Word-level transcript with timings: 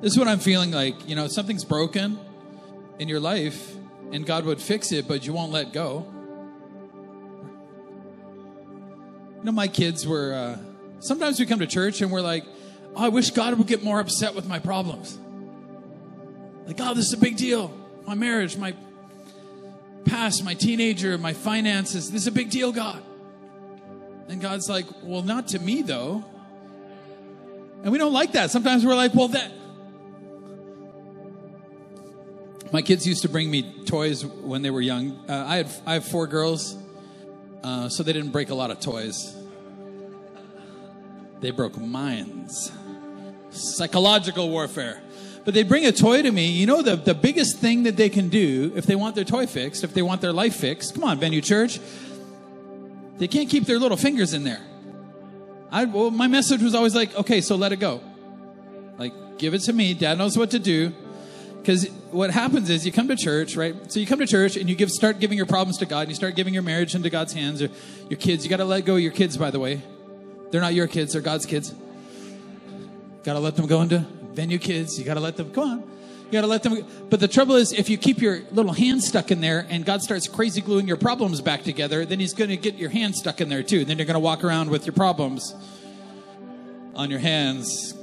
This 0.00 0.12
is 0.12 0.18
what 0.18 0.28
I'm 0.28 0.38
feeling 0.38 0.70
like. 0.70 1.08
You 1.08 1.16
know, 1.16 1.26
something's 1.26 1.64
broken 1.64 2.20
in 3.00 3.08
your 3.08 3.18
life, 3.18 3.74
and 4.12 4.24
God 4.24 4.44
would 4.44 4.60
fix 4.60 4.92
it, 4.92 5.08
but 5.08 5.26
you 5.26 5.32
won't 5.32 5.50
let 5.50 5.72
go. 5.72 6.06
You 9.38 9.44
know, 9.44 9.52
my 9.52 9.66
kids 9.66 10.06
were. 10.06 10.34
Uh, 10.34 10.58
sometimes 11.00 11.40
we 11.40 11.46
come 11.46 11.58
to 11.58 11.66
church 11.66 12.00
and 12.00 12.12
we're 12.12 12.20
like, 12.20 12.44
oh, 12.94 13.06
I 13.06 13.08
wish 13.08 13.30
God 13.30 13.58
would 13.58 13.66
get 13.66 13.82
more 13.82 13.98
upset 13.98 14.34
with 14.34 14.46
my 14.46 14.60
problems. 14.60 15.18
Like, 16.66 16.76
oh, 16.80 16.94
this 16.94 17.06
is 17.06 17.12
a 17.14 17.18
big 17.18 17.36
deal. 17.36 17.76
My 18.06 18.14
marriage, 18.14 18.56
my 18.56 18.74
past, 20.04 20.44
my 20.44 20.54
teenager, 20.54 21.18
my 21.18 21.32
finances. 21.32 22.10
This 22.10 22.22
is 22.22 22.26
a 22.28 22.32
big 22.32 22.50
deal, 22.50 22.72
God. 22.72 23.02
And 24.28 24.40
God's 24.40 24.68
like, 24.68 24.86
well, 25.02 25.22
not 25.22 25.48
to 25.48 25.58
me, 25.58 25.82
though. 25.82 26.24
And 27.82 27.90
we 27.90 27.98
don't 27.98 28.12
like 28.12 28.32
that. 28.32 28.50
Sometimes 28.50 28.84
we're 28.86 28.94
like, 28.94 29.14
well, 29.14 29.28
that. 29.28 29.52
My 32.70 32.82
kids 32.82 33.06
used 33.06 33.22
to 33.22 33.28
bring 33.28 33.50
me 33.50 33.84
toys 33.84 34.24
when 34.24 34.62
they 34.62 34.70
were 34.70 34.80
young. 34.80 35.18
Uh, 35.28 35.44
I 35.46 35.56
had 35.56 35.70
I 35.86 35.94
have 35.94 36.04
four 36.04 36.26
girls, 36.26 36.76
uh, 37.62 37.88
so 37.88 38.02
they 38.02 38.12
didn't 38.12 38.30
break 38.30 38.50
a 38.50 38.54
lot 38.54 38.70
of 38.70 38.80
toys. 38.80 39.34
They 41.40 41.50
broke 41.50 41.78
minds, 41.78 42.70
psychological 43.50 44.50
warfare. 44.50 45.00
But 45.44 45.54
they 45.54 45.62
bring 45.62 45.86
a 45.86 45.92
toy 45.92 46.20
to 46.20 46.30
me. 46.30 46.50
You 46.50 46.66
know 46.66 46.82
the 46.82 46.96
the 46.96 47.14
biggest 47.14 47.56
thing 47.56 47.84
that 47.84 47.96
they 47.96 48.10
can 48.10 48.28
do 48.28 48.72
if 48.76 48.84
they 48.84 48.96
want 48.96 49.14
their 49.14 49.24
toy 49.24 49.46
fixed, 49.46 49.82
if 49.82 49.94
they 49.94 50.02
want 50.02 50.20
their 50.20 50.32
life 50.32 50.56
fixed. 50.56 50.94
Come 50.94 51.04
on, 51.04 51.18
Venue 51.18 51.40
Church. 51.40 51.80
They 53.16 53.28
can't 53.28 53.48
keep 53.48 53.64
their 53.64 53.78
little 53.78 53.96
fingers 53.96 54.34
in 54.34 54.44
there. 54.44 54.60
I, 55.70 55.84
well, 55.86 56.10
my 56.10 56.26
message 56.26 56.62
was 56.62 56.74
always 56.74 56.94
like, 56.94 57.14
okay, 57.16 57.40
so 57.40 57.56
let 57.56 57.72
it 57.72 57.80
go. 57.80 58.00
Like, 58.96 59.38
give 59.38 59.54
it 59.54 59.60
to 59.62 59.72
me. 59.72 59.94
Dad 59.94 60.18
knows 60.18 60.36
what 60.36 60.50
to 60.52 60.58
do. 60.58 60.92
Because 61.58 61.88
what 62.10 62.30
happens 62.30 62.70
is 62.70 62.84
you 62.86 62.92
come 62.92 63.08
to 63.08 63.16
church, 63.16 63.56
right? 63.56 63.74
So 63.90 64.00
you 64.00 64.06
come 64.06 64.18
to 64.18 64.26
church 64.26 64.56
and 64.56 64.68
you 64.68 64.74
give, 64.74 64.90
start 64.90 65.20
giving 65.20 65.36
your 65.36 65.46
problems 65.46 65.78
to 65.78 65.86
God, 65.86 66.00
and 66.00 66.10
you 66.10 66.14
start 66.14 66.34
giving 66.34 66.54
your 66.54 66.62
marriage 66.62 66.94
into 66.94 67.10
God's 67.10 67.32
hands, 67.32 67.62
or 67.62 67.70
your 68.08 68.18
kids. 68.18 68.44
You 68.44 68.50
got 68.50 68.58
to 68.58 68.64
let 68.64 68.84
go 68.84 68.96
of 68.96 69.00
your 69.00 69.12
kids, 69.12 69.36
by 69.36 69.50
the 69.50 69.60
way. 69.60 69.82
They're 70.50 70.60
not 70.60 70.74
your 70.74 70.86
kids; 70.86 71.12
they're 71.12 71.22
God's 71.22 71.46
kids. 71.46 71.74
Got 73.24 73.34
to 73.34 73.40
let 73.40 73.56
them 73.56 73.66
go 73.66 73.82
into 73.82 73.98
venue 74.32 74.58
kids. 74.58 74.98
You 74.98 75.04
got 75.04 75.14
to 75.14 75.20
let 75.20 75.36
them. 75.36 75.52
Come 75.52 75.64
on. 75.64 75.78
You 75.80 76.32
got 76.32 76.42
to 76.42 76.46
let 76.46 76.62
them. 76.62 76.84
But 77.08 77.20
the 77.20 77.28
trouble 77.28 77.56
is, 77.56 77.72
if 77.72 77.88
you 77.88 77.96
keep 77.96 78.20
your 78.20 78.40
little 78.52 78.72
hand 78.72 79.02
stuck 79.02 79.30
in 79.30 79.40
there 79.40 79.66
and 79.68 79.84
God 79.84 80.02
starts 80.02 80.28
crazy 80.28 80.60
gluing 80.60 80.86
your 80.86 80.98
problems 80.98 81.40
back 81.40 81.62
together, 81.62 82.04
then 82.04 82.20
He's 82.20 82.34
going 82.34 82.50
to 82.50 82.56
get 82.56 82.74
your 82.74 82.90
hand 82.90 83.16
stuck 83.16 83.40
in 83.40 83.48
there 83.48 83.62
too. 83.62 83.84
Then 83.84 83.98
you're 83.98 84.06
going 84.06 84.14
to 84.14 84.20
walk 84.20 84.44
around 84.44 84.70
with 84.70 84.86
your 84.86 84.94
problems 84.94 85.54
on 86.94 87.10
your 87.10 87.18
hands. 87.18 87.94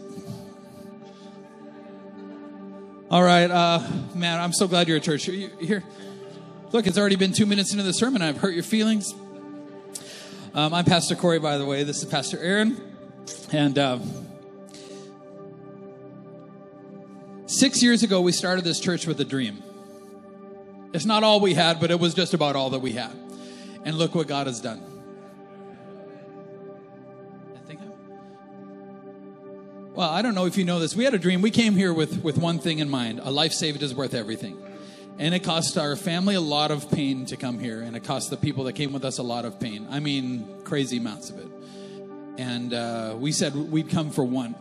All 3.15 3.23
right, 3.23 3.49
uh, 3.49 3.79
man, 4.13 4.41
I'm 4.41 4.51
so 4.51 4.67
glad 4.67 4.89
you're 4.89 4.97
at 4.97 5.03
church. 5.03 5.25
You're 5.25 5.49
here. 5.57 5.85
Look, 6.73 6.85
it's 6.85 6.97
already 6.97 7.15
been 7.15 7.31
two 7.31 7.45
minutes 7.45 7.71
into 7.71 7.85
the 7.85 7.93
sermon. 7.93 8.21
I've 8.21 8.35
hurt 8.35 8.53
your 8.53 8.61
feelings. 8.61 9.15
Um, 10.53 10.73
I'm 10.73 10.83
Pastor 10.83 11.15
Corey, 11.15 11.39
by 11.39 11.57
the 11.57 11.65
way. 11.65 11.83
This 11.85 12.03
is 12.03 12.09
Pastor 12.09 12.37
Aaron. 12.37 12.77
And. 13.53 13.79
Uh, 13.79 13.99
Six 17.45 17.81
years 17.81 18.03
ago, 18.03 18.19
we 18.19 18.33
started 18.33 18.65
this 18.65 18.81
church 18.81 19.07
with 19.07 19.17
a 19.21 19.25
dream. 19.25 19.63
It's 20.91 21.05
not 21.05 21.23
all 21.23 21.39
we 21.39 21.53
had, 21.53 21.79
but 21.79 21.91
it 21.91 21.99
was 22.01 22.13
just 22.15 22.33
about 22.33 22.57
all 22.57 22.71
that 22.71 22.79
we 22.79 22.91
had. 22.91 23.17
And 23.85 23.97
look 23.97 24.13
what 24.13 24.27
God 24.27 24.47
has 24.47 24.59
done. 24.59 24.94
Well, 29.95 30.09
I 30.09 30.21
don't 30.21 30.35
know 30.35 30.45
if 30.45 30.57
you 30.57 30.65
know 30.65 30.79
this. 30.79 30.93
We 30.93 31.05
had 31.05 31.13
a 31.13 31.17
dream. 31.17 31.41
We 31.41 31.51
came 31.51 31.73
here 31.73 31.93
with, 31.93 32.21
with 32.21 32.37
one 32.37 32.59
thing 32.59 32.79
in 32.79 32.89
mind 32.89 33.21
a 33.23 33.31
life 33.31 33.53
saved 33.53 33.81
is 33.81 33.95
worth 33.95 34.13
everything. 34.13 34.61
And 35.17 35.33
it 35.33 35.45
cost 35.45 35.77
our 35.77 35.95
family 35.95 36.35
a 36.35 36.41
lot 36.41 36.71
of 36.71 36.91
pain 36.91 37.25
to 37.27 37.37
come 37.37 37.57
here, 37.57 37.81
and 37.81 37.95
it 37.95 38.03
cost 38.03 38.29
the 38.29 38.35
people 38.35 38.65
that 38.65 38.73
came 38.73 38.91
with 38.91 39.05
us 39.05 39.17
a 39.17 39.23
lot 39.23 39.45
of 39.45 39.57
pain. 39.57 39.87
I 39.89 40.01
mean, 40.01 40.45
crazy 40.65 40.97
amounts 40.97 41.29
of 41.29 41.39
it. 41.39 41.47
And 42.37 42.73
uh, 42.73 43.15
we 43.17 43.31
said 43.31 43.55
we'd 43.55 43.89
come 43.89 44.09
for 44.09 44.25
one. 44.25 44.55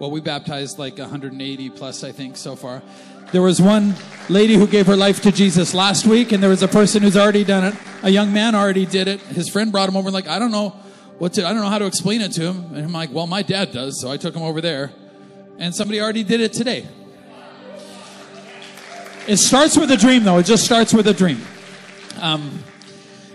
Well, 0.00 0.10
we 0.10 0.20
baptized 0.20 0.80
like 0.80 0.98
180 0.98 1.70
plus, 1.70 2.02
I 2.02 2.10
think, 2.10 2.36
so 2.36 2.56
far. 2.56 2.82
There 3.30 3.42
was 3.42 3.62
one 3.62 3.94
lady 4.28 4.54
who 4.54 4.66
gave 4.66 4.88
her 4.88 4.96
life 4.96 5.22
to 5.22 5.30
Jesus 5.30 5.72
last 5.74 6.04
week, 6.04 6.32
and 6.32 6.42
there 6.42 6.50
was 6.50 6.64
a 6.64 6.68
person 6.68 7.02
who's 7.02 7.16
already 7.16 7.44
done 7.44 7.62
it. 7.62 7.74
A 8.02 8.10
young 8.10 8.32
man 8.32 8.56
already 8.56 8.86
did 8.86 9.06
it. 9.06 9.20
His 9.20 9.48
friend 9.48 9.70
brought 9.70 9.88
him 9.88 9.96
over, 9.96 10.10
like, 10.10 10.26
I 10.26 10.40
don't 10.40 10.50
know 10.50 10.74
what 11.20 11.34
to, 11.34 11.46
I 11.46 11.52
don't 11.52 11.62
know 11.62 11.68
how 11.68 11.78
to 11.78 11.84
explain 11.84 12.22
it 12.22 12.32
to 12.32 12.50
him. 12.50 12.74
And 12.74 12.84
I'm 12.84 12.92
like, 12.92 13.12
well, 13.12 13.26
my 13.26 13.42
dad 13.42 13.72
does, 13.72 14.00
so 14.00 14.10
I 14.10 14.16
took 14.16 14.34
him 14.34 14.42
over 14.42 14.60
there. 14.60 14.90
And 15.58 15.74
somebody 15.74 16.00
already 16.00 16.24
did 16.24 16.40
it 16.40 16.54
today. 16.54 16.88
It 19.28 19.36
starts 19.36 19.76
with 19.76 19.90
a 19.90 19.98
dream, 19.98 20.24
though. 20.24 20.38
It 20.38 20.46
just 20.46 20.64
starts 20.64 20.94
with 20.94 21.06
a 21.06 21.12
dream. 21.12 21.42
Um, 22.20 22.64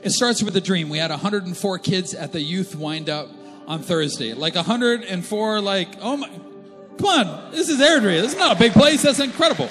it 0.01 0.09
starts 0.09 0.41
with 0.41 0.55
a 0.57 0.61
dream. 0.61 0.89
We 0.89 0.97
had 0.97 1.11
104 1.11 1.79
kids 1.79 2.15
at 2.15 2.31
the 2.31 2.41
youth 2.41 2.75
wind 2.75 3.07
up 3.07 3.29
on 3.67 3.83
Thursday. 3.83 4.33
Like 4.33 4.55
104, 4.55 5.61
like, 5.61 5.89
oh 6.01 6.17
my, 6.17 6.29
Come 6.97 7.07
on, 7.07 7.51
this 7.51 7.69
is 7.69 7.79
Airdrie. 7.79 8.21
This 8.21 8.33
is 8.33 8.39
not 8.39 8.55
a 8.55 8.59
big 8.59 8.71
place. 8.71 9.03
That's 9.03 9.19
incredible. 9.19 9.69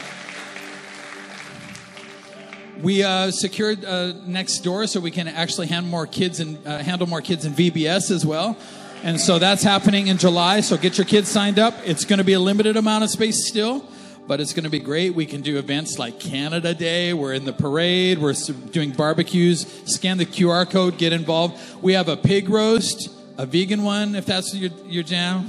We 2.84 3.02
uh, 3.02 3.30
secured 3.30 3.82
uh, 3.82 4.12
next 4.26 4.58
door 4.58 4.86
so 4.86 5.00
we 5.00 5.10
can 5.10 5.26
actually 5.26 5.68
handle 5.68 5.90
more 5.90 6.06
kids 6.06 6.38
and 6.38 6.58
uh, 6.66 6.80
handle 6.80 7.06
more 7.06 7.22
kids 7.22 7.46
in 7.46 7.54
VBS 7.54 8.10
as 8.10 8.26
well. 8.26 8.58
And 9.02 9.18
so 9.18 9.38
that's 9.38 9.62
happening 9.62 10.08
in 10.08 10.18
July. 10.18 10.60
So 10.60 10.76
get 10.76 10.98
your 10.98 11.06
kids 11.06 11.30
signed 11.30 11.58
up. 11.58 11.72
It's 11.86 12.04
going 12.04 12.18
to 12.18 12.24
be 12.24 12.34
a 12.34 12.38
limited 12.38 12.76
amount 12.76 13.02
of 13.02 13.08
space 13.08 13.48
still, 13.48 13.88
but 14.26 14.38
it's 14.38 14.52
going 14.52 14.64
to 14.64 14.70
be 14.70 14.80
great. 14.80 15.14
We 15.14 15.24
can 15.24 15.40
do 15.40 15.56
events 15.56 15.98
like 15.98 16.20
Canada 16.20 16.74
Day. 16.74 17.14
We're 17.14 17.32
in 17.32 17.46
the 17.46 17.54
parade. 17.54 18.18
We're 18.18 18.34
doing 18.70 18.90
barbecues. 18.90 19.66
Scan 19.86 20.18
the 20.18 20.26
QR 20.26 20.68
code. 20.68 20.98
Get 20.98 21.14
involved. 21.14 21.58
We 21.82 21.94
have 21.94 22.10
a 22.10 22.18
pig 22.18 22.50
roast, 22.50 23.08
a 23.38 23.46
vegan 23.46 23.82
one 23.82 24.14
if 24.14 24.26
that's 24.26 24.54
your 24.54 24.70
your 24.84 25.04
jam. 25.04 25.48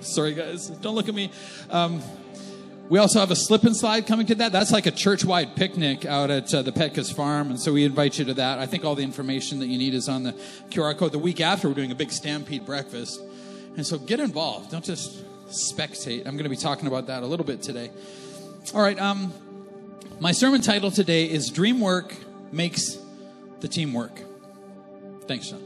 Sorry, 0.00 0.34
guys. 0.34 0.66
Don't 0.66 0.96
look 0.96 1.08
at 1.08 1.14
me. 1.14 1.30
Um, 1.70 2.02
we 2.88 2.98
also 3.00 3.18
have 3.18 3.30
a 3.30 3.36
slip 3.36 3.64
and 3.64 3.76
slide 3.76 4.06
coming 4.06 4.26
to 4.26 4.34
that. 4.36 4.52
That's 4.52 4.70
like 4.70 4.86
a 4.86 4.92
church 4.92 5.24
wide 5.24 5.56
picnic 5.56 6.04
out 6.04 6.30
at 6.30 6.54
uh, 6.54 6.62
the 6.62 6.70
Petkus 6.70 7.12
Farm. 7.12 7.50
And 7.50 7.60
so 7.60 7.72
we 7.72 7.84
invite 7.84 8.18
you 8.18 8.24
to 8.26 8.34
that. 8.34 8.60
I 8.60 8.66
think 8.66 8.84
all 8.84 8.94
the 8.94 9.02
information 9.02 9.58
that 9.58 9.66
you 9.66 9.76
need 9.76 9.92
is 9.92 10.08
on 10.08 10.22
the 10.22 10.32
QR 10.70 10.96
code. 10.96 11.10
The 11.10 11.18
week 11.18 11.40
after, 11.40 11.68
we're 11.68 11.74
doing 11.74 11.90
a 11.90 11.96
big 11.96 12.12
Stampede 12.12 12.64
breakfast. 12.64 13.20
And 13.76 13.84
so 13.84 13.98
get 13.98 14.20
involved. 14.20 14.70
Don't 14.70 14.84
just 14.84 15.24
spectate. 15.48 16.26
I'm 16.26 16.34
going 16.34 16.44
to 16.44 16.48
be 16.48 16.56
talking 16.56 16.86
about 16.86 17.08
that 17.08 17.24
a 17.24 17.26
little 17.26 17.44
bit 17.44 17.60
today. 17.60 17.90
All 18.72 18.82
right. 18.82 18.98
Um, 19.00 19.32
my 20.20 20.32
sermon 20.32 20.60
title 20.60 20.90
today 20.92 21.28
is 21.28 21.50
Dream 21.50 21.80
Work 21.80 22.14
Makes 22.52 22.98
the 23.60 23.68
Team 23.68 23.92
Work. 23.94 24.20
Thanks, 25.26 25.50
John. 25.50 25.62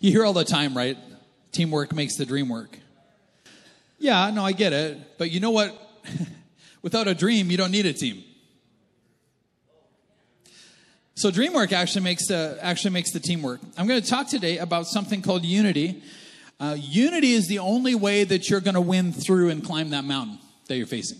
You 0.00 0.10
hear 0.10 0.26
all 0.26 0.34
the 0.34 0.44
time, 0.44 0.76
right? 0.76 0.98
Teamwork 1.54 1.94
makes 1.94 2.16
the 2.16 2.26
dream 2.26 2.48
work. 2.48 2.78
Yeah, 3.98 4.30
no, 4.30 4.44
I 4.44 4.52
get 4.52 4.72
it. 4.72 5.18
But 5.18 5.30
you 5.30 5.40
know 5.40 5.50
what? 5.50 5.74
Without 6.82 7.08
a 7.08 7.14
dream, 7.14 7.50
you 7.50 7.56
don't 7.56 7.70
need 7.70 7.86
a 7.86 7.92
team. 7.92 8.22
So 11.14 11.30
dream 11.30 11.54
work 11.54 11.72
actually 11.72 12.02
makes 12.02 12.26
the 12.26 12.58
actually 12.60 12.90
makes 12.90 13.12
the 13.12 13.20
teamwork. 13.20 13.60
I'm 13.78 13.86
going 13.86 14.02
to 14.02 14.06
talk 14.06 14.28
today 14.28 14.58
about 14.58 14.86
something 14.86 15.22
called 15.22 15.44
unity. 15.44 16.02
Uh, 16.58 16.76
unity 16.78 17.32
is 17.32 17.46
the 17.46 17.60
only 17.60 17.94
way 17.94 18.24
that 18.24 18.50
you're 18.50 18.60
going 18.60 18.74
to 18.74 18.80
win 18.80 19.12
through 19.12 19.50
and 19.50 19.64
climb 19.64 19.90
that 19.90 20.04
mountain 20.04 20.38
that 20.66 20.76
you're 20.76 20.86
facing. 20.86 21.18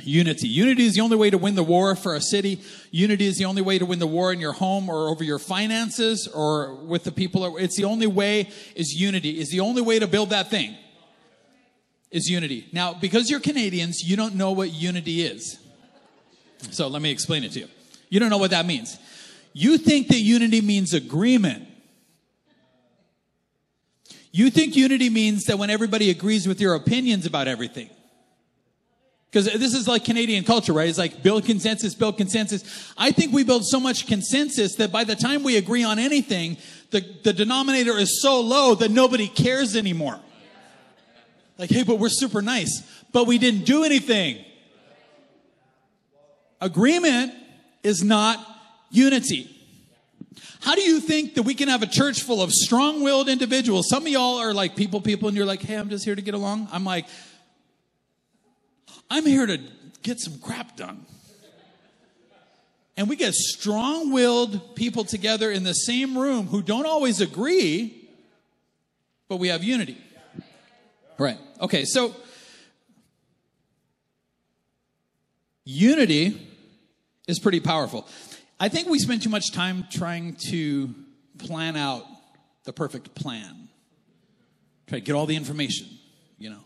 Unity. 0.00 0.48
Unity 0.48 0.84
is 0.84 0.94
the 0.94 1.00
only 1.00 1.16
way 1.16 1.28
to 1.28 1.38
win 1.38 1.54
the 1.54 1.62
war 1.62 1.96
for 1.96 2.14
a 2.14 2.20
city. 2.20 2.60
Unity 2.90 3.26
is 3.26 3.36
the 3.36 3.44
only 3.44 3.62
way 3.62 3.78
to 3.78 3.84
win 3.84 3.98
the 3.98 4.06
war 4.06 4.32
in 4.32 4.40
your 4.40 4.52
home 4.52 4.88
or 4.88 5.08
over 5.08 5.24
your 5.24 5.38
finances 5.38 6.28
or 6.28 6.74
with 6.74 7.04
the 7.04 7.12
people. 7.12 7.56
It's 7.56 7.76
the 7.76 7.84
only 7.84 8.06
way 8.06 8.50
is 8.76 8.94
unity, 8.94 9.40
is 9.40 9.50
the 9.50 9.60
only 9.60 9.82
way 9.82 9.98
to 9.98 10.06
build 10.06 10.30
that 10.30 10.50
thing 10.50 10.76
is 12.10 12.28
unity. 12.28 12.68
Now, 12.72 12.94
because 12.94 13.28
you're 13.28 13.40
Canadians, 13.40 14.02
you 14.02 14.16
don't 14.16 14.34
know 14.34 14.52
what 14.52 14.72
unity 14.72 15.22
is. 15.22 15.58
So 16.70 16.88
let 16.88 17.02
me 17.02 17.10
explain 17.10 17.44
it 17.44 17.52
to 17.52 17.60
you. 17.60 17.68
You 18.08 18.20
don't 18.20 18.30
know 18.30 18.38
what 18.38 18.50
that 18.50 18.66
means. 18.66 18.98
You 19.52 19.78
think 19.78 20.08
that 20.08 20.20
unity 20.20 20.60
means 20.60 20.94
agreement. 20.94 21.66
You 24.30 24.50
think 24.50 24.76
unity 24.76 25.10
means 25.10 25.44
that 25.44 25.58
when 25.58 25.70
everybody 25.70 26.10
agrees 26.10 26.46
with 26.46 26.60
your 26.60 26.74
opinions 26.74 27.26
about 27.26 27.48
everything. 27.48 27.90
Because 29.30 29.46
this 29.46 29.74
is 29.74 29.86
like 29.86 30.04
Canadian 30.04 30.44
culture, 30.44 30.72
right? 30.72 30.88
It's 30.88 30.98
like 30.98 31.22
build 31.22 31.44
consensus, 31.44 31.94
build 31.94 32.16
consensus. 32.16 32.92
I 32.96 33.10
think 33.10 33.32
we 33.32 33.44
build 33.44 33.66
so 33.66 33.78
much 33.78 34.06
consensus 34.06 34.76
that 34.76 34.90
by 34.90 35.04
the 35.04 35.14
time 35.14 35.42
we 35.42 35.58
agree 35.58 35.84
on 35.84 35.98
anything, 35.98 36.56
the, 36.90 37.04
the 37.24 37.34
denominator 37.34 37.92
is 37.98 38.22
so 38.22 38.40
low 38.40 38.74
that 38.76 38.90
nobody 38.90 39.28
cares 39.28 39.76
anymore. 39.76 40.18
Like, 41.58 41.70
hey, 41.70 41.82
but 41.82 41.96
we're 41.96 42.08
super 42.08 42.40
nice, 42.40 42.82
but 43.12 43.26
we 43.26 43.36
didn't 43.36 43.64
do 43.64 43.84
anything. 43.84 44.42
Agreement 46.60 47.34
is 47.82 48.02
not 48.02 48.38
unity. 48.90 49.54
How 50.60 50.74
do 50.74 50.82
you 50.82 51.00
think 51.00 51.34
that 51.34 51.42
we 51.42 51.54
can 51.54 51.68
have 51.68 51.82
a 51.82 51.86
church 51.86 52.22
full 52.22 52.42
of 52.42 52.50
strong 52.52 53.02
willed 53.02 53.28
individuals? 53.28 53.88
Some 53.88 54.04
of 54.04 54.08
y'all 54.08 54.38
are 54.38 54.54
like 54.54 54.74
people, 54.74 55.00
people, 55.00 55.28
and 55.28 55.36
you're 55.36 55.46
like, 55.46 55.60
hey, 55.60 55.74
I'm 55.74 55.88
just 55.88 56.04
here 56.04 56.14
to 56.14 56.22
get 56.22 56.34
along. 56.34 56.68
I'm 56.72 56.84
like, 56.84 57.06
I'm 59.10 59.26
here 59.26 59.46
to 59.46 59.60
get 60.02 60.20
some 60.20 60.38
crap 60.38 60.76
done. 60.76 61.06
And 62.96 63.08
we 63.08 63.14
get 63.14 63.32
strong 63.34 64.12
willed 64.12 64.74
people 64.74 65.04
together 65.04 65.52
in 65.52 65.62
the 65.62 65.72
same 65.72 66.18
room 66.18 66.48
who 66.48 66.62
don't 66.62 66.84
always 66.84 67.20
agree, 67.20 68.08
but 69.28 69.36
we 69.36 69.48
have 69.48 69.62
unity. 69.62 69.96
Right. 71.16 71.38
Okay, 71.60 71.84
so 71.84 72.14
unity 75.64 76.40
is 77.28 77.38
pretty 77.38 77.60
powerful. 77.60 78.06
I 78.58 78.68
think 78.68 78.88
we 78.88 78.98
spend 78.98 79.22
too 79.22 79.28
much 79.28 79.52
time 79.52 79.86
trying 79.90 80.34
to 80.50 80.92
plan 81.38 81.76
out 81.76 82.04
the 82.64 82.72
perfect 82.72 83.14
plan. 83.14 83.68
Try 84.88 84.98
to 84.98 85.04
get 85.04 85.14
all 85.14 85.26
the 85.26 85.36
information, 85.36 85.86
you 86.38 86.50
know. 86.50 86.64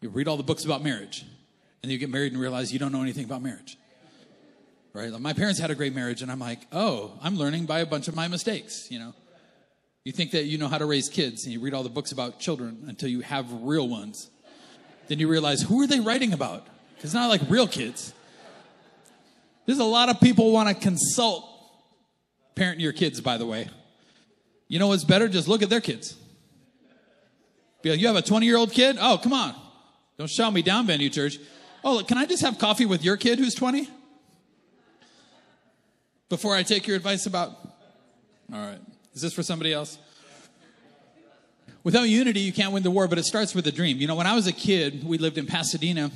You 0.00 0.08
read 0.08 0.28
all 0.28 0.36
the 0.36 0.42
books 0.42 0.64
about 0.64 0.82
marriage, 0.82 1.24
and 1.82 1.90
you 1.90 1.98
get 1.98 2.10
married 2.10 2.32
and 2.32 2.40
realize 2.40 2.72
you 2.72 2.78
don't 2.78 2.92
know 2.92 3.02
anything 3.02 3.24
about 3.24 3.42
marriage. 3.42 3.76
Right? 4.92 5.10
Like 5.10 5.20
my 5.20 5.32
parents 5.32 5.60
had 5.60 5.70
a 5.70 5.74
great 5.74 5.94
marriage, 5.94 6.22
and 6.22 6.30
I'm 6.30 6.40
like, 6.40 6.60
oh, 6.72 7.12
I'm 7.22 7.36
learning 7.36 7.66
by 7.66 7.80
a 7.80 7.86
bunch 7.86 8.08
of 8.08 8.16
my 8.16 8.28
mistakes, 8.28 8.90
you 8.90 8.98
know. 8.98 9.14
You 10.04 10.12
think 10.12 10.30
that 10.32 10.44
you 10.44 10.58
know 10.58 10.68
how 10.68 10.78
to 10.78 10.86
raise 10.86 11.08
kids, 11.08 11.44
and 11.44 11.52
you 11.52 11.60
read 11.60 11.74
all 11.74 11.82
the 11.82 11.90
books 11.90 12.10
about 12.10 12.40
children 12.40 12.84
until 12.88 13.08
you 13.08 13.20
have 13.20 13.46
real 13.62 13.88
ones. 13.88 14.30
Then 15.08 15.18
you 15.18 15.28
realize, 15.28 15.62
who 15.62 15.80
are 15.82 15.86
they 15.86 16.00
writing 16.00 16.32
about? 16.32 16.64
Because 16.94 17.10
it's 17.10 17.14
not 17.14 17.28
like 17.28 17.42
real 17.48 17.66
kids. 17.66 18.12
There's 19.66 19.78
a 19.78 19.84
lot 19.84 20.08
of 20.08 20.20
people 20.20 20.52
want 20.52 20.68
to 20.68 20.74
consult 20.74 21.44
parent 22.54 22.80
your 22.80 22.92
kids, 22.92 23.20
by 23.20 23.36
the 23.36 23.46
way. 23.46 23.68
You 24.68 24.78
know 24.78 24.88
what's 24.88 25.04
better? 25.04 25.28
Just 25.28 25.48
look 25.48 25.62
at 25.62 25.70
their 25.70 25.80
kids. 25.80 26.16
Be 27.82 27.90
like, 27.90 28.00
you 28.00 28.06
have 28.06 28.16
a 28.16 28.22
20 28.22 28.46
year 28.46 28.56
old 28.56 28.72
kid? 28.72 28.96
Oh, 29.00 29.18
come 29.22 29.32
on. 29.32 29.54
Don't 30.18 30.30
shout 30.30 30.52
me 30.52 30.62
down, 30.62 30.86
Venue 30.86 31.08
Church. 31.08 31.38
Oh, 31.82 31.94
look, 31.94 32.08
can 32.08 32.18
I 32.18 32.26
just 32.26 32.42
have 32.42 32.58
coffee 32.58 32.86
with 32.86 33.04
your 33.04 33.16
kid 33.16 33.38
who's 33.38 33.54
20? 33.54 33.88
Before 36.28 36.54
I 36.54 36.62
take 36.62 36.86
your 36.86 36.96
advice 36.96 37.26
about. 37.26 37.52
All 38.52 38.60
right. 38.60 38.78
Is 39.14 39.22
this 39.22 39.32
for 39.32 39.42
somebody 39.42 39.72
else? 39.72 39.98
Without 41.82 42.02
unity, 42.08 42.40
you 42.40 42.52
can't 42.52 42.72
win 42.72 42.82
the 42.82 42.90
war, 42.90 43.08
but 43.08 43.18
it 43.18 43.24
starts 43.24 43.54
with 43.54 43.66
a 43.66 43.72
dream. 43.72 43.98
You 43.98 44.06
know, 44.06 44.14
when 44.14 44.26
I 44.26 44.34
was 44.34 44.46
a 44.46 44.52
kid, 44.52 45.02
we 45.02 45.16
lived 45.18 45.38
in 45.38 45.46
Pasadena 45.46 46.10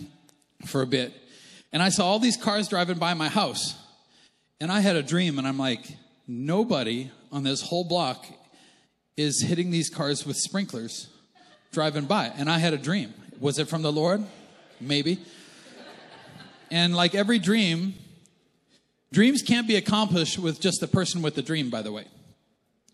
for 0.67 0.83
a 0.83 0.87
bit, 0.87 1.13
and 1.73 1.83
I 1.83 1.89
saw 1.89 2.07
all 2.07 2.19
these 2.19 2.37
cars 2.37 2.69
driving 2.69 2.99
by 2.99 3.15
my 3.15 3.29
house. 3.29 3.75
And 4.61 4.71
I 4.71 4.81
had 4.81 4.97
a 4.97 5.03
dream, 5.03 5.39
and 5.39 5.49
I'm 5.49 5.59
like, 5.59 5.85
nobody 6.29 7.11
on 7.33 7.43
this 7.43 7.63
whole 7.63 7.85
block 7.85 8.27
is 9.17 9.43
hitting 9.43 9.71
these 9.71 9.89
cars 9.89 10.27
with 10.27 10.37
sprinklers 10.37 11.09
driving 11.73 12.05
by. 12.05 12.27
And 12.27 12.51
I 12.51 12.59
had 12.59 12.73
a 12.73 12.79
dream. 12.79 13.15
Was 13.41 13.59
it 13.59 13.69
from 13.69 13.83
the 13.83 13.93
Lord? 13.93 14.23
Maybe. 14.81 15.19
And 16.75 16.97
like 16.97 17.15
every 17.15 17.39
dream, 17.39 17.95
dreams 19.13 19.43
can't 19.43 19.69
be 19.69 19.77
accomplished 19.77 20.41
with 20.41 20.61
just 20.61 20.81
the 20.81 20.89
person 20.89 21.23
with 21.23 21.37
the 21.37 21.43
dream, 21.43 21.71
by 21.71 21.83
the 21.83 21.93
way. 21.93 22.05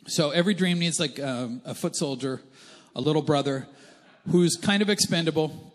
So 0.06 0.32
every 0.32 0.52
dream 0.52 0.78
needs 0.78 1.00
like 1.00 1.18
um, 1.18 1.62
a 1.64 1.74
foot 1.74 1.96
soldier, 1.96 2.42
a 2.94 3.00
little 3.00 3.22
brother 3.22 3.66
who's 4.30 4.56
kind 4.56 4.82
of 4.82 4.90
expendable. 4.90 5.72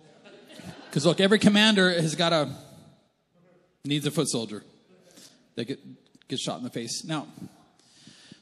Because 0.88 1.04
look, 1.04 1.20
every 1.20 1.40
commander 1.40 1.90
has 2.00 2.14
got 2.14 2.32
a 2.32 2.52
needs 3.84 4.06
a 4.06 4.12
foot 4.12 4.30
soldier 4.30 4.64
that 5.56 5.66
get, 5.66 5.80
gets 6.28 6.44
shot 6.44 6.60
in 6.60 6.64
the 6.64 6.70
face. 6.70 7.04
Now, 7.06 7.26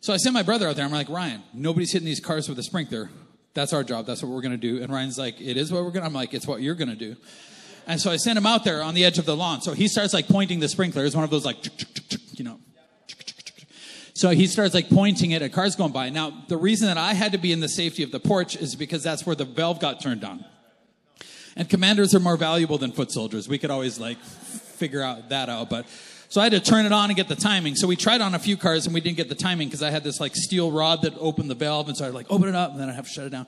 so 0.01 0.11
I 0.11 0.17
sent 0.17 0.33
my 0.33 0.43
brother 0.43 0.67
out 0.67 0.75
there. 0.75 0.83
I'm 0.83 0.91
like, 0.91 1.07
Ryan, 1.07 1.41
nobody's 1.53 1.93
hitting 1.93 2.05
these 2.05 2.19
cars 2.19 2.49
with 2.49 2.59
a 2.59 2.63
sprinkler. 2.63 3.09
That's 3.53 3.71
our 3.71 3.85
job. 3.85 4.07
That's 4.07 4.21
what 4.21 4.29
we're 4.29 4.41
to 4.51 4.57
do. 4.57 4.83
And 4.83 4.91
Ryan's 4.91 5.17
like, 5.17 5.39
it 5.39 5.55
is 5.55 5.71
what 5.71 5.85
we're 5.85 5.91
to. 6.01 6.07
I'm 6.07 6.13
like, 6.13 6.33
it's 6.33 6.47
what 6.47 6.61
you're 6.61 6.75
to 6.89 6.97
do. 6.97 7.15
And 7.85 7.99
so 7.99 8.11
I 8.11 8.17
sent 8.17 8.37
him 8.37 8.45
out 8.45 8.63
there 8.63 8.81
on 8.81 8.93
the 8.93 9.03
edge 9.05 9.19
of 9.19 9.25
the 9.25 9.35
lawn. 9.35 9.61
So 9.61 9.73
he 9.73 9.87
starts 9.87 10.13
like 10.13 10.27
pointing 10.27 10.59
the 10.59 10.69
sprinkler. 10.69 11.05
It's 11.05 11.15
one 11.15 11.23
of 11.23 11.29
those 11.29 11.45
like, 11.45 11.57
you 12.37 12.43
know. 12.43 12.59
So 14.13 14.29
he 14.29 14.47
starts 14.47 14.73
like 14.73 14.89
pointing 14.89 15.31
it 15.31 15.41
at 15.41 15.51
cars 15.51 15.75
going 15.75 15.91
by. 15.91 16.09
Now, 16.09 16.31
the 16.47 16.57
reason 16.57 16.87
that 16.87 16.97
I 16.97 17.13
had 17.13 17.31
to 17.31 17.37
be 17.37 17.51
in 17.51 17.59
the 17.59 17.67
safety 17.67 18.03
of 18.03 18.11
the 18.11 18.19
porch 18.19 18.55
is 18.55 18.75
because 18.75 19.03
that's 19.03 19.25
where 19.25 19.35
the 19.35 19.45
valve 19.45 19.79
got 19.79 20.01
turned 20.01 20.23
on. 20.23 20.45
And 21.55 21.69
commanders 21.69 22.15
are 22.15 22.19
more 22.19 22.37
valuable 22.37 22.77
than 22.77 22.91
foot 22.91 23.11
soldiers. 23.11 23.47
We 23.47 23.57
could 23.57 23.71
always 23.71 23.99
like 23.99 24.19
figure 24.19 25.01
out 25.01 25.29
that 25.29 25.49
out. 25.49 25.69
But 25.69 25.87
so 26.29 26.41
I 26.41 26.45
had 26.45 26.53
to 26.53 26.59
turn 26.59 26.85
it 26.85 26.91
on 26.91 27.09
and 27.09 27.15
get 27.15 27.27
the 27.27 27.35
timing. 27.35 27.75
So 27.75 27.85
we 27.85 27.95
tried 27.95 28.21
on 28.21 28.33
a 28.33 28.39
few 28.39 28.57
cars 28.57 28.85
and 28.85 28.93
we 28.93 29.01
didn't 29.01 29.17
get 29.17 29.29
the 29.29 29.35
timing 29.35 29.67
because 29.67 29.83
I 29.83 29.91
had 29.91 30.03
this 30.03 30.19
like 30.19 30.35
steel 30.35 30.71
rod 30.71 31.03
that 31.03 31.13
opened 31.19 31.49
the 31.49 31.55
valve. 31.55 31.89
And 31.89 31.97
so 31.97 32.05
I 32.05 32.09
like 32.09 32.25
open 32.29 32.49
it 32.49 32.55
up 32.55 32.71
and 32.71 32.79
then 32.79 32.89
I 32.89 32.93
have 32.93 33.05
to 33.05 33.11
shut 33.11 33.25
it 33.25 33.29
down. 33.29 33.45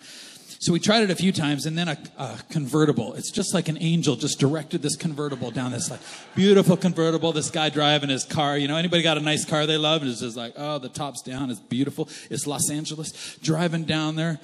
So 0.60 0.74
we 0.74 0.80
tried 0.80 1.04
it 1.04 1.12
a 1.12 1.16
few 1.16 1.32
times 1.32 1.66
and 1.66 1.78
then 1.78 1.88
a, 1.90 1.98
a, 2.18 2.40
convertible. 2.50 3.14
It's 3.14 3.32
just 3.32 3.54
like 3.54 3.68
an 3.68 3.78
angel 3.82 4.16
just 4.16 4.40
directed 4.40 4.82
this 4.82 4.96
convertible 4.96 5.52
down 5.52 5.72
this 5.72 5.92
like 5.92 6.00
beautiful 6.36 6.78
convertible. 6.78 7.32
This 7.34 7.52
guy 7.52 7.70
driving 7.70 8.10
his 8.10 8.24
car. 8.24 8.58
You 8.58 8.68
know, 8.68 8.78
anybody 8.78 9.04
got 9.04 9.18
a 9.18 9.22
nice 9.22 9.46
car 9.46 9.66
they 9.66 9.78
love? 9.78 10.02
And 10.02 10.10
it's 10.10 10.22
just 10.22 10.38
like, 10.38 10.54
oh, 10.58 10.80
the 10.80 10.90
top's 10.90 11.22
down. 11.22 11.52
It's 11.52 11.60
beautiful. 11.60 12.10
It's 12.30 12.48
Los 12.48 12.70
Angeles. 12.70 13.38
Driving 13.42 13.84
down 13.84 14.16
there 14.16 14.40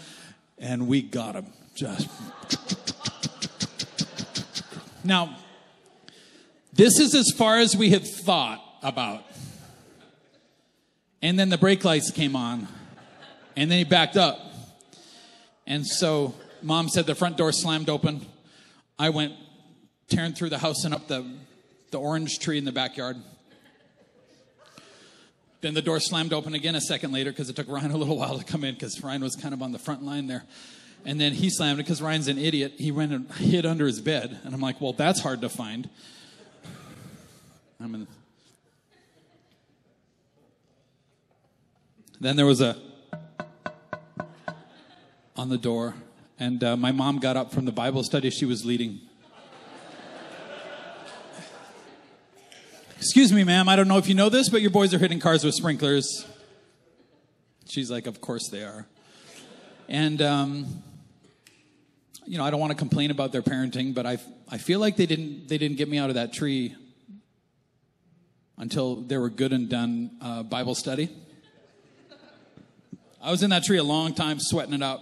and 0.61 0.87
we 0.87 1.01
got 1.01 1.35
him. 1.35 1.47
Just. 1.75 2.07
Now, 5.03 5.35
this 6.73 6.99
is 6.99 7.15
as 7.15 7.31
far 7.35 7.57
as 7.57 7.75
we 7.75 7.89
had 7.89 8.05
thought 8.05 8.63
about. 8.83 9.23
And 11.21 11.37
then 11.37 11.49
the 11.49 11.57
brake 11.57 11.83
lights 11.83 12.11
came 12.11 12.35
on, 12.35 12.67
and 13.55 13.69
then 13.69 13.77
he 13.77 13.83
backed 13.83 14.17
up. 14.17 14.39
And 15.71 15.87
so 15.87 16.33
mom 16.61 16.89
said 16.89 17.05
the 17.05 17.15
front 17.15 17.37
door 17.37 17.53
slammed 17.53 17.89
open. 17.89 18.25
I 18.99 19.09
went 19.09 19.35
tearing 20.09 20.33
through 20.33 20.49
the 20.49 20.57
house 20.57 20.83
and 20.83 20.93
up 20.93 21.07
the, 21.07 21.25
the 21.91 21.97
orange 21.97 22.39
tree 22.39 22.57
in 22.57 22.65
the 22.65 22.73
backyard. 22.73 23.15
Then 25.61 25.73
the 25.73 25.81
door 25.81 26.01
slammed 26.01 26.33
open 26.33 26.55
again 26.55 26.75
a 26.75 26.81
second 26.81 27.13
later 27.13 27.31
because 27.31 27.49
it 27.49 27.55
took 27.55 27.69
Ryan 27.69 27.91
a 27.91 27.95
little 27.95 28.17
while 28.17 28.37
to 28.37 28.43
come 28.43 28.65
in 28.65 28.73
because 28.73 29.01
Ryan 29.01 29.23
was 29.23 29.37
kind 29.37 29.53
of 29.53 29.61
on 29.61 29.71
the 29.71 29.79
front 29.79 30.03
line 30.03 30.27
there. 30.27 30.43
And 31.05 31.21
then 31.21 31.31
he 31.31 31.49
slammed 31.49 31.79
it 31.79 31.83
because 31.83 32.01
Ryan's 32.01 32.27
an 32.27 32.37
idiot. 32.37 32.73
He 32.77 32.91
went 32.91 33.13
and 33.13 33.31
hid 33.31 33.65
under 33.65 33.85
his 33.85 34.01
bed. 34.01 34.41
And 34.43 34.53
I'm 34.53 34.59
like, 34.59 34.81
well, 34.81 34.91
that's 34.91 35.21
hard 35.21 35.39
to 35.39 35.47
find. 35.47 35.89
I'm 37.79 37.95
in. 37.95 38.07
Then 42.19 42.35
there 42.35 42.45
was 42.45 42.59
a 42.59 42.75
on 45.41 45.49
the 45.49 45.57
door, 45.57 45.95
and 46.37 46.63
uh, 46.63 46.77
my 46.77 46.91
mom 46.91 47.17
got 47.17 47.35
up 47.35 47.51
from 47.51 47.65
the 47.65 47.71
Bible 47.71 48.03
study 48.03 48.29
she 48.29 48.45
was 48.45 48.63
leading. 48.63 49.01
Excuse 52.97 53.33
me, 53.33 53.43
ma'am, 53.43 53.67
I 53.67 53.75
don't 53.75 53.87
know 53.87 53.97
if 53.97 54.07
you 54.07 54.13
know 54.13 54.29
this, 54.29 54.49
but 54.49 54.61
your 54.61 54.69
boys 54.69 54.93
are 54.93 54.99
hitting 54.99 55.19
cars 55.19 55.43
with 55.43 55.55
sprinklers. 55.55 56.27
She's 57.67 57.89
like, 57.89 58.05
Of 58.05 58.21
course 58.21 58.49
they 58.49 58.61
are. 58.61 58.85
And, 59.89 60.21
um, 60.21 60.83
you 62.27 62.37
know, 62.37 62.43
I 62.43 62.51
don't 62.51 62.59
want 62.59 62.69
to 62.69 62.77
complain 62.77 63.09
about 63.09 63.31
their 63.31 63.41
parenting, 63.41 63.95
but 63.95 64.05
I, 64.05 64.19
I 64.47 64.59
feel 64.59 64.79
like 64.79 64.95
they 64.95 65.07
didn't, 65.07 65.47
they 65.47 65.57
didn't 65.57 65.77
get 65.77 65.89
me 65.89 65.97
out 65.97 66.09
of 66.09 66.15
that 66.17 66.33
tree 66.33 66.75
until 68.59 68.97
they 68.97 69.17
were 69.17 69.31
good 69.31 69.53
and 69.53 69.67
done 69.67 70.11
uh, 70.21 70.43
Bible 70.43 70.75
study. 70.75 71.09
I 73.19 73.31
was 73.31 73.41
in 73.41 73.49
that 73.49 73.63
tree 73.63 73.79
a 73.79 73.83
long 73.83 74.13
time, 74.13 74.37
sweating 74.39 74.75
it 74.75 74.83
out. 74.83 75.01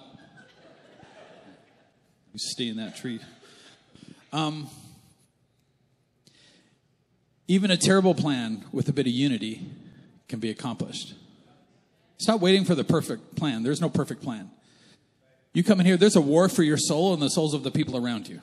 Stay 2.39 2.69
in 2.69 2.77
that 2.77 2.96
tree. 2.96 3.19
Um, 4.31 4.69
even 7.48 7.69
a 7.72 7.77
terrible 7.77 8.15
plan 8.15 8.63
with 8.72 8.88
a 8.88 8.93
bit 8.93 9.08
of 9.08 9.12
unity 9.12 9.67
can 10.27 10.39
be 10.39 10.50
accomplished. 10.50 11.15
Stop 12.17 12.39
waiting 12.39 12.63
for 12.63 12.75
the 12.75 12.84
perfect 12.84 13.36
plan. 13.36 13.63
There's 13.63 13.81
no 13.81 13.89
perfect 13.89 14.22
plan. 14.22 14.51
You 15.53 15.63
come 15.63 15.79
in 15.79 15.86
here, 15.86 15.98
there's 15.98 16.15
a 16.15 16.22
war 16.22 16.48
for 16.48 16.63
your 16.63 16.77
soul 16.77 17.13
and 17.13 17.22
the 17.22 17.29
souls 17.29 17.53
of 17.53 17.63
the 17.63 17.72
people 17.72 17.98
around 17.98 18.29
you. 18.29 18.39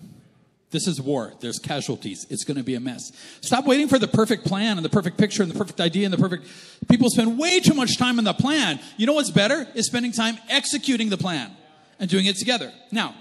This 0.71 0.89
is 0.89 1.01
war. 1.01 1.33
There's 1.41 1.59
casualties. 1.59 2.27
It's 2.29 2.45
going 2.45 2.57
to 2.57 2.65
be 2.65 2.75
a 2.75 2.81
mess. 2.81 3.13
Stop 3.41 3.67
waiting 3.67 3.89
for 3.89 3.99
the 3.99 4.09
perfect 4.09 4.45
plan 4.45 4.77
and 4.77 4.85
the 4.85 4.91
perfect 4.91 5.17
picture 5.17 5.43
and 5.43 5.51
the 5.51 5.57
perfect 5.57 5.81
idea 5.81 6.05
and 6.05 6.13
the 6.13 6.19
perfect. 6.19 6.47
People 6.89 7.09
spend 7.09 7.39
way 7.39 7.61
too 7.61 7.75
much 7.75 7.97
time 7.97 8.19
on 8.19 8.25
the 8.25 8.35
plan. 8.35 8.81
You 8.97 9.07
know 9.07 9.15
what's 9.15 9.31
better? 9.31 9.67
Is 9.75 9.87
spending 9.87 10.13
time 10.13 10.37
executing 10.51 11.09
the 11.09 11.17
plan 11.17 11.57
and 12.01 12.11
doing 12.11 12.27
it 12.27 12.37
together. 12.37 12.73
Now, 12.91 13.15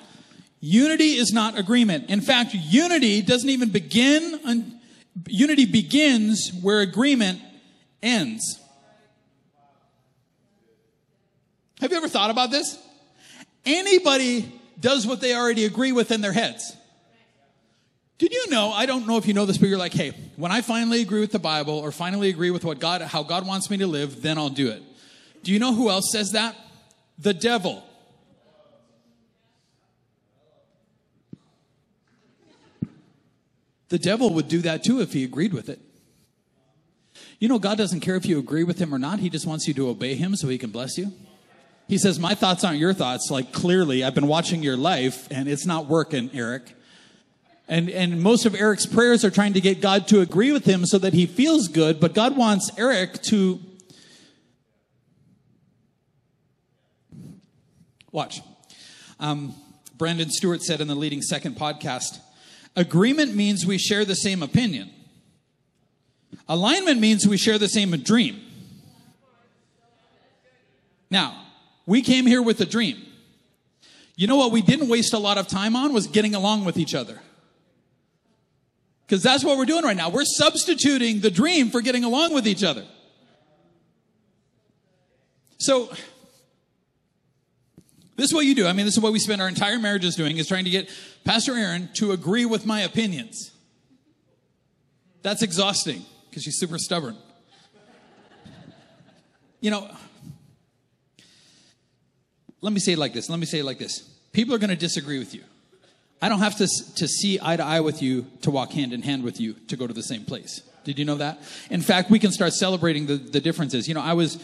unity 0.65 1.13
is 1.13 1.31
not 1.31 1.57
agreement. 1.59 2.09
In 2.09 2.21
fact, 2.21 2.55
unity 2.55 3.21
doesn't 3.21 3.49
even 3.49 3.69
begin. 3.69 4.39
On, 4.45 4.79
unity 5.27 5.65
begins 5.65 6.51
where 6.61 6.79
agreement 6.79 7.39
ends. 8.01 8.59
Have 11.79 11.91
you 11.91 11.97
ever 11.97 12.07
thought 12.07 12.31
about 12.31 12.49
this? 12.49 12.79
Anybody 13.63 14.51
does 14.79 15.05
what 15.05 15.21
they 15.21 15.35
already 15.35 15.65
agree 15.65 15.91
with 15.91 16.11
in 16.11 16.21
their 16.21 16.33
heads. 16.33 16.75
Did 18.17 18.31
you 18.31 18.49
know? 18.49 18.71
I 18.71 18.87
don't 18.87 19.05
know 19.05 19.17
if 19.17 19.27
you 19.27 19.33
know 19.33 19.45
this, 19.45 19.57
but 19.57 19.69
you're 19.69 19.77
like, 19.77 19.93
hey, 19.93 20.13
when 20.35 20.51
I 20.51 20.61
finally 20.61 21.01
agree 21.01 21.19
with 21.19 21.31
the 21.31 21.39
Bible 21.39 21.77
or 21.77 21.91
finally 21.91 22.29
agree 22.29 22.49
with 22.49 22.63
what 22.63 22.79
God, 22.79 23.01
how 23.01 23.21
God 23.21 23.45
wants 23.45 23.69
me 23.69 23.77
to 23.77 23.87
live, 23.87 24.21
then 24.21 24.37
I'll 24.37 24.49
do 24.49 24.69
it. 24.69 24.81
Do 25.43 25.51
you 25.51 25.59
know 25.59 25.75
who 25.75 25.89
else 25.91 26.11
says 26.11 26.31
that? 26.31 26.55
The 27.19 27.33
devil. 27.33 27.83
The 33.89 33.99
devil 33.99 34.33
would 34.33 34.47
do 34.47 34.59
that 34.61 34.83
too 34.83 35.01
if 35.01 35.13
he 35.13 35.23
agreed 35.23 35.53
with 35.53 35.69
it. 35.69 35.79
You 37.39 37.47
know, 37.47 37.59
God 37.59 37.77
doesn't 37.77 37.99
care 37.99 38.15
if 38.15 38.25
you 38.25 38.39
agree 38.39 38.63
with 38.63 38.79
him 38.79 38.93
or 38.93 38.99
not. 38.99 39.19
He 39.19 39.29
just 39.29 39.45
wants 39.45 39.67
you 39.67 39.73
to 39.75 39.89
obey 39.89 40.15
him 40.15 40.35
so 40.35 40.47
he 40.47 40.57
can 40.57 40.71
bless 40.71 40.97
you. 40.97 41.13
He 41.87 41.97
says, 41.97 42.19
My 42.19 42.33
thoughts 42.33 42.63
aren't 42.63 42.79
your 42.79 42.93
thoughts. 42.93 43.29
Like, 43.29 43.51
clearly, 43.51 44.03
I've 44.03 44.15
been 44.15 44.27
watching 44.27 44.63
your 44.63 44.77
life 44.77 45.27
and 45.31 45.47
it's 45.47 45.65
not 45.65 45.87
working, 45.87 46.29
Eric. 46.33 46.73
And, 47.67 47.89
and 47.89 48.21
most 48.21 48.45
of 48.45 48.53
Eric's 48.53 48.85
prayers 48.85 49.25
are 49.25 49.31
trying 49.31 49.53
to 49.53 49.61
get 49.61 49.81
God 49.81 50.07
to 50.09 50.21
agree 50.21 50.51
with 50.51 50.65
him 50.65 50.85
so 50.85 50.97
that 50.99 51.13
he 51.13 51.25
feels 51.25 51.67
good, 51.67 51.99
but 51.99 52.13
God 52.13 52.37
wants 52.37 52.71
Eric 52.77 53.21
to. 53.23 53.59
Watch. 58.11 58.41
Um, 59.19 59.55
Brandon 59.97 60.29
Stewart 60.29 60.61
said 60.61 60.79
in 60.79 60.87
the 60.87 60.95
Leading 60.95 61.21
Second 61.21 61.57
podcast 61.57 62.19
agreement 62.75 63.35
means 63.35 63.65
we 63.65 63.77
share 63.77 64.05
the 64.05 64.15
same 64.15 64.43
opinion, 64.43 64.89
alignment 66.47 66.99
means 66.99 67.27
we 67.27 67.37
share 67.37 67.57
the 67.57 67.69
same 67.69 67.91
dream. 68.01 68.41
Now, 71.09 71.45
we 71.85 72.01
came 72.01 72.25
here 72.25 72.41
with 72.41 72.59
a 72.61 72.65
dream. 72.65 73.01
You 74.15 74.27
know 74.27 74.37
what 74.37 74.51
we 74.51 74.61
didn't 74.61 74.87
waste 74.87 75.13
a 75.13 75.19
lot 75.19 75.37
of 75.37 75.47
time 75.47 75.75
on 75.75 75.93
was 75.93 76.07
getting 76.07 76.35
along 76.35 76.65
with 76.65 76.77
each 76.77 76.95
other. 76.95 77.19
Because 79.05 79.21
that's 79.21 79.43
what 79.43 79.57
we're 79.57 79.65
doing 79.65 79.83
right 79.83 79.95
now. 79.95 80.09
We're 80.09 80.25
substituting 80.25 81.19
the 81.19 81.29
dream 81.29 81.69
for 81.69 81.81
getting 81.81 82.03
along 82.03 82.33
with 82.33 82.47
each 82.47 82.63
other. 82.63 82.85
So, 85.57 85.93
this 88.15 88.27
is 88.27 88.33
what 88.33 88.45
you 88.45 88.55
do. 88.55 88.67
I 88.67 88.73
mean, 88.73 88.85
this 88.85 88.95
is 88.95 89.03
what 89.03 89.11
we 89.11 89.19
spend 89.19 89.41
our 89.41 89.47
entire 89.47 89.77
marriages 89.79 90.15
doing 90.15 90.37
is 90.37 90.47
trying 90.47 90.65
to 90.65 90.69
get 90.69 90.89
Pastor 91.23 91.53
Aaron 91.53 91.89
to 91.95 92.11
agree 92.11 92.45
with 92.45 92.65
my 92.65 92.81
opinions. 92.81 93.51
That's 95.21 95.41
exhausting 95.41 96.05
because 96.29 96.43
she's 96.43 96.57
super 96.57 96.77
stubborn. 96.77 97.17
You 99.59 99.71
know, 99.71 99.89
let 102.61 102.71
me 102.71 102.79
say 102.79 102.93
it 102.93 102.99
like 102.99 103.13
this. 103.13 103.29
Let 103.29 103.39
me 103.39 103.45
say 103.45 103.59
it 103.59 103.65
like 103.65 103.79
this. 103.79 104.01
People 104.31 104.53
are 104.53 104.59
going 104.59 104.69
to 104.69 104.75
disagree 104.75 105.19
with 105.19 105.33
you. 105.33 105.43
I 106.21 106.29
don't 106.29 106.39
have 106.39 106.57
to, 106.57 106.67
to 106.95 107.07
see 107.07 107.39
eye 107.41 107.57
to 107.57 107.63
eye 107.63 107.79
with 107.79 108.01
you 108.01 108.27
to 108.41 108.51
walk 108.51 108.71
hand 108.71 108.93
in 108.93 109.01
hand 109.01 109.23
with 109.23 109.39
you 109.39 109.53
to 109.67 109.75
go 109.75 109.87
to 109.87 109.93
the 109.93 110.03
same 110.03 110.23
place. 110.23 110.61
Did 110.83 110.99
you 110.99 111.05
know 111.05 111.15
that? 111.15 111.39
In 111.69 111.81
fact, 111.81 112.09
we 112.09 112.19
can 112.19 112.31
start 112.31 112.53
celebrating 112.53 113.07
the, 113.07 113.15
the 113.15 113.41
differences. 113.41 113.87
You 113.87 113.95
know, 113.95 114.01
I 114.01 114.13
was, 114.13 114.37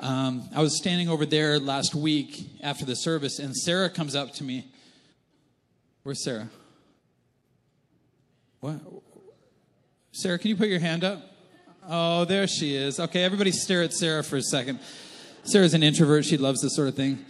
um, 0.00 0.48
I 0.54 0.62
was 0.62 0.76
standing 0.76 1.08
over 1.08 1.26
there 1.26 1.58
last 1.58 1.94
week 1.94 2.48
after 2.62 2.84
the 2.84 2.94
service, 2.94 3.38
and 3.38 3.56
Sarah 3.56 3.90
comes 3.90 4.14
up 4.14 4.32
to 4.34 4.44
me. 4.44 4.66
Where's 6.04 6.22
Sarah? 6.22 6.48
What? 8.60 8.76
Sarah, 10.12 10.38
can 10.38 10.48
you 10.50 10.56
put 10.56 10.68
your 10.68 10.80
hand 10.80 11.04
up? 11.04 11.22
Oh, 11.88 12.24
there 12.24 12.46
she 12.46 12.74
is. 12.74 13.00
Okay, 13.00 13.24
everybody 13.24 13.50
stare 13.50 13.82
at 13.82 13.92
Sarah 13.92 14.22
for 14.22 14.36
a 14.36 14.42
second. 14.42 14.78
Sarah's 15.44 15.74
an 15.74 15.82
introvert. 15.82 16.24
She 16.24 16.36
loves 16.36 16.60
this 16.60 16.76
sort 16.76 16.88
of 16.88 16.94
thing. 16.94 17.24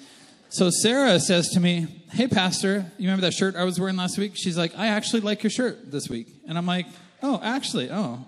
So 0.50 0.70
Sarah 0.70 1.20
says 1.20 1.48
to 1.50 1.60
me, 1.60 1.86
Hey, 2.10 2.26
Pastor, 2.26 2.90
you 2.96 3.08
remember 3.08 3.22
that 3.22 3.34
shirt 3.34 3.54
I 3.54 3.64
was 3.64 3.78
wearing 3.78 3.96
last 3.96 4.18
week? 4.18 4.32
She's 4.34 4.56
like, 4.56 4.76
I 4.76 4.88
actually 4.88 5.20
like 5.20 5.42
your 5.42 5.50
shirt 5.50 5.90
this 5.90 6.08
week. 6.08 6.28
And 6.46 6.56
I'm 6.56 6.66
like, 6.66 6.86
Oh, 7.22 7.40
actually, 7.42 7.90
oh. 7.90 8.24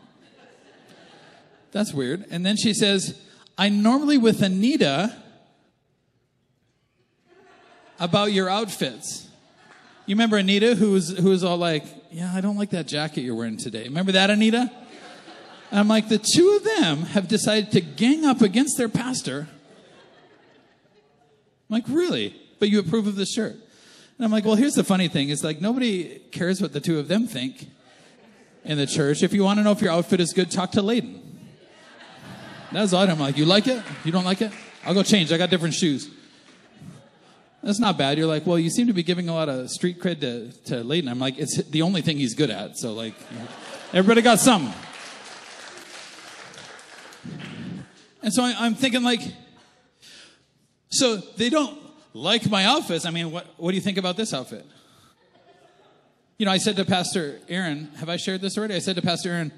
That's 1.73 1.95
weird. 1.95 2.27
And 2.31 2.45
then 2.45 2.57
she 2.57 2.75
says, 2.75 3.21
I 3.61 3.69
normally 3.69 4.17
with 4.17 4.41
Anita 4.41 5.15
about 7.99 8.33
your 8.33 8.49
outfits. 8.49 9.29
You 10.07 10.15
remember 10.15 10.39
Anita 10.39 10.75
who 10.75 10.93
was, 10.93 11.11
who 11.11 11.29
was 11.29 11.45
all 11.45 11.59
like, 11.59 11.85
Yeah, 12.11 12.33
I 12.35 12.41
don't 12.41 12.57
like 12.57 12.71
that 12.71 12.89
jacket 12.89 13.21
you're 13.21 13.35
wearing 13.35 13.59
today. 13.59 13.85
Remember 13.85 14.13
that, 14.13 14.31
Anita? 14.31 14.73
And 15.71 15.79
I'm 15.79 15.89
like, 15.89 16.09
the 16.09 16.17
two 16.17 16.57
of 16.57 16.65
them 16.65 17.03
have 17.03 17.29
decided 17.29 17.71
to 17.73 17.83
gang 17.83 18.25
up 18.25 18.41
against 18.41 18.79
their 18.79 18.89
pastor 18.89 19.47
I'm 21.69 21.75
like, 21.75 21.85
really? 21.87 22.35
But 22.61 22.71
you 22.71 22.81
approve 22.81 23.07
of 23.07 23.15
this 23.15 23.31
shirt? 23.31 23.53
And 23.53 24.25
I'm 24.25 24.33
like, 24.33 24.47
well, 24.47 24.55
here's 24.55 24.73
the 24.73 24.85
funny 24.85 25.09
thing. 25.09 25.29
It's 25.29 25.45
like 25.45 25.61
nobody 25.61 26.19
cares 26.33 26.63
what 26.63 26.73
the 26.73 26.81
two 26.81 26.99
of 26.99 27.09
them 27.09 27.27
think 27.27 27.69
in 28.65 28.79
the 28.79 28.87
church. 28.87 29.23
If 29.23 29.35
you 29.35 29.45
want 29.45 29.59
to 29.59 29.65
know 29.65 29.73
if 29.73 29.83
your 29.83 29.93
outfit 29.93 30.19
is 30.19 30.33
good, 30.33 30.51
talk 30.51 30.73
to 30.73 30.81
Layden. 30.81 31.20
That's 32.73 32.93
odd. 32.93 33.09
I'm 33.09 33.19
like, 33.19 33.37
you 33.37 33.45
like 33.45 33.67
it? 33.67 33.83
You 34.05 34.13
don't 34.13 34.25
like 34.25 34.43
it? 34.43 34.53
I'll 34.85 34.95
go 34.95 35.03
change. 35.03 35.33
I 35.33 35.39
got 35.39 35.51
different 35.51 35.75
shoes. 35.75 36.09
That's 37.63 37.79
not 37.79 37.99
bad. 37.99 38.17
You're 38.17 38.27
like, 38.27 38.47
well, 38.47 38.59
you 38.59 38.71
seem 38.71 38.87
to 38.87 38.93
be 38.93 39.03
giving 39.03 39.29
a 39.29 39.35
lot 39.35 39.49
of 39.49 39.71
street 39.71 40.01
cred 40.01 40.21
to, 40.21 40.51
to 40.67 40.77
Layden. 40.83 41.11
I'm 41.11 41.19
like, 41.19 41.39
it's 41.39 41.63
the 41.65 41.83
only 41.83 42.01
thing 42.01 42.17
he's 42.17 42.35
good 42.35 42.49
at. 42.49 42.79
So, 42.79 42.95
like, 42.95 43.15
everybody 43.93 44.23
got 44.23 44.39
something. 44.39 44.73
And 48.23 48.33
so 48.33 48.45
I, 48.45 48.67
am 48.67 48.75
thinking, 48.75 49.03
like, 49.03 49.21
so 50.89 51.17
they 51.17 51.51
don't 51.51 51.79
like 52.15 52.49
my 52.51 52.65
outfits. 52.65 53.05
I 53.05 53.11
mean, 53.11 53.31
what, 53.31 53.47
what 53.57 53.71
do 53.71 53.77
you 53.77 53.83
think 53.83 53.99
about 53.99 54.17
this 54.17 54.33
outfit? 54.33 54.65
You 56.39 56.47
know, 56.47 56.53
I 56.53 56.59
said 56.59 56.77
to 56.77 56.85
Pastor 56.85 57.41
Aaron, 57.49 57.91
have 57.97 58.09
I 58.09 58.17
shared 58.17 58.41
this 58.41 58.57
already? 58.57 58.75
I 58.75 58.79
said 58.79 58.97
to 58.97 59.03
Pastor 59.03 59.31
Aaron, 59.31 59.53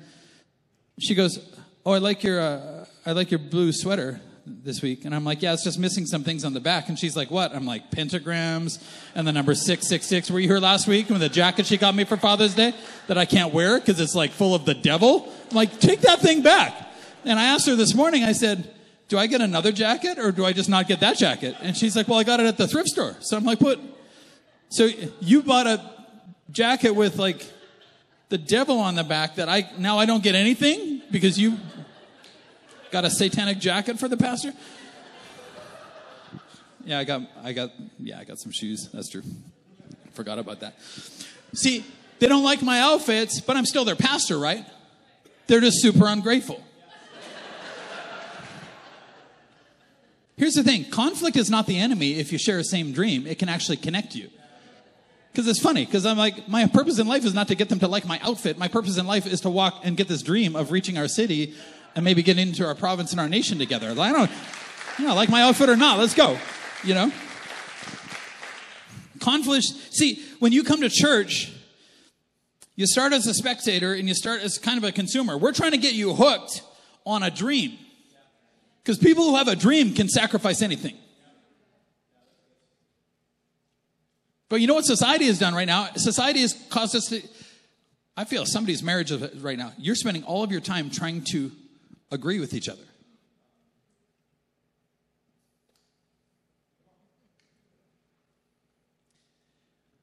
she 0.98 1.14
goes, 1.14 1.38
"Oh, 1.86 1.92
I 1.92 1.98
like 1.98 2.24
your 2.24 2.40
uh, 2.40 2.81
I 3.04 3.12
like 3.12 3.30
your 3.30 3.40
blue 3.40 3.72
sweater 3.72 4.20
this 4.46 4.82
week." 4.82 5.04
And 5.04 5.14
I'm 5.14 5.24
like, 5.24 5.42
"Yeah, 5.42 5.52
it's 5.52 5.64
just 5.64 5.78
missing 5.78 6.06
some 6.06 6.24
things 6.24 6.44
on 6.44 6.52
the 6.52 6.60
back." 6.60 6.88
And 6.88 6.98
she's 6.98 7.16
like, 7.16 7.30
"What?" 7.30 7.54
I'm 7.54 7.66
like, 7.66 7.90
"Pentagrams 7.90 8.82
and 9.14 9.26
the 9.26 9.32
number 9.32 9.54
666. 9.54 10.30
Were 10.30 10.40
you 10.40 10.48
here 10.48 10.58
last 10.58 10.86
week 10.86 11.08
with 11.08 11.20
the 11.20 11.28
jacket 11.28 11.66
she 11.66 11.76
got 11.76 11.94
me 11.94 12.04
for 12.04 12.16
Father's 12.16 12.54
Day 12.54 12.74
that 13.06 13.18
I 13.18 13.24
can't 13.24 13.52
wear 13.52 13.78
because 13.78 14.00
it's 14.00 14.14
like 14.14 14.30
full 14.30 14.54
of 14.54 14.64
the 14.64 14.74
devil?" 14.74 15.32
I'm 15.50 15.56
like, 15.56 15.80
"Take 15.80 16.00
that 16.02 16.20
thing 16.20 16.42
back." 16.42 16.90
And 17.24 17.38
I 17.38 17.44
asked 17.44 17.66
her 17.66 17.76
this 17.76 17.94
morning, 17.94 18.24
I 18.24 18.32
said, 18.32 18.68
do 19.12 19.18
I 19.18 19.26
get 19.26 19.42
another 19.42 19.72
jacket 19.72 20.18
or 20.18 20.32
do 20.32 20.46
I 20.46 20.54
just 20.54 20.70
not 20.70 20.88
get 20.88 21.00
that 21.00 21.18
jacket? 21.18 21.54
And 21.60 21.76
she's 21.76 21.94
like, 21.94 22.08
well, 22.08 22.18
I 22.18 22.24
got 22.24 22.40
it 22.40 22.46
at 22.46 22.56
the 22.56 22.66
thrift 22.66 22.88
store. 22.88 23.14
So 23.20 23.36
I'm 23.36 23.44
like, 23.44 23.60
what? 23.60 23.78
So 24.70 24.88
you 25.20 25.42
bought 25.42 25.66
a 25.66 25.90
jacket 26.50 26.92
with 26.92 27.18
like 27.18 27.46
the 28.30 28.38
devil 28.38 28.78
on 28.78 28.94
the 28.94 29.04
back 29.04 29.34
that 29.36 29.50
I, 29.50 29.70
now 29.76 29.98
I 29.98 30.06
don't 30.06 30.22
get 30.22 30.34
anything 30.34 31.02
because 31.10 31.38
you 31.38 31.58
got 32.92 33.04
a 33.04 33.10
satanic 33.10 33.58
jacket 33.58 33.98
for 33.98 34.06
the 34.06 34.16
pastor? 34.16 34.52
Yeah, 36.84 36.98
I 36.98 37.04
got, 37.04 37.22
I 37.42 37.52
got, 37.52 37.70
yeah, 37.98 38.18
I 38.18 38.24
got 38.24 38.38
some 38.38 38.52
shoes. 38.52 38.88
That's 38.92 39.08
true. 39.08 39.22
Forgot 40.12 40.38
about 40.38 40.60
that. 40.60 40.76
See, 41.54 41.84
they 42.18 42.28
don't 42.28 42.44
like 42.44 42.62
my 42.62 42.80
outfits, 42.80 43.40
but 43.40 43.56
I'm 43.56 43.66
still 43.66 43.84
their 43.84 43.96
pastor, 43.96 44.38
right? 44.38 44.64
They're 45.46 45.60
just 45.60 45.80
super 45.80 46.06
ungrateful. 46.06 46.62
Here's 50.36 50.54
the 50.54 50.64
thing 50.64 50.84
conflict 50.86 51.36
is 51.36 51.50
not 51.50 51.66
the 51.66 51.78
enemy 51.78 52.18
if 52.18 52.32
you 52.32 52.38
share 52.38 52.58
a 52.58 52.64
same 52.64 52.92
dream, 52.92 53.26
it 53.26 53.38
can 53.38 53.48
actually 53.48 53.76
connect 53.76 54.14
you. 54.14 54.28
Because 55.30 55.48
it's 55.48 55.60
funny, 55.60 55.86
because 55.86 56.04
I'm 56.04 56.18
like, 56.18 56.46
my 56.48 56.66
purpose 56.66 56.98
in 56.98 57.06
life 57.06 57.24
is 57.24 57.32
not 57.32 57.48
to 57.48 57.54
get 57.54 57.70
them 57.70 57.78
to 57.78 57.88
like 57.88 58.06
my 58.06 58.20
outfit. 58.22 58.58
My 58.58 58.68
purpose 58.68 58.98
in 58.98 59.06
life 59.06 59.26
is 59.26 59.40
to 59.42 59.50
walk 59.50 59.80
and 59.82 59.96
get 59.96 60.08
this 60.08 60.20
dream 60.20 60.56
of 60.56 60.72
reaching 60.72 60.98
our 60.98 61.08
city 61.08 61.54
and 61.94 62.04
maybe 62.04 62.22
get 62.22 62.38
into 62.38 62.66
our 62.66 62.74
province 62.74 63.12
and 63.12 63.20
our 63.20 63.28
nation 63.28 63.58
together. 63.58 63.90
I 63.90 64.12
don't, 64.12 64.30
you 64.98 65.06
know, 65.06 65.14
like 65.14 65.28
my 65.28 65.42
outfit 65.42 65.68
or 65.68 65.76
not, 65.76 65.98
let's 65.98 66.14
go. 66.14 66.38
You 66.84 66.94
know? 66.94 67.12
Conflict, 69.20 69.64
see, 69.90 70.22
when 70.40 70.52
you 70.52 70.64
come 70.64 70.80
to 70.80 70.88
church, 70.88 71.52
you 72.74 72.86
start 72.86 73.12
as 73.12 73.26
a 73.26 73.34
spectator 73.34 73.92
and 73.92 74.08
you 74.08 74.14
start 74.14 74.40
as 74.40 74.58
kind 74.58 74.78
of 74.78 74.84
a 74.84 74.92
consumer. 74.92 75.36
We're 75.38 75.52
trying 75.52 75.72
to 75.72 75.78
get 75.78 75.94
you 75.94 76.14
hooked 76.14 76.62
on 77.04 77.22
a 77.22 77.30
dream. 77.30 77.78
Because 78.82 78.98
people 78.98 79.24
who 79.24 79.36
have 79.36 79.48
a 79.48 79.54
dream 79.54 79.94
can 79.94 80.08
sacrifice 80.08 80.60
anything. 80.60 80.96
But 84.48 84.60
you 84.60 84.66
know 84.66 84.74
what 84.74 84.84
society 84.84 85.26
has 85.26 85.38
done 85.38 85.54
right 85.54 85.66
now? 85.66 85.88
Society 85.94 86.40
has 86.40 86.54
caused 86.68 86.96
us 86.96 87.08
to. 87.08 87.22
I 88.16 88.24
feel 88.24 88.44
somebody's 88.44 88.82
marriage 88.82 89.10
right 89.40 89.56
now. 89.56 89.72
You're 89.78 89.94
spending 89.94 90.24
all 90.24 90.42
of 90.42 90.50
your 90.50 90.60
time 90.60 90.90
trying 90.90 91.22
to 91.30 91.50
agree 92.12 92.38
with 92.38 92.54
each 92.54 92.68
other. 92.68 92.84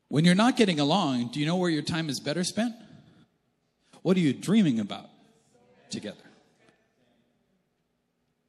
When 0.10 0.26
you're 0.26 0.36
not 0.36 0.58
getting 0.58 0.80
along, 0.80 1.30
do 1.32 1.40
you 1.40 1.46
know 1.46 1.56
where 1.56 1.70
your 1.70 1.84
time 1.84 2.10
is 2.10 2.20
better 2.20 2.44
spent? 2.44 2.74
What 4.02 4.18
are 4.18 4.20
you 4.20 4.34
dreaming 4.34 4.80
about 4.80 5.08
together? 5.92 6.18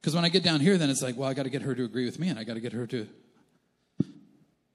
Because 0.01 0.15
when 0.15 0.25
I 0.25 0.29
get 0.29 0.43
down 0.43 0.59
here, 0.59 0.79
then 0.79 0.89
it's 0.89 1.03
like, 1.03 1.15
well, 1.15 1.29
I 1.29 1.35
got 1.35 1.43
to 1.43 1.51
get 1.51 1.61
her 1.61 1.75
to 1.75 1.83
agree 1.83 2.05
with 2.05 2.17
me, 2.17 2.29
and 2.29 2.39
I 2.39 2.43
got 2.43 2.55
to 2.55 2.59
get 2.59 2.73
her 2.73 2.87
to. 2.87 3.07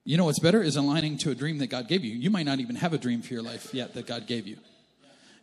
You 0.05 0.15
know 0.15 0.23
what's 0.23 0.39
better 0.39 0.61
is 0.61 0.77
aligning 0.77 1.17
to 1.17 1.31
a 1.31 1.35
dream 1.35 1.57
that 1.57 1.67
God 1.67 1.89
gave 1.89 2.05
you. 2.05 2.15
You 2.15 2.29
might 2.29 2.45
not 2.45 2.61
even 2.61 2.77
have 2.77 2.93
a 2.93 2.97
dream 2.97 3.21
for 3.21 3.33
your 3.33 3.43
life 3.43 3.73
yet 3.73 3.93
that 3.95 4.07
God 4.07 4.25
gave 4.25 4.47
you. 4.47 4.55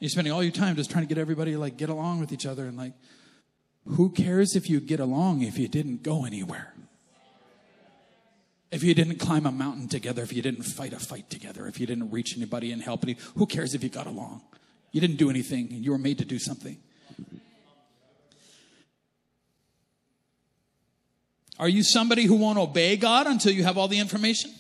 You're 0.00 0.08
spending 0.08 0.32
all 0.32 0.42
your 0.42 0.52
time 0.52 0.76
just 0.76 0.90
trying 0.90 1.04
to 1.04 1.08
get 1.08 1.20
everybody 1.20 1.54
like 1.56 1.76
get 1.76 1.90
along 1.90 2.20
with 2.20 2.32
each 2.32 2.46
other 2.46 2.64
and 2.64 2.78
like, 2.78 2.94
who 3.86 4.10
cares 4.10 4.56
if 4.56 4.68
you 4.70 4.80
get 4.80 5.00
along 5.00 5.42
if 5.42 5.58
you 5.58 5.68
didn't 5.68 6.02
go 6.02 6.24
anywhere? 6.24 6.72
If 8.70 8.82
you 8.82 8.94
didn't 8.94 9.18
climb 9.18 9.46
a 9.46 9.52
mountain 9.52 9.88
together, 9.88 10.22
if 10.22 10.32
you 10.32 10.42
didn't 10.42 10.64
fight 10.64 10.92
a 10.92 10.98
fight 10.98 11.30
together, 11.30 11.66
if 11.66 11.78
you 11.78 11.86
didn't 11.86 12.10
reach 12.10 12.36
anybody 12.36 12.72
and 12.72 12.82
help 12.82 13.04
anybody, 13.04 13.24
who 13.36 13.46
cares 13.46 13.74
if 13.74 13.84
you 13.84 13.88
got 13.88 14.06
along? 14.06 14.42
You 14.90 15.00
didn't 15.00 15.16
do 15.16 15.30
anything 15.30 15.68
you 15.70 15.92
were 15.92 15.98
made 15.98 16.18
to 16.18 16.24
do 16.24 16.38
something. 16.38 16.78
Are 21.58 21.68
you 21.68 21.84
somebody 21.84 22.24
who 22.24 22.34
won't 22.34 22.58
obey 22.58 22.96
God 22.96 23.28
until 23.28 23.52
you 23.52 23.62
have 23.62 23.78
all 23.78 23.86
the 23.86 24.00
information? 24.00 24.50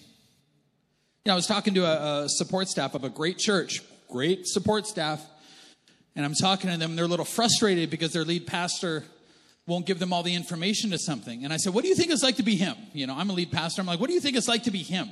You 1.24 1.30
know, 1.30 1.32
I 1.32 1.36
was 1.36 1.46
talking 1.46 1.74
to 1.74 1.84
a, 1.84 2.24
a 2.24 2.28
support 2.28 2.68
staff 2.68 2.94
of 2.94 3.02
a 3.02 3.08
great 3.08 3.38
church, 3.38 3.80
great 4.08 4.46
support 4.46 4.86
staff, 4.86 5.24
and 6.14 6.24
I'm 6.24 6.34
talking 6.34 6.70
to 6.70 6.76
them. 6.76 6.94
They're 6.94 7.06
a 7.06 7.08
little 7.08 7.24
frustrated 7.24 7.90
because 7.90 8.12
their 8.12 8.24
lead 8.24 8.46
pastor 8.46 9.02
won't 9.66 9.86
give 9.86 9.98
them 9.98 10.12
all 10.12 10.22
the 10.22 10.34
information 10.34 10.90
to 10.90 10.98
something. 10.98 11.44
And 11.44 11.52
I 11.52 11.56
said, 11.56 11.74
What 11.74 11.82
do 11.82 11.88
you 11.88 11.94
think 11.94 12.10
it's 12.10 12.22
like 12.22 12.36
to 12.36 12.42
be 12.42 12.56
him? 12.56 12.76
You 12.92 13.06
know, 13.06 13.14
I'm 13.16 13.30
a 13.30 13.32
lead 13.32 13.50
pastor. 13.50 13.80
I'm 13.80 13.86
like, 13.86 14.00
What 14.00 14.08
do 14.08 14.14
you 14.14 14.20
think 14.20 14.36
it's 14.36 14.48
like 14.48 14.64
to 14.64 14.70
be 14.70 14.82
him? 14.82 15.10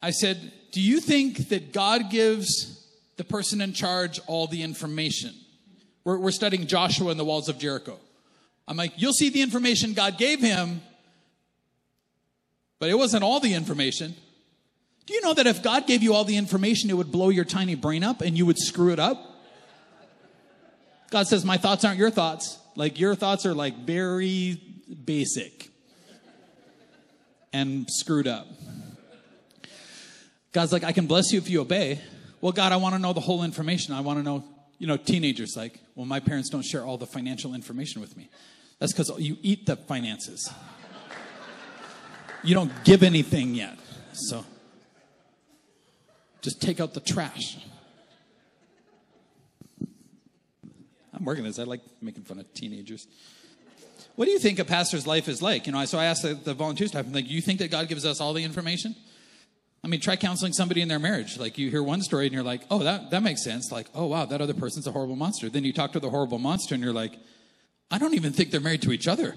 I 0.00 0.10
said, 0.10 0.52
Do 0.72 0.80
you 0.80 1.00
think 1.00 1.48
that 1.50 1.72
God 1.72 2.10
gives 2.10 2.84
the 3.16 3.24
person 3.24 3.60
in 3.60 3.72
charge 3.72 4.20
all 4.26 4.46
the 4.46 4.62
information? 4.62 5.34
We're, 6.04 6.18
we're 6.18 6.32
studying 6.32 6.66
Joshua 6.66 7.10
and 7.10 7.20
the 7.20 7.24
walls 7.24 7.48
of 7.48 7.58
Jericho. 7.58 7.98
I'm 8.66 8.76
like, 8.76 8.94
You'll 8.96 9.12
see 9.12 9.28
the 9.28 9.42
information 9.42 9.92
God 9.92 10.18
gave 10.18 10.40
him, 10.40 10.82
but 12.80 12.90
it 12.90 12.98
wasn't 12.98 13.22
all 13.22 13.38
the 13.38 13.54
information. 13.54 14.14
Do 15.06 15.14
you 15.14 15.20
know 15.20 15.34
that 15.34 15.46
if 15.46 15.62
God 15.62 15.86
gave 15.86 16.02
you 16.02 16.14
all 16.14 16.24
the 16.24 16.36
information, 16.36 16.88
it 16.90 16.94
would 16.94 17.10
blow 17.10 17.28
your 17.28 17.44
tiny 17.44 17.74
brain 17.74 18.04
up 18.04 18.20
and 18.20 18.36
you 18.36 18.46
would 18.46 18.58
screw 18.58 18.92
it 18.92 18.98
up? 18.98 19.20
God 21.10 21.28
says, 21.28 21.44
My 21.44 21.56
thoughts 21.56 21.84
aren't 21.84 21.98
your 21.98 22.10
thoughts. 22.10 22.58
Like, 22.74 22.98
your 22.98 23.14
thoughts 23.14 23.44
are 23.46 23.54
like 23.54 23.76
very 23.78 24.60
basic 25.04 25.70
and 27.52 27.86
screwed 27.90 28.26
up. 28.26 28.46
God's 30.52 30.72
like, 30.72 30.84
I 30.84 30.92
can 30.92 31.06
bless 31.06 31.32
you 31.32 31.38
if 31.38 31.48
you 31.48 31.60
obey. 31.60 32.00
Well, 32.40 32.52
God, 32.52 32.72
I 32.72 32.76
want 32.76 32.94
to 32.94 32.98
know 32.98 33.12
the 33.12 33.20
whole 33.20 33.42
information. 33.42 33.94
I 33.94 34.00
want 34.00 34.18
to 34.18 34.22
know, 34.22 34.44
you 34.78 34.86
know, 34.86 34.96
teenagers 34.96 35.54
like, 35.56 35.78
well, 35.94 36.06
my 36.06 36.20
parents 36.20 36.50
don't 36.50 36.64
share 36.64 36.84
all 36.84 36.98
the 36.98 37.06
financial 37.06 37.54
information 37.54 38.00
with 38.00 38.16
me. 38.16 38.28
That's 38.78 38.92
because 38.92 39.12
you 39.18 39.36
eat 39.42 39.66
the 39.66 39.76
finances. 39.76 40.50
You 42.42 42.54
don't 42.54 42.72
give 42.84 43.02
anything 43.02 43.54
yet. 43.54 43.78
So 44.12 44.44
just 46.40 46.60
take 46.60 46.80
out 46.80 46.92
the 46.94 47.00
trash. 47.00 47.58
I'm 51.14 51.24
working 51.24 51.44
this. 51.44 51.58
I 51.58 51.64
like 51.64 51.80
making 52.00 52.24
fun 52.24 52.38
of 52.38 52.52
teenagers. 52.54 53.06
What 54.16 54.26
do 54.26 54.30
you 54.30 54.38
think 54.38 54.58
a 54.58 54.64
pastor's 54.64 55.06
life 55.06 55.28
is 55.28 55.40
like? 55.40 55.66
You 55.66 55.72
know, 55.72 55.84
so 55.84 55.98
I 55.98 56.06
asked 56.06 56.22
the, 56.22 56.34
the 56.34 56.54
volunteer 56.54 56.86
staff, 56.86 57.06
I'm 57.06 57.12
like, 57.12 57.28
you 57.28 57.40
think 57.40 57.58
that 57.60 57.70
God 57.70 57.88
gives 57.88 58.04
us 58.04 58.20
all 58.20 58.32
the 58.32 58.44
information? 58.44 58.94
I 59.84 59.88
mean, 59.88 60.00
try 60.00 60.16
counseling 60.16 60.52
somebody 60.52 60.80
in 60.80 60.88
their 60.88 60.98
marriage. 60.98 61.38
Like 61.38 61.58
you 61.58 61.70
hear 61.70 61.82
one 61.82 62.02
story 62.02 62.26
and 62.26 62.34
you're 62.34 62.42
like, 62.42 62.62
oh, 62.70 62.80
that, 62.80 63.10
that 63.10 63.22
makes 63.22 63.42
sense. 63.42 63.72
Like, 63.72 63.88
oh, 63.94 64.06
wow, 64.06 64.26
that 64.26 64.40
other 64.40 64.54
person's 64.54 64.86
a 64.86 64.92
horrible 64.92 65.16
monster. 65.16 65.48
Then 65.48 65.64
you 65.64 65.72
talk 65.72 65.92
to 65.92 66.00
the 66.00 66.10
horrible 66.10 66.38
monster 66.38 66.74
and 66.74 66.84
you're 66.84 66.92
like, 66.92 67.18
I 67.90 67.98
don't 67.98 68.14
even 68.14 68.32
think 68.32 68.50
they're 68.50 68.60
married 68.60 68.82
to 68.82 68.92
each 68.92 69.08
other. 69.08 69.34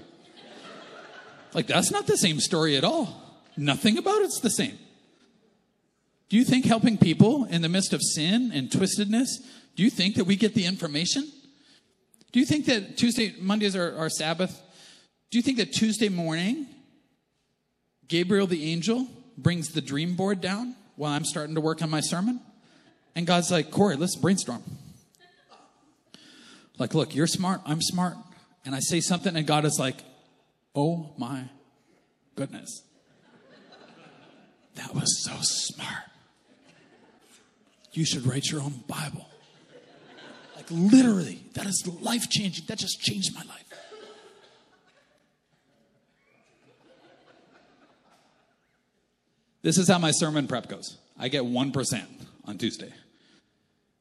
like, 1.54 1.68
that's 1.68 1.92
not 1.92 2.06
the 2.06 2.18
same 2.18 2.40
story 2.40 2.78
at 2.78 2.84
all. 2.84 3.22
Nothing 3.58 3.98
about 3.98 4.22
it's 4.22 4.40
the 4.40 4.50
same. 4.50 4.78
Do 6.30 6.38
you 6.38 6.44
think 6.44 6.66
helping 6.66 6.98
people 6.98 7.46
in 7.46 7.62
the 7.62 7.70
midst 7.70 7.94
of 7.94 8.02
sin 8.02 8.52
and 8.54 8.70
twistedness, 8.70 9.28
do 9.76 9.84
you 9.84 9.90
think 9.90 10.16
that 10.16 10.26
we 10.26 10.36
get 10.36 10.54
the 10.54 10.66
information? 10.66 11.32
Do 12.36 12.42
you 12.42 12.46
think 12.46 12.66
that 12.66 12.98
Tuesday, 12.98 13.34
Mondays 13.40 13.78
are 13.78 13.98
our 13.98 14.10
Sabbath? 14.10 14.62
Do 15.32 15.38
you 15.38 15.42
think 15.42 15.56
that 15.56 15.72
Tuesday 15.72 16.10
morning, 16.10 16.68
Gabriel 18.10 18.46
the 18.46 18.74
angel 18.74 19.08
brings 19.38 19.70
the 19.70 19.80
dream 19.80 20.18
board 20.18 20.42
down 20.42 20.76
while 20.98 21.14
I'm 21.14 21.24
starting 21.24 21.56
to 21.56 21.62
work 21.62 21.82
on 21.82 21.90
my 21.90 22.02
sermon? 22.02 22.42
And 23.16 23.26
God's 23.26 23.52
like, 23.52 23.72
Corey, 23.72 23.96
let's 23.96 24.18
brainstorm. 24.18 24.62
Like, 26.78 26.94
look, 26.94 27.16
you're 27.16 27.26
smart, 27.26 27.62
I'm 27.66 27.82
smart. 27.82 28.18
And 28.66 28.76
I 28.76 28.80
say 28.82 29.00
something, 29.00 29.34
and 29.34 29.48
God 29.48 29.64
is 29.64 29.78
like, 29.80 30.04
oh 30.76 31.14
my 31.18 31.46
goodness. 32.36 32.84
That 34.76 34.94
was 34.94 35.24
so 35.24 35.32
smart. 35.40 36.04
You 37.94 38.04
should 38.04 38.26
write 38.26 38.52
your 38.52 38.60
own 38.60 38.84
Bible. 38.90 39.26
Like 40.70 40.92
literally, 40.92 41.44
that 41.54 41.66
is 41.68 41.88
life 42.02 42.30
changing. 42.30 42.66
That 42.68 42.78
just 42.78 43.00
changed 43.00 43.34
my 43.36 43.44
life. 43.44 43.64
This 49.62 49.78
is 49.78 49.88
how 49.88 49.98
my 49.98 50.12
sermon 50.12 50.48
prep 50.48 50.70
goes. 50.70 50.98
I 51.18 51.28
get 51.28 51.44
1% 51.44 52.06
on 52.46 52.58
Tuesday. 52.58 52.94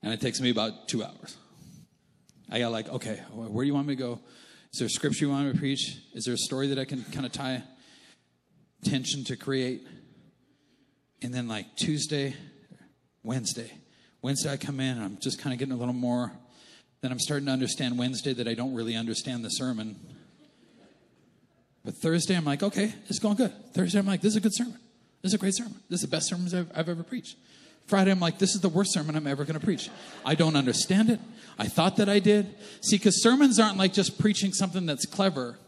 And 0.02 0.12
it 0.12 0.20
takes 0.20 0.40
me 0.40 0.50
about 0.50 0.88
two 0.88 1.02
hours. 1.02 1.36
I 2.50 2.58
got 2.58 2.70
like, 2.70 2.88
okay, 2.90 3.16
where 3.32 3.64
do 3.64 3.66
you 3.66 3.74
want 3.74 3.86
me 3.86 3.96
to 3.96 4.02
go? 4.02 4.20
Is 4.72 4.78
there 4.78 4.86
a 4.86 4.90
scripture 4.90 5.24
you 5.24 5.30
want 5.30 5.46
me 5.46 5.52
to 5.52 5.58
preach? 5.58 5.96
Is 6.12 6.24
there 6.24 6.34
a 6.34 6.38
story 6.38 6.66
that 6.68 6.78
I 6.78 6.84
can 6.84 7.02
kind 7.04 7.24
of 7.24 7.32
tie 7.32 7.62
tension 8.84 9.24
to 9.24 9.36
create? 9.36 9.86
And 11.22 11.32
then 11.32 11.48
like 11.48 11.76
Tuesday, 11.76 12.34
Wednesday. 13.22 13.70
Wednesday 14.20 14.52
I 14.52 14.58
come 14.58 14.80
in 14.80 14.96
and 14.96 15.04
I'm 15.04 15.18
just 15.18 15.38
kind 15.38 15.52
of 15.54 15.58
getting 15.58 15.72
a 15.72 15.78
little 15.78 15.94
more 15.94 16.32
then 17.04 17.12
I'm 17.12 17.18
starting 17.18 17.44
to 17.46 17.52
understand 17.52 17.98
Wednesday 17.98 18.32
that 18.32 18.48
I 18.48 18.54
don't 18.54 18.72
really 18.74 18.96
understand 18.96 19.44
the 19.44 19.50
sermon. 19.50 19.96
But 21.84 21.96
Thursday, 21.96 22.34
I'm 22.34 22.46
like, 22.46 22.62
okay, 22.62 22.94
it's 23.10 23.18
going 23.18 23.36
good. 23.36 23.52
Thursday, 23.74 23.98
I'm 23.98 24.06
like, 24.06 24.22
this 24.22 24.30
is 24.30 24.36
a 24.36 24.40
good 24.40 24.54
sermon. 24.54 24.78
This 25.20 25.32
is 25.32 25.34
a 25.34 25.38
great 25.38 25.54
sermon. 25.54 25.74
This 25.90 26.02
is 26.02 26.08
the 26.08 26.16
best 26.16 26.30
sermon 26.30 26.46
I've, 26.46 26.72
I've 26.74 26.88
ever 26.88 27.02
preached. 27.02 27.36
Friday, 27.86 28.10
I'm 28.10 28.20
like, 28.20 28.38
this 28.38 28.54
is 28.54 28.62
the 28.62 28.70
worst 28.70 28.94
sermon 28.94 29.16
I'm 29.16 29.26
ever 29.26 29.44
going 29.44 29.60
to 29.60 29.64
preach. 29.64 29.90
I 30.24 30.34
don't 30.34 30.56
understand 30.56 31.10
it. 31.10 31.20
I 31.58 31.66
thought 31.66 31.96
that 31.98 32.08
I 32.08 32.20
did. 32.20 32.54
See, 32.80 32.96
because 32.96 33.22
sermons 33.22 33.60
aren't 33.60 33.76
like 33.76 33.92
just 33.92 34.18
preaching 34.18 34.54
something 34.54 34.86
that's 34.86 35.04
clever. 35.04 35.58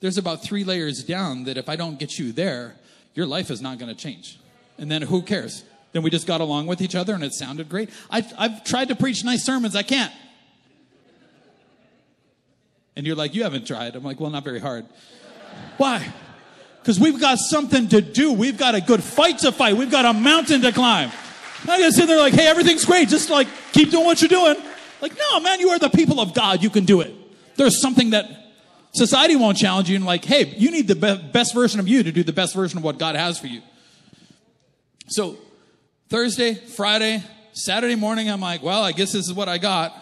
There's 0.00 0.18
about 0.18 0.42
three 0.42 0.64
layers 0.64 1.04
down 1.04 1.44
that 1.44 1.56
if 1.56 1.68
I 1.68 1.76
don't 1.76 2.00
get 2.00 2.18
you 2.18 2.32
there, 2.32 2.74
your 3.14 3.26
life 3.26 3.52
is 3.52 3.62
not 3.62 3.78
going 3.78 3.94
to 3.94 4.00
change. 4.00 4.40
And 4.76 4.90
then 4.90 5.02
who 5.02 5.22
cares? 5.22 5.62
Then 5.92 6.02
we 6.02 6.10
just 6.10 6.26
got 6.26 6.40
along 6.40 6.66
with 6.66 6.82
each 6.82 6.96
other 6.96 7.14
and 7.14 7.22
it 7.22 7.32
sounded 7.32 7.68
great. 7.68 7.90
I've, 8.10 8.32
I've 8.36 8.64
tried 8.64 8.88
to 8.88 8.96
preach 8.96 9.22
nice 9.22 9.44
sermons. 9.44 9.76
I 9.76 9.84
can't. 9.84 10.12
And 13.00 13.06
you're 13.06 13.16
like, 13.16 13.34
you 13.34 13.44
haven't 13.44 13.66
tried. 13.66 13.96
I'm 13.96 14.04
like, 14.04 14.20
well, 14.20 14.28
not 14.28 14.44
very 14.44 14.60
hard. 14.60 14.84
Why? 15.78 16.06
Because 16.82 17.00
we've 17.00 17.18
got 17.18 17.38
something 17.38 17.88
to 17.88 18.02
do. 18.02 18.30
We've 18.30 18.58
got 18.58 18.74
a 18.74 18.80
good 18.82 19.02
fight 19.02 19.38
to 19.38 19.52
fight. 19.52 19.78
We've 19.78 19.90
got 19.90 20.04
a 20.04 20.12
mountain 20.12 20.60
to 20.60 20.70
climb. 20.70 21.10
I 21.62 21.80
gotta 21.80 21.92
sit 21.92 22.08
there 22.08 22.18
like, 22.18 22.34
hey, 22.34 22.46
everything's 22.46 22.84
great. 22.84 23.08
Just 23.08 23.30
like 23.30 23.48
keep 23.72 23.90
doing 23.90 24.04
what 24.04 24.20
you're 24.20 24.28
doing. 24.28 24.54
Like, 25.00 25.16
no, 25.16 25.40
man, 25.40 25.60
you 25.60 25.70
are 25.70 25.78
the 25.78 25.88
people 25.88 26.20
of 26.20 26.34
God. 26.34 26.62
You 26.62 26.68
can 26.68 26.84
do 26.84 27.00
it. 27.00 27.14
There's 27.56 27.80
something 27.80 28.10
that 28.10 28.26
society 28.92 29.34
won't 29.34 29.56
challenge 29.56 29.88
you 29.88 29.96
and 29.96 30.04
like, 30.04 30.26
hey, 30.26 30.54
you 30.58 30.70
need 30.70 30.86
the 30.86 30.94
be- 30.94 31.30
best 31.32 31.54
version 31.54 31.80
of 31.80 31.88
you 31.88 32.02
to 32.02 32.12
do 32.12 32.22
the 32.22 32.34
best 32.34 32.54
version 32.54 32.76
of 32.76 32.84
what 32.84 32.98
God 32.98 33.16
has 33.16 33.38
for 33.38 33.46
you. 33.46 33.62
So 35.08 35.38
Thursday, 36.10 36.52
Friday, 36.52 37.22
Saturday 37.54 37.94
morning, 37.94 38.30
I'm 38.30 38.42
like, 38.42 38.62
well, 38.62 38.82
I 38.82 38.92
guess 38.92 39.12
this 39.12 39.26
is 39.26 39.32
what 39.32 39.48
I 39.48 39.56
got. 39.56 39.96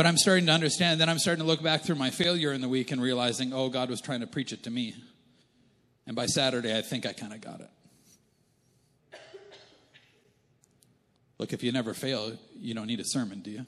But 0.00 0.06
I'm 0.06 0.16
starting 0.16 0.46
to 0.46 0.52
understand. 0.52 0.98
Then 0.98 1.10
I'm 1.10 1.18
starting 1.18 1.44
to 1.44 1.46
look 1.46 1.62
back 1.62 1.82
through 1.82 1.96
my 1.96 2.08
failure 2.08 2.54
in 2.54 2.62
the 2.62 2.70
week 2.70 2.90
and 2.90 3.02
realizing, 3.02 3.52
oh, 3.52 3.68
God 3.68 3.90
was 3.90 4.00
trying 4.00 4.20
to 4.20 4.26
preach 4.26 4.50
it 4.50 4.62
to 4.62 4.70
me. 4.70 4.94
And 6.06 6.16
by 6.16 6.24
Saturday, 6.24 6.74
I 6.74 6.80
think 6.80 7.04
I 7.04 7.12
kind 7.12 7.34
of 7.34 7.42
got 7.42 7.60
it. 7.60 9.20
Look, 11.38 11.52
if 11.52 11.62
you 11.62 11.70
never 11.70 11.92
fail, 11.92 12.32
you 12.58 12.72
don't 12.72 12.86
need 12.86 13.00
a 13.00 13.04
sermon, 13.04 13.40
do 13.40 13.50
you? 13.50 13.66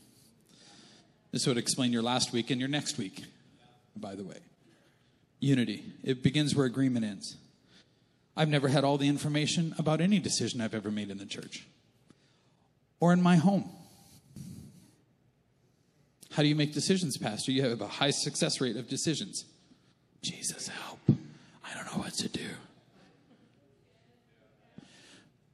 This 1.32 1.46
would 1.46 1.58
explain 1.58 1.92
your 1.92 2.00
last 2.00 2.32
week 2.32 2.50
and 2.50 2.58
your 2.58 2.70
next 2.70 2.96
week, 2.96 3.22
by 3.94 4.14
the 4.14 4.24
way. 4.24 4.38
Unity. 5.38 5.84
It 6.02 6.22
begins 6.22 6.54
where 6.54 6.64
agreement 6.64 7.04
ends. 7.04 7.36
I've 8.38 8.48
never 8.48 8.68
had 8.68 8.84
all 8.84 8.96
the 8.96 9.08
information 9.08 9.74
about 9.76 10.00
any 10.00 10.18
decision 10.18 10.62
I've 10.62 10.74
ever 10.74 10.90
made 10.90 11.10
in 11.10 11.18
the 11.18 11.26
church 11.26 11.66
or 13.00 13.12
in 13.12 13.20
my 13.20 13.36
home. 13.36 13.68
How 16.32 16.42
do 16.42 16.48
you 16.48 16.54
make 16.54 16.72
decisions, 16.72 17.18
Pastor? 17.18 17.52
You 17.52 17.62
have 17.68 17.82
a 17.82 17.86
high 17.86 18.10
success 18.10 18.60
rate 18.60 18.76
of 18.76 18.88
decisions. 18.88 19.44
Jesus, 20.22 20.68
help. 20.68 20.98
I 21.08 21.74
don't 21.74 21.84
know 21.86 22.02
what 22.02 22.14
to 22.14 22.28
do. 22.28 22.48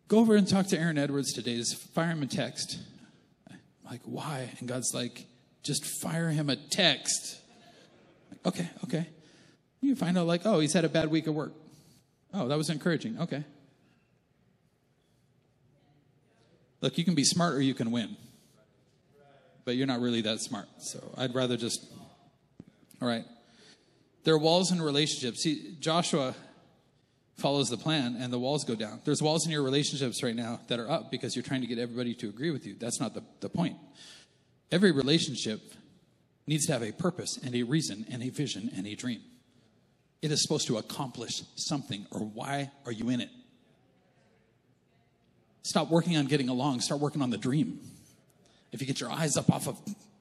Go 0.06 0.18
over 0.18 0.36
and 0.36 0.46
talk 0.46 0.68
to 0.68 0.78
Aaron 0.78 0.96
Edwards 0.96 1.32
today. 1.32 1.56
Just 1.56 1.76
fire 1.94 2.10
him 2.10 2.22
a 2.22 2.26
text. 2.26 2.78
Like, 3.84 4.00
why? 4.04 4.50
And 4.60 4.68
God's 4.68 4.94
like, 4.94 5.26
just 5.64 5.84
fire 6.00 6.28
him 6.28 6.48
a 6.48 6.56
text. 6.56 7.40
Okay, 8.46 8.68
okay. 8.84 9.08
You 9.80 9.96
find 9.96 10.16
out, 10.16 10.26
like, 10.26 10.42
oh, 10.44 10.60
he's 10.60 10.72
had 10.72 10.84
a 10.84 10.88
bad 10.88 11.10
week 11.10 11.26
of 11.26 11.34
work. 11.34 11.54
Oh, 12.32 12.46
that 12.46 12.56
was 12.56 12.70
encouraging. 12.70 13.18
Okay. 13.18 13.42
Look, 16.80 16.98
you 16.98 17.04
can 17.04 17.14
be 17.14 17.24
smart 17.24 17.54
or 17.54 17.60
you 17.60 17.74
can 17.74 17.90
win. 17.90 18.16
But 19.68 19.76
you're 19.76 19.86
not 19.86 20.00
really 20.00 20.22
that 20.22 20.40
smart. 20.40 20.66
So 20.78 21.12
I'd 21.18 21.34
rather 21.34 21.58
just, 21.58 21.84
all 23.02 23.06
right. 23.06 23.26
There 24.24 24.32
are 24.32 24.38
walls 24.38 24.72
in 24.72 24.80
relationships. 24.80 25.42
See, 25.42 25.76
Joshua 25.78 26.34
follows 27.36 27.68
the 27.68 27.76
plan 27.76 28.16
and 28.18 28.32
the 28.32 28.38
walls 28.38 28.64
go 28.64 28.74
down. 28.74 29.02
There's 29.04 29.20
walls 29.20 29.44
in 29.44 29.52
your 29.52 29.62
relationships 29.62 30.22
right 30.22 30.34
now 30.34 30.60
that 30.68 30.78
are 30.80 30.90
up 30.90 31.10
because 31.10 31.36
you're 31.36 31.42
trying 31.42 31.60
to 31.60 31.66
get 31.66 31.78
everybody 31.78 32.14
to 32.14 32.30
agree 32.30 32.50
with 32.50 32.64
you. 32.66 32.76
That's 32.80 32.98
not 32.98 33.12
the, 33.12 33.22
the 33.40 33.50
point. 33.50 33.76
Every 34.72 34.90
relationship 34.90 35.60
needs 36.46 36.64
to 36.64 36.72
have 36.72 36.82
a 36.82 36.92
purpose 36.92 37.38
and 37.44 37.54
a 37.54 37.62
reason 37.62 38.06
and 38.10 38.22
a 38.22 38.30
vision 38.30 38.70
and 38.74 38.86
a 38.86 38.94
dream. 38.94 39.20
It 40.22 40.32
is 40.32 40.42
supposed 40.42 40.66
to 40.68 40.78
accomplish 40.78 41.42
something, 41.56 42.06
or 42.10 42.20
why 42.20 42.70
are 42.86 42.92
you 42.92 43.10
in 43.10 43.20
it? 43.20 43.28
Stop 45.62 45.90
working 45.90 46.16
on 46.16 46.24
getting 46.24 46.48
along, 46.48 46.80
start 46.80 47.02
working 47.02 47.20
on 47.20 47.28
the 47.28 47.36
dream. 47.36 47.80
If 48.72 48.80
you 48.80 48.86
get 48.86 49.00
your 49.00 49.10
eyes 49.10 49.36
up 49.36 49.50
off 49.50 49.66
of 49.66 49.78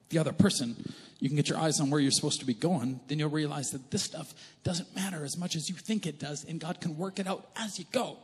the 0.09 0.19
other 0.19 0.31
person, 0.31 0.75
you 1.19 1.29
can 1.29 1.35
get 1.35 1.49
your 1.49 1.57
eyes 1.57 1.79
on 1.79 1.89
where 1.89 1.99
you're 1.99 2.11
supposed 2.11 2.39
to 2.39 2.45
be 2.45 2.53
going, 2.53 2.99
then 3.07 3.19
you'll 3.19 3.29
realize 3.29 3.71
that 3.71 3.91
this 3.91 4.03
stuff 4.03 4.33
doesn't 4.63 4.95
matter 4.95 5.25
as 5.25 5.37
much 5.37 5.55
as 5.55 5.69
you 5.69 5.75
think 5.75 6.05
it 6.05 6.19
does, 6.19 6.45
and 6.45 6.59
God 6.59 6.79
can 6.79 6.97
work 6.97 7.19
it 7.19 7.27
out 7.27 7.49
as 7.55 7.77
you 7.79 7.85
go. 7.91 8.17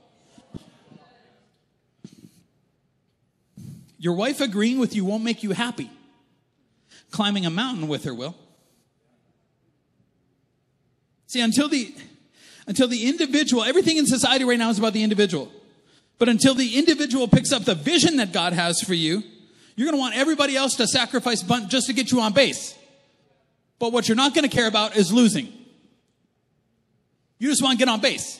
Your 3.98 4.14
wife 4.14 4.42
agreeing 4.42 4.80
with 4.80 4.96
you 4.96 5.06
won't 5.06 5.24
make 5.24 5.44
you 5.44 5.52
happy. 5.52 5.90
Climbing 7.12 7.46
a 7.46 7.50
mountain 7.50 7.88
with 7.88 8.04
her 8.04 8.14
will. 8.14 8.36
See, 11.28 11.42
until 11.42 11.70
the 11.70 11.96
until 12.68 12.88
the 12.88 13.08
individual, 13.08 13.64
everything 13.64 13.98
in 13.98 14.06
society 14.06 14.46
right 14.46 14.60
now 14.60 14.70
is 14.70 14.78
about 14.78 14.94
the 14.94 15.04
individual. 15.04 15.52
But 16.18 16.30
until 16.30 16.54
the 16.54 16.78
individual 16.78 17.28
picks 17.28 17.52
up 17.52 17.66
the 17.66 17.76
vision 17.76 18.18
that 18.18 18.32
God 18.32 18.54
has 18.54 18.82
for 18.82 18.94
you, 18.94 19.24
you're 19.76 19.86
going 19.86 19.98
to 19.98 20.00
want 20.00 20.16
everybody 20.16 20.56
else 20.56 20.76
to 20.76 20.88
sacrifice 20.88 21.42
bunt 21.42 21.70
just 21.70 21.88
to 21.88 21.94
get 21.94 22.12
you 22.12 22.22
on 22.22 22.34
base. 22.34 22.76
But 23.80 23.92
what 23.92 24.08
you're 24.08 24.18
not 24.18 24.34
going 24.34 24.48
to 24.48 24.56
care 24.56 24.68
about 24.68 24.96
is 24.96 25.12
losing. 25.12 25.52
You 27.40 27.50
just 27.50 27.62
want 27.62 27.78
to 27.78 27.86
get 27.86 27.92
on 27.92 28.00
base. 28.00 28.40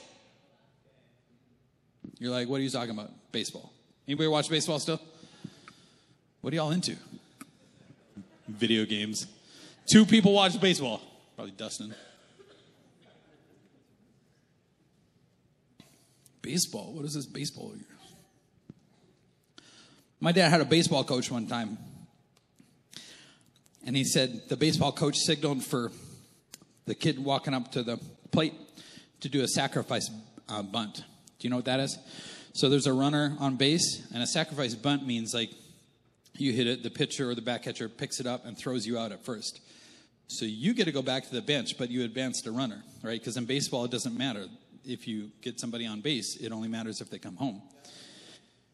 You're 2.20 2.32
like, 2.32 2.48
what 2.48 2.60
are 2.60 2.64
you 2.64 2.70
talking 2.70 2.92
about? 2.92 3.12
Baseball. 3.32 3.74
Anybody 4.08 4.28
watch 4.30 4.50
baseball 4.50 4.80
still? 4.80 5.02
What 6.42 6.54
are 6.54 6.56
y'all 6.56 6.72
into? 6.72 6.96
Video 8.48 8.86
games. 8.86 9.28
Two 9.88 10.06
people 10.06 10.34
watch 10.34 10.60
baseball. 10.62 11.02
Probably 11.36 11.52
Dustin. 11.52 11.94
Baseball? 16.42 16.94
What 16.94 17.06
is 17.06 17.14
this 17.14 17.26
baseball? 17.26 17.74
My 20.24 20.32
dad 20.32 20.52
had 20.52 20.62
a 20.62 20.66
baseball 20.66 21.04
coach 21.04 21.30
one 21.30 21.48
time. 21.48 21.78
And 23.86 23.94
he 23.94 24.06
said 24.06 24.48
the 24.48 24.56
baseball 24.56 24.94
coach 24.94 25.18
signaled 25.18 25.66
for 25.66 25.92
the 26.86 26.96
kid 26.96 27.20
walking 27.20 27.54
up 27.54 27.74
to 27.74 27.84
the 27.84 28.00
plate 28.32 28.54
to 29.20 29.28
do 29.28 29.44
a 29.44 29.48
sacrifice 29.50 30.10
uh, 30.48 30.64
bunt. 30.64 30.96
Do 30.96 31.04
you 31.42 31.50
know 31.50 31.58
what 31.58 31.66
that 31.66 31.82
is? 31.82 32.00
So 32.54 32.70
there's 32.70 32.88
a 32.88 32.94
runner 32.94 33.36
on 33.38 33.58
base, 33.58 34.08
and 34.14 34.24
a 34.24 34.26
sacrifice 34.26 34.76
bunt 34.76 35.06
means 35.06 35.34
like 35.34 35.50
you 36.38 36.54
hit 36.54 36.68
it, 36.68 36.84
the 36.84 36.90
pitcher 36.90 37.32
or 37.32 37.36
the 37.36 37.42
back 37.42 37.64
catcher 37.64 37.90
picks 37.90 38.22
it 38.22 38.26
up 38.26 38.46
and 38.46 38.58
throws 38.58 38.88
you 38.88 38.98
out 38.98 39.12
at 39.12 39.26
first. 39.26 39.60
So 40.28 40.46
you 40.46 40.74
get 40.74 40.86
to 40.86 40.94
go 40.94 41.02
back 41.02 41.28
to 41.28 41.36
the 41.36 41.42
bench, 41.42 41.78
but 41.78 41.90
you 41.90 42.06
advanced 42.06 42.48
a 42.48 42.52
runner, 42.54 42.82
right? 43.02 43.20
Because 43.20 43.36
in 43.36 43.44
baseball, 43.44 43.84
it 43.84 43.92
doesn't 43.92 44.18
matter. 44.18 44.46
If 44.86 45.06
you 45.06 45.32
get 45.42 45.60
somebody 45.60 45.86
on 45.86 46.00
base, 46.00 46.38
it 46.38 46.54
only 46.54 46.70
matters 46.70 47.02
if 47.02 47.10
they 47.10 47.20
come 47.20 47.36
home. 47.36 47.62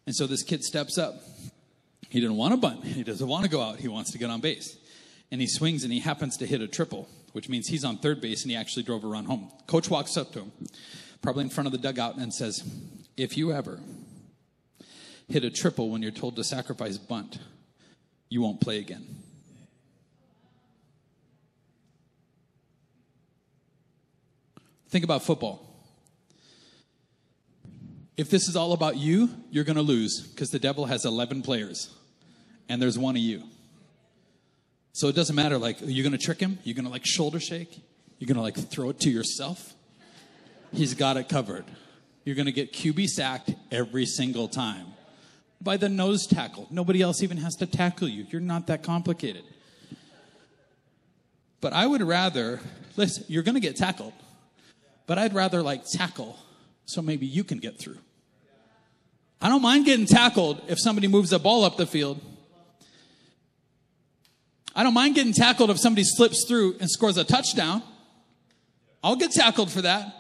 And 0.10 0.16
so 0.16 0.26
this 0.26 0.42
kid 0.42 0.64
steps 0.64 0.98
up. 0.98 1.22
He 2.10 2.20
didn't 2.20 2.36
want 2.36 2.56
to 2.56 2.58
bunt. 2.58 2.84
He 2.84 3.04
doesn't 3.04 3.28
want 3.28 3.44
to 3.44 3.50
go 3.50 3.62
out. 3.62 3.78
He 3.78 3.88
wants 3.88 4.12
to 4.14 4.18
get 4.18 4.32
on 4.32 4.42
base. 4.42 4.76
And 5.30 5.40
he 5.40 5.46
swings 5.46 5.84
and 5.84 5.94
he 5.94 6.00
happens 6.00 6.36
to 6.38 6.48
hit 6.48 6.62
a 6.62 6.68
triple, 6.68 7.08
which 7.34 7.48
means 7.48 7.68
he's 7.68 7.86
on 7.86 8.00
third 8.00 8.20
base 8.20 8.42
and 8.42 8.50
he 8.50 8.58
actually 8.58 8.82
drove 8.82 9.04
a 9.04 9.08
run 9.08 9.26
home. 9.26 9.52
Coach 9.68 9.88
walks 9.88 10.18
up 10.18 10.32
to 10.32 10.40
him, 10.40 10.52
probably 11.22 11.44
in 11.44 11.52
front 11.52 11.68
of 11.68 11.74
the 11.74 11.78
dugout, 11.78 12.18
and 12.18 12.34
says, 12.34 12.68
If 13.18 13.38
you 13.38 13.54
ever 13.54 13.82
hit 15.28 15.44
a 15.44 15.52
triple 15.52 15.92
when 15.92 16.02
you're 16.02 16.10
told 16.10 16.38
to 16.38 16.44
sacrifice 16.44 16.98
bunt, 16.98 17.38
you 18.30 18.42
won't 18.42 18.60
play 18.62 18.80
again. 18.80 19.06
Think 24.90 25.04
about 25.04 25.22
football. 25.22 25.69
If 28.20 28.30
this 28.30 28.50
is 28.50 28.58
all 28.58 28.74
about 28.74 28.98
you, 28.98 29.30
you're 29.50 29.64
going 29.64 29.78
to 29.78 29.82
lose 29.82 30.20
because 30.20 30.50
the 30.50 30.60
devil 30.60 30.86
has 30.88 31.06
11 31.06 31.42
players 31.42 31.90
and 32.68 32.82
there's 32.82 33.00
one 33.00 33.16
of 33.16 33.22
you. 33.22 33.44
So 34.92 35.08
it 35.08 35.16
doesn't 35.16 35.38
matter, 35.38 35.58
like, 35.58 35.78
you're 35.80 36.04
going 36.04 36.20
to 36.20 36.26
trick 36.26 36.42
him? 36.42 36.60
You're 36.66 36.76
going 36.76 36.84
to, 36.84 36.92
like, 36.92 37.06
shoulder 37.06 37.40
shake? 37.40 37.80
You're 38.18 38.28
going 38.28 38.36
to, 38.36 38.42
like, 38.42 38.58
throw 38.58 38.90
it 38.90 39.00
to 39.00 39.10
yourself? 39.10 39.74
He's 40.74 40.96
got 40.96 41.16
it 41.16 41.30
covered. 41.30 41.64
You're 42.26 42.36
going 42.36 42.48
to 42.48 42.52
get 42.52 42.74
QB 42.74 43.08
sacked 43.08 43.54
every 43.72 44.06
single 44.06 44.50
time 44.50 44.88
by 45.62 45.78
the 45.78 45.88
nose 45.88 46.28
tackle. 46.28 46.68
Nobody 46.70 47.02
else 47.02 47.24
even 47.24 47.38
has 47.38 47.56
to 47.56 47.66
tackle 47.66 48.10
you. 48.10 48.26
You're 48.30 48.42
not 48.42 48.68
that 48.68 48.84
complicated. 48.84 49.46
But 51.62 51.72
I 51.72 51.88
would 51.88 52.02
rather, 52.02 52.60
listen, 52.98 53.24
you're 53.30 53.44
going 53.44 53.56
to 53.56 53.62
get 53.62 53.78
tackled, 53.78 54.12
but 55.08 55.18
I'd 55.18 55.34
rather, 55.34 55.62
like, 55.62 55.86
tackle 55.86 56.38
so 56.84 57.02
maybe 57.02 57.26
you 57.26 57.46
can 57.46 57.60
get 57.60 57.80
through. 57.80 58.00
I 59.42 59.50
don't 59.50 59.62
mind 59.62 59.86
getting 59.86 60.06
tackled 60.06 60.62
if 60.68 60.80
somebody 60.80 61.08
moves 61.08 61.30
the 61.30 61.40
ball 61.40 61.64
up 61.64 61.78
the 61.78 61.86
field. 61.86 62.20
I 64.76 64.84
don't 64.84 64.94
mind 64.94 65.16
getting 65.16 65.34
tackled 65.34 65.70
if 65.70 65.80
somebody 65.80 66.04
slips 66.04 66.46
through 66.48 66.78
and 66.80 66.90
scores 66.90 67.18
a 67.18 67.24
touchdown. 67.24 67.82
I'll 69.04 69.16
get 69.16 69.32
tackled 69.32 69.72
for 69.72 69.82
that. 69.82 70.16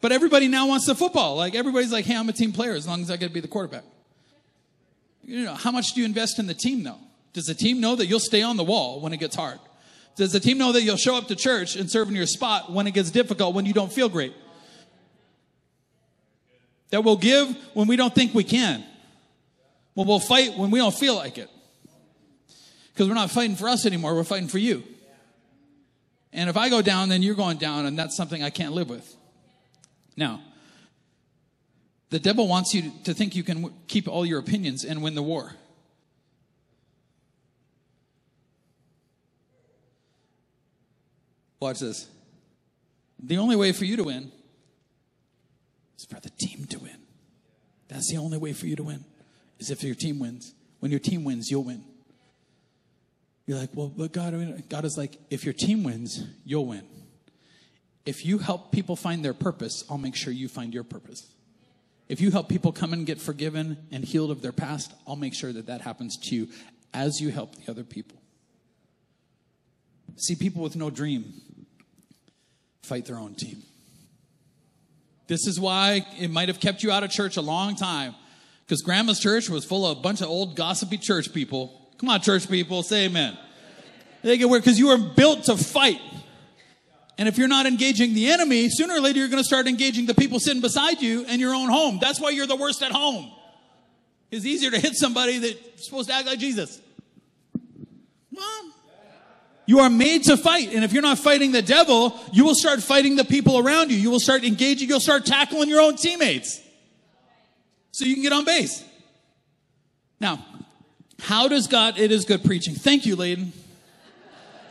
But 0.00 0.12
everybody 0.12 0.48
now 0.48 0.66
wants 0.66 0.86
the 0.86 0.94
football. 0.94 1.36
Like 1.36 1.54
everybody's 1.54 1.92
like, 1.92 2.06
hey, 2.06 2.16
I'm 2.16 2.28
a 2.28 2.32
team 2.32 2.52
player 2.52 2.72
as 2.72 2.86
long 2.86 3.02
as 3.02 3.10
I 3.10 3.16
get 3.16 3.28
to 3.28 3.32
be 3.32 3.40
the 3.40 3.48
quarterback. 3.48 3.84
You 5.24 5.44
know, 5.44 5.54
how 5.54 5.70
much 5.70 5.92
do 5.92 6.00
you 6.00 6.06
invest 6.06 6.38
in 6.38 6.46
the 6.46 6.54
team 6.54 6.82
though? 6.82 6.98
Does 7.32 7.46
the 7.46 7.54
team 7.54 7.80
know 7.80 7.94
that 7.96 8.06
you'll 8.06 8.18
stay 8.18 8.42
on 8.42 8.56
the 8.56 8.64
wall 8.64 9.00
when 9.00 9.12
it 9.12 9.18
gets 9.18 9.36
hard? 9.36 9.60
Does 10.16 10.32
the 10.32 10.40
team 10.40 10.58
know 10.58 10.72
that 10.72 10.82
you'll 10.82 10.96
show 10.96 11.16
up 11.16 11.28
to 11.28 11.36
church 11.36 11.76
and 11.76 11.90
serve 11.90 12.08
in 12.08 12.16
your 12.16 12.26
spot 12.26 12.72
when 12.72 12.86
it 12.86 12.94
gets 12.94 13.10
difficult, 13.10 13.54
when 13.54 13.66
you 13.66 13.72
don't 13.72 13.92
feel 13.92 14.08
great? 14.08 14.34
That 16.90 17.04
we'll 17.04 17.16
give 17.16 17.56
when 17.74 17.86
we 17.86 17.96
don't 17.96 18.14
think 18.14 18.34
we 18.34 18.44
can. 18.44 18.84
Well, 19.94 20.06
we'll 20.06 20.20
fight 20.20 20.56
when 20.56 20.70
we 20.70 20.78
don't 20.78 20.94
feel 20.94 21.14
like 21.14 21.38
it. 21.38 21.48
Because 22.92 23.08
we're 23.08 23.14
not 23.14 23.30
fighting 23.30 23.56
for 23.56 23.68
us 23.68 23.86
anymore, 23.86 24.14
we're 24.14 24.24
fighting 24.24 24.48
for 24.48 24.58
you. 24.58 24.82
And 26.32 26.48
if 26.48 26.56
I 26.56 26.68
go 26.68 26.82
down, 26.82 27.08
then 27.08 27.22
you're 27.22 27.34
going 27.34 27.58
down, 27.58 27.86
and 27.86 27.98
that's 27.98 28.16
something 28.16 28.42
I 28.42 28.50
can't 28.50 28.72
live 28.72 28.88
with. 28.88 29.16
Now, 30.16 30.42
the 32.10 32.18
devil 32.18 32.46
wants 32.46 32.74
you 32.74 32.92
to 33.04 33.14
think 33.14 33.34
you 33.34 33.42
can 33.42 33.72
keep 33.86 34.08
all 34.08 34.26
your 34.26 34.38
opinions 34.38 34.84
and 34.84 35.02
win 35.02 35.14
the 35.14 35.22
war. 35.22 35.54
Watch 41.60 41.80
this. 41.80 42.08
The 43.22 43.38
only 43.38 43.54
way 43.54 43.72
for 43.72 43.84
you 43.84 43.96
to 43.96 44.04
win 44.04 44.32
is 46.00 46.06
for 46.06 46.20
the 46.20 46.30
team 46.30 46.64
to 46.66 46.78
win. 46.78 46.96
That's 47.88 48.10
the 48.10 48.18
only 48.18 48.38
way 48.38 48.52
for 48.52 48.66
you 48.66 48.76
to 48.76 48.82
win, 48.82 49.04
is 49.58 49.70
if 49.70 49.82
your 49.82 49.94
team 49.94 50.18
wins. 50.18 50.54
When 50.78 50.90
your 50.90 51.00
team 51.00 51.24
wins, 51.24 51.50
you'll 51.50 51.64
win. 51.64 51.84
You're 53.46 53.58
like, 53.58 53.70
well, 53.74 53.92
but 53.94 54.12
God, 54.12 54.62
God 54.68 54.84
is 54.84 54.96
like, 54.96 55.18
if 55.28 55.44
your 55.44 55.52
team 55.52 55.82
wins, 55.82 56.24
you'll 56.44 56.66
win. 56.66 56.84
If 58.06 58.24
you 58.24 58.38
help 58.38 58.72
people 58.72 58.96
find 58.96 59.24
their 59.24 59.34
purpose, 59.34 59.84
I'll 59.90 59.98
make 59.98 60.16
sure 60.16 60.32
you 60.32 60.48
find 60.48 60.72
your 60.72 60.84
purpose. 60.84 61.32
If 62.08 62.20
you 62.20 62.30
help 62.30 62.48
people 62.48 62.72
come 62.72 62.92
and 62.92 63.04
get 63.04 63.20
forgiven 63.20 63.76
and 63.92 64.04
healed 64.04 64.30
of 64.30 64.40
their 64.40 64.52
past, 64.52 64.92
I'll 65.06 65.16
make 65.16 65.34
sure 65.34 65.52
that 65.52 65.66
that 65.66 65.80
happens 65.82 66.16
to 66.16 66.34
you 66.34 66.48
as 66.94 67.20
you 67.20 67.30
help 67.30 67.54
the 67.56 67.70
other 67.70 67.84
people. 67.84 68.20
See, 70.16 70.34
people 70.34 70.62
with 70.62 70.76
no 70.76 70.90
dream 70.90 71.32
fight 72.82 73.06
their 73.06 73.18
own 73.18 73.34
team. 73.34 73.62
This 75.30 75.46
is 75.46 75.60
why 75.60 76.04
it 76.18 76.28
might 76.28 76.48
have 76.48 76.58
kept 76.58 76.82
you 76.82 76.90
out 76.90 77.04
of 77.04 77.10
church 77.10 77.36
a 77.36 77.40
long 77.40 77.76
time. 77.76 78.16
Because 78.66 78.82
grandma's 78.82 79.20
church 79.20 79.48
was 79.48 79.64
full 79.64 79.86
of 79.86 79.98
a 79.98 80.00
bunch 80.00 80.22
of 80.22 80.26
old 80.26 80.56
gossipy 80.56 80.98
church 80.98 81.32
people. 81.32 81.88
Come 81.98 82.08
on, 82.08 82.20
church 82.20 82.50
people, 82.50 82.82
say 82.82 83.04
amen. 83.04 83.38
They 84.22 84.36
get 84.38 84.48
weird 84.48 84.64
because 84.64 84.76
you 84.76 84.88
were 84.88 84.98
built 84.98 85.44
to 85.44 85.56
fight. 85.56 86.00
And 87.16 87.28
if 87.28 87.38
you're 87.38 87.46
not 87.46 87.66
engaging 87.66 88.12
the 88.12 88.28
enemy, 88.28 88.68
sooner 88.70 88.94
or 88.94 89.00
later 89.00 89.20
you're 89.20 89.28
going 89.28 89.40
to 89.40 89.46
start 89.46 89.68
engaging 89.68 90.06
the 90.06 90.14
people 90.14 90.40
sitting 90.40 90.60
beside 90.60 91.00
you 91.00 91.24
in 91.26 91.38
your 91.38 91.54
own 91.54 91.68
home. 91.68 92.00
That's 92.00 92.20
why 92.20 92.30
you're 92.30 92.48
the 92.48 92.56
worst 92.56 92.82
at 92.82 92.90
home. 92.90 93.30
It's 94.32 94.44
easier 94.44 94.72
to 94.72 94.80
hit 94.80 94.96
somebody 94.96 95.38
that's 95.38 95.86
supposed 95.86 96.08
to 96.08 96.14
act 96.16 96.26
like 96.26 96.40
Jesus. 96.40 96.80
You 99.70 99.78
are 99.78 99.88
made 99.88 100.24
to 100.24 100.36
fight. 100.36 100.74
And 100.74 100.82
if 100.82 100.92
you're 100.92 101.00
not 101.00 101.16
fighting 101.16 101.52
the 101.52 101.62
devil, 101.62 102.18
you 102.32 102.44
will 102.44 102.56
start 102.56 102.82
fighting 102.82 103.14
the 103.14 103.24
people 103.24 103.56
around 103.56 103.92
you. 103.92 103.96
You 103.96 104.10
will 104.10 104.18
start 104.18 104.42
engaging, 104.42 104.88
you'll 104.88 104.98
start 104.98 105.24
tackling 105.24 105.68
your 105.68 105.80
own 105.80 105.94
teammates. 105.94 106.60
So 107.92 108.04
you 108.04 108.14
can 108.14 108.24
get 108.24 108.32
on 108.32 108.44
base. 108.44 108.82
Now, 110.18 110.44
How 111.20 111.46
does 111.46 111.68
God, 111.68 112.00
it 112.00 112.10
is 112.10 112.24
good 112.24 112.42
preaching. 112.42 112.74
Thank 112.74 113.06
you, 113.06 113.16
Layden. 113.16 113.52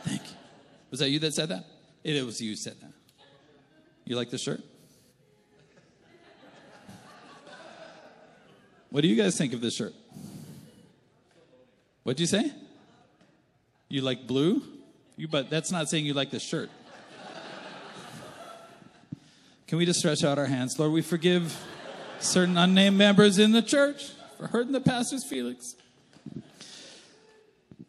Thank 0.04 0.20
you. 0.20 0.36
Was 0.90 1.00
that 1.00 1.08
you 1.08 1.18
that 1.20 1.32
said 1.32 1.48
that? 1.48 1.64
It 2.04 2.22
was 2.26 2.38
you 2.42 2.54
said 2.54 2.78
that. 2.82 2.92
You 4.04 4.16
like 4.16 4.28
the 4.28 4.36
shirt? 4.36 4.60
What 8.90 9.00
do 9.00 9.08
you 9.08 9.16
guys 9.16 9.38
think 9.38 9.54
of 9.54 9.62
this 9.62 9.76
shirt? 9.76 9.94
What'd 12.02 12.20
you 12.20 12.26
say? 12.26 12.52
You 13.88 14.02
like 14.02 14.26
blue? 14.26 14.62
You 15.20 15.28
but 15.28 15.50
that's 15.50 15.70
not 15.70 15.90
saying 15.90 16.06
you 16.06 16.14
like 16.14 16.30
this 16.30 16.42
shirt. 16.42 16.70
Can 19.66 19.76
we 19.76 19.84
just 19.84 19.98
stretch 19.98 20.24
out 20.24 20.38
our 20.38 20.46
hands? 20.46 20.78
Lord, 20.78 20.92
we 20.92 21.02
forgive 21.02 21.62
certain 22.20 22.56
unnamed 22.56 22.96
members 22.96 23.38
in 23.38 23.52
the 23.52 23.60
church 23.60 24.12
for 24.38 24.46
hurting 24.46 24.72
the 24.72 24.80
pastor's 24.80 25.22
feelings. 25.22 25.76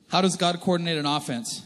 How 0.10 0.20
does 0.20 0.36
God 0.36 0.60
coordinate 0.60 0.98
an 0.98 1.06
offense? 1.06 1.65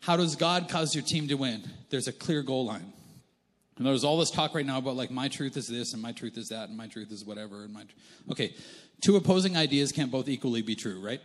How 0.00 0.16
does 0.16 0.34
God 0.34 0.68
cause 0.68 0.92
your 0.92 1.04
team 1.04 1.28
to 1.28 1.34
win? 1.34 1.62
There's 1.88 2.08
a 2.08 2.12
clear 2.12 2.42
goal 2.42 2.66
line. 2.66 2.92
And 3.76 3.86
there's 3.86 4.02
all 4.02 4.18
this 4.18 4.32
talk 4.32 4.56
right 4.56 4.66
now 4.66 4.78
about 4.78 4.96
like 4.96 5.12
my 5.12 5.28
truth 5.28 5.56
is 5.56 5.68
this 5.68 5.92
and 5.92 6.02
my 6.02 6.10
truth 6.10 6.36
is 6.36 6.48
that 6.48 6.68
and 6.68 6.76
my 6.76 6.88
truth 6.88 7.12
is 7.12 7.24
whatever 7.24 7.62
and 7.62 7.72
my 7.72 7.84
okay, 8.28 8.54
two 9.00 9.14
opposing 9.14 9.56
ideas 9.56 9.92
can't 9.92 10.10
both 10.10 10.28
equally 10.28 10.62
be 10.62 10.74
true, 10.74 11.00
right? 11.00 11.20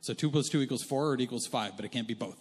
So 0.00 0.14
two 0.14 0.30
plus 0.30 0.48
two 0.48 0.60
equals 0.60 0.82
four 0.82 1.08
or 1.08 1.14
it 1.14 1.20
equals 1.20 1.46
five, 1.46 1.76
but 1.76 1.84
it 1.84 1.90
can't 1.90 2.08
be 2.08 2.14
both. 2.14 2.38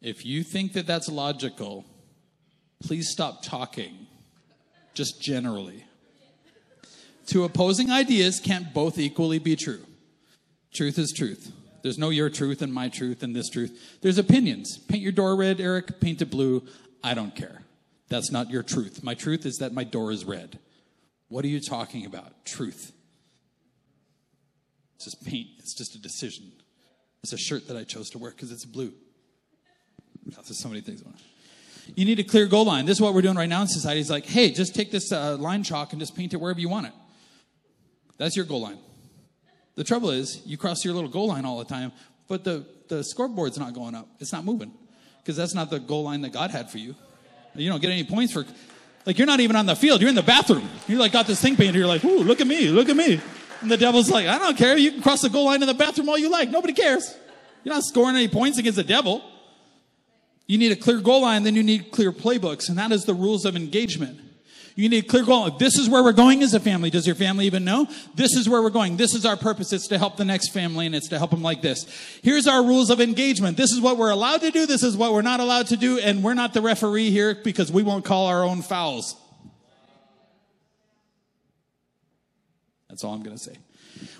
If 0.00 0.26
you 0.26 0.42
think 0.42 0.72
that 0.72 0.86
that's 0.86 1.08
logical, 1.08 1.84
please 2.82 3.08
stop 3.10 3.42
talking, 3.42 4.06
just 4.94 5.20
generally. 5.20 5.84
Two 7.26 7.44
opposing 7.44 7.90
ideas 7.90 8.40
can't 8.40 8.74
both 8.74 8.98
equally 8.98 9.38
be 9.38 9.54
true. 9.54 9.84
Truth 10.72 10.98
is 10.98 11.12
truth. 11.12 11.52
There's 11.82 11.98
no 11.98 12.10
your 12.10 12.30
truth 12.30 12.62
and 12.62 12.72
my 12.72 12.88
truth 12.88 13.22
and 13.22 13.34
this 13.34 13.48
truth. 13.48 13.98
There's 14.02 14.18
opinions. 14.18 14.78
Paint 14.78 15.02
your 15.02 15.12
door 15.12 15.36
red, 15.36 15.60
Eric. 15.60 16.00
Paint 16.00 16.22
it 16.22 16.30
blue. 16.30 16.64
I 17.02 17.14
don't 17.14 17.34
care. 17.34 17.62
That's 18.08 18.30
not 18.30 18.50
your 18.50 18.62
truth. 18.62 19.02
My 19.02 19.14
truth 19.14 19.46
is 19.46 19.58
that 19.58 19.72
my 19.72 19.84
door 19.84 20.10
is 20.12 20.24
red. 20.24 20.58
What 21.28 21.44
are 21.44 21.48
you 21.48 21.60
talking 21.60 22.06
about? 22.06 22.44
Truth. 22.44 22.92
It's 25.04 25.16
just 25.16 25.26
paint. 25.26 25.48
It's 25.58 25.74
just 25.74 25.96
a 25.96 25.98
decision. 25.98 26.52
It's 27.24 27.32
a 27.32 27.36
shirt 27.36 27.66
that 27.66 27.76
I 27.76 27.82
chose 27.82 28.08
to 28.10 28.18
wear 28.18 28.30
because 28.30 28.52
it's 28.52 28.64
blue. 28.64 28.92
That's 30.26 30.56
so 30.56 30.68
many 30.68 30.80
things. 30.80 31.02
You 31.96 32.04
need 32.04 32.20
a 32.20 32.24
clear 32.24 32.46
goal 32.46 32.66
line. 32.66 32.86
This 32.86 32.98
is 32.98 33.00
what 33.00 33.12
we're 33.12 33.22
doing 33.22 33.36
right 33.36 33.48
now 33.48 33.62
in 33.62 33.66
society. 33.66 34.00
It's 34.00 34.10
like, 34.10 34.26
hey, 34.26 34.52
just 34.52 34.76
take 34.76 34.92
this 34.92 35.10
uh, 35.10 35.36
line 35.38 35.64
chalk 35.64 35.92
and 35.92 36.00
just 36.00 36.14
paint 36.14 36.34
it 36.34 36.36
wherever 36.36 36.60
you 36.60 36.68
want 36.68 36.86
it. 36.86 36.92
That's 38.16 38.36
your 38.36 38.44
goal 38.44 38.60
line. 38.60 38.78
The 39.74 39.82
trouble 39.82 40.10
is, 40.10 40.40
you 40.46 40.56
cross 40.56 40.84
your 40.84 40.94
little 40.94 41.10
goal 41.10 41.26
line 41.26 41.44
all 41.44 41.58
the 41.58 41.64
time, 41.64 41.90
but 42.28 42.44
the, 42.44 42.64
the 42.88 43.02
scoreboard's 43.02 43.58
not 43.58 43.74
going 43.74 43.96
up. 43.96 44.06
It's 44.20 44.32
not 44.32 44.44
moving 44.44 44.72
because 45.18 45.36
that's 45.36 45.54
not 45.54 45.68
the 45.68 45.80
goal 45.80 46.04
line 46.04 46.20
that 46.20 46.32
God 46.32 46.52
had 46.52 46.70
for 46.70 46.78
you. 46.78 46.94
You 47.56 47.68
don't 47.68 47.82
get 47.82 47.90
any 47.90 48.04
points 48.04 48.32
for, 48.32 48.44
like, 49.04 49.18
you're 49.18 49.26
not 49.26 49.40
even 49.40 49.56
on 49.56 49.66
the 49.66 49.74
field. 49.74 50.00
You're 50.00 50.10
in 50.10 50.14
the 50.14 50.22
bathroom. 50.22 50.68
You 50.86 50.98
like 50.98 51.10
got 51.10 51.26
this 51.26 51.42
thing 51.42 51.56
painted. 51.56 51.74
You're 51.74 51.88
like, 51.88 52.04
ooh, 52.04 52.20
look 52.20 52.40
at 52.40 52.46
me, 52.46 52.68
look 52.68 52.88
at 52.88 52.96
me. 52.96 53.20
And 53.62 53.70
the 53.70 53.76
devil's 53.76 54.10
like, 54.10 54.26
I 54.26 54.38
don't 54.38 54.58
care. 54.58 54.76
You 54.76 54.92
can 54.92 55.02
cross 55.02 55.22
the 55.22 55.30
goal 55.30 55.46
line 55.46 55.62
in 55.62 55.68
the 55.68 55.74
bathroom 55.74 56.08
all 56.08 56.18
you 56.18 56.30
like. 56.30 56.50
Nobody 56.50 56.72
cares. 56.72 57.16
You're 57.64 57.74
not 57.74 57.84
scoring 57.84 58.16
any 58.16 58.28
points 58.28 58.58
against 58.58 58.76
the 58.76 58.84
devil. 58.84 59.22
You 60.46 60.58
need 60.58 60.72
a 60.72 60.76
clear 60.76 61.00
goal 61.00 61.22
line, 61.22 61.44
then 61.44 61.54
you 61.54 61.62
need 61.62 61.92
clear 61.92 62.12
playbooks, 62.12 62.68
and 62.68 62.76
that 62.76 62.92
is 62.92 63.04
the 63.04 63.14
rules 63.14 63.44
of 63.44 63.56
engagement. 63.56 64.20
You 64.74 64.88
need 64.88 65.04
a 65.04 65.06
clear 65.06 65.24
goal. 65.24 65.50
This 65.50 65.78
is 65.78 65.88
where 65.88 66.02
we're 66.02 66.12
going 66.12 66.42
as 66.42 66.54
a 66.54 66.60
family. 66.60 66.90
Does 66.90 67.06
your 67.06 67.14
family 67.14 67.46
even 67.46 67.64
know? 67.64 67.86
This 68.14 68.34
is 68.34 68.48
where 68.48 68.62
we're 68.62 68.70
going. 68.70 68.96
This 68.96 69.14
is 69.14 69.26
our 69.26 69.36
purpose. 69.36 69.72
It's 69.72 69.86
to 69.88 69.98
help 69.98 70.16
the 70.16 70.24
next 70.24 70.48
family 70.48 70.86
and 70.86 70.94
it's 70.94 71.08
to 71.08 71.18
help 71.18 71.30
them 71.30 71.42
like 71.42 71.60
this. 71.60 71.86
Here's 72.22 72.46
our 72.46 72.64
rules 72.64 72.88
of 72.88 73.00
engagement. 73.00 73.58
This 73.58 73.70
is 73.70 73.80
what 73.80 73.98
we're 73.98 74.10
allowed 74.10 74.40
to 74.40 74.50
do. 74.50 74.64
This 74.64 74.82
is 74.82 74.96
what 74.96 75.12
we're 75.12 75.22
not 75.22 75.40
allowed 75.40 75.66
to 75.68 75.76
do. 75.76 75.98
And 75.98 76.24
we're 76.24 76.34
not 76.34 76.54
the 76.54 76.62
referee 76.62 77.10
here 77.10 77.34
because 77.34 77.70
we 77.70 77.82
won't 77.82 78.04
call 78.04 78.26
our 78.26 78.44
own 78.44 78.62
fouls. 78.62 79.14
That's 82.92 83.04
all 83.04 83.14
I'm 83.14 83.22
going 83.22 83.34
to 83.34 83.42
say. 83.42 83.56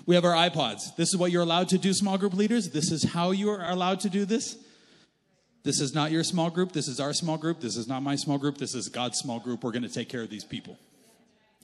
We 0.07 0.15
have 0.15 0.25
our 0.25 0.33
iPods. 0.33 0.95
This 0.95 1.09
is 1.09 1.15
what 1.15 1.29
you're 1.29 1.43
allowed 1.43 1.69
to 1.69 1.77
do, 1.77 1.93
small 1.93 2.17
group 2.17 2.33
leaders. 2.33 2.71
This 2.71 2.91
is 2.91 3.03
how 3.03 3.29
you 3.29 3.51
are 3.51 3.69
allowed 3.69 3.99
to 3.99 4.09
do 4.09 4.25
this. 4.25 4.57
This 5.61 5.79
is 5.79 5.93
not 5.93 6.09
your 6.09 6.23
small 6.23 6.49
group. 6.49 6.71
This 6.71 6.87
is 6.87 6.99
our 6.99 7.13
small 7.13 7.37
group. 7.37 7.59
This 7.59 7.77
is 7.77 7.87
not 7.87 8.01
my 8.01 8.15
small 8.15 8.39
group. 8.39 8.57
This 8.57 8.73
is 8.73 8.89
God's 8.89 9.19
small 9.19 9.39
group. 9.39 9.63
We're 9.63 9.73
going 9.73 9.83
to 9.83 9.93
take 9.93 10.09
care 10.09 10.23
of 10.23 10.31
these 10.31 10.43
people. 10.43 10.75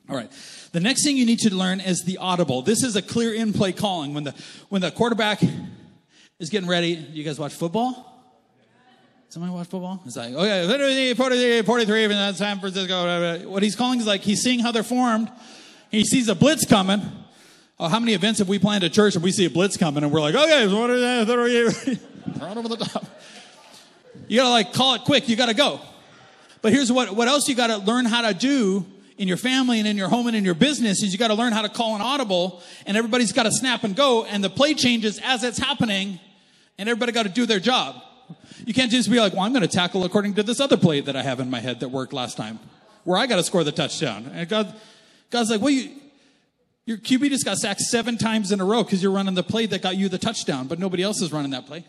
All 0.08 0.16
right. 0.16 0.32
The 0.72 0.80
next 0.80 1.04
thing 1.04 1.18
you 1.18 1.26
need 1.26 1.40
to 1.40 1.56
learn 1.56 1.80
is 1.80 2.04
the 2.04 2.20
audible. 2.20 2.62
This 2.62 2.84
is 2.84 2.96
a 2.96 3.02
clear 3.02 3.34
in 3.34 3.54
play 3.54 3.72
calling. 3.72 4.14
When 4.14 4.26
the, 4.26 4.36
when 4.70 4.84
the 4.84 4.92
quarterback 4.92 5.42
is 6.38 6.52
getting 6.52 6.70
ready, 6.70 6.90
you 6.90 7.24
guys 7.24 7.40
watch 7.40 7.56
football? 7.56 8.06
Somebody 9.30 9.52
watch 9.52 9.68
football? 9.68 10.00
It's 10.06 10.16
like, 10.16 10.36
okay, 10.36 11.14
43, 11.16 11.64
43, 11.64 12.04
and 12.04 12.12
that's 12.14 12.38
San 12.38 12.60
Francisco. 12.60 13.50
What 13.50 13.64
he's 13.64 13.76
calling 13.76 14.00
is 14.00 14.06
like, 14.06 14.22
he's 14.22 14.44
seeing 14.44 14.60
how 14.60 14.72
they're 14.72 14.84
formed. 14.84 15.32
He 15.90 16.06
sees 16.06 16.28
a 16.28 16.36
blitz 16.36 16.66
coming. 16.66 17.02
Oh, 17.80 17.88
how 17.88 18.00
many 18.00 18.14
events 18.14 18.40
have 18.40 18.50
we 18.50 18.60
planned 18.60 18.84
at 18.84 18.94
church 18.94 19.16
and 19.16 19.24
we 19.24 19.32
see 19.32 19.46
a 19.46 19.50
blitz 19.50 19.78
coming 19.78 20.04
and 20.04 20.12
we're 20.12 20.22
like, 20.22 20.36
okay, 20.36 20.68
what 20.68 20.90
are? 20.90 21.72
Right 22.40 22.56
over 22.56 22.68
the 22.68 22.78
top. 22.78 23.06
You 24.28 24.38
gotta 24.38 24.50
like 24.50 24.74
call 24.74 24.94
it 24.96 25.02
quick. 25.04 25.28
You 25.28 25.36
gotta 25.36 25.56
go. 25.56 25.80
But 26.62 26.74
here's 26.74 26.92
what, 26.92 27.16
what 27.16 27.28
else 27.28 27.48
you 27.48 27.56
gotta 27.56 27.78
learn 27.78 28.06
how 28.06 28.22
to 28.22 28.34
do 28.34 28.86
in 29.18 29.28
your 29.28 29.38
family 29.38 29.80
and 29.80 29.88
in 29.88 29.98
your 29.98 30.10
home 30.10 30.28
and 30.28 30.36
in 30.36 30.46
your 30.46 30.54
business 30.54 31.02
is 31.02 31.12
you 31.12 31.18
gotta 31.18 31.34
learn 31.34 31.54
how 31.54 31.62
to 31.64 31.70
call 31.70 31.96
an 31.96 32.02
audible 32.02 32.62
and 32.86 32.96
everybody's 32.96 33.32
gotta 33.32 33.52
snap 33.52 33.84
and 33.84 33.96
go 33.96 34.26
and 34.26 34.44
the 34.44 34.50
play 34.50 34.74
changes 34.74 35.20
as 35.24 35.44
it's 35.44 35.58
happening 35.58 36.20
and 36.78 36.88
everybody 36.88 37.12
gotta 37.12 37.30
do 37.30 37.46
their 37.46 37.60
job. 37.60 37.96
You 38.66 38.74
can't 38.74 38.92
just 38.92 39.10
be 39.10 39.20
like, 39.20 39.34
well, 39.34 39.42
I'm 39.42 39.54
gonna 39.54 39.68
tackle 39.68 40.04
according 40.04 40.36
to 40.36 40.44
this 40.44 40.60
other 40.60 40.78
play 40.78 41.02
that 41.02 41.16
I 41.16 41.24
have 41.24 41.40
in 41.40 41.50
my 41.50 41.60
head 41.60 41.80
that 41.80 41.90
worked 41.90 42.14
last 42.14 42.38
time 42.38 42.60
where 43.06 43.18
I 43.18 43.26
gotta 43.26 43.44
score 43.44 43.64
the 43.64 43.72
touchdown. 43.72 44.30
And 44.34 44.48
God, 44.48 44.74
God's 45.30 45.50
like, 45.50 45.62
well, 45.62 45.70
you, 45.70 45.92
your 46.86 46.98
QB 46.98 47.30
just 47.30 47.46
got 47.46 47.58
sacked 47.58 47.82
seven 47.82 48.18
times 48.18 48.52
in 48.52 48.60
a 48.60 48.66
row 48.66 48.84
because 48.84 49.04
you're 49.04 49.12
running 49.12 49.36
the 49.36 49.44
play 49.44 49.66
that 49.68 49.82
got 49.82 49.96
you 49.96 50.10
the 50.10 50.18
touchdown, 50.18 50.68
but 50.68 50.80
nobody 50.80 51.04
else 51.04 51.22
is 51.22 51.32
running 51.32 51.52
that 51.52 51.68
play. 51.68 51.86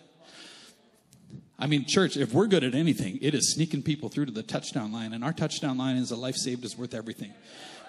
I 1.58 1.66
mean, 1.66 1.84
church, 1.86 2.16
if 2.16 2.32
we're 2.32 2.46
good 2.46 2.64
at 2.64 2.74
anything, 2.74 3.18
it 3.20 3.34
is 3.34 3.52
sneaking 3.54 3.82
people 3.82 4.08
through 4.08 4.26
to 4.26 4.32
the 4.32 4.42
touchdown 4.42 4.92
line. 4.92 5.12
And 5.12 5.22
our 5.22 5.32
touchdown 5.32 5.76
line 5.76 5.96
is 5.96 6.10
a 6.10 6.16
life 6.16 6.36
saved 6.36 6.64
is 6.64 6.76
worth 6.76 6.94
everything. 6.94 7.34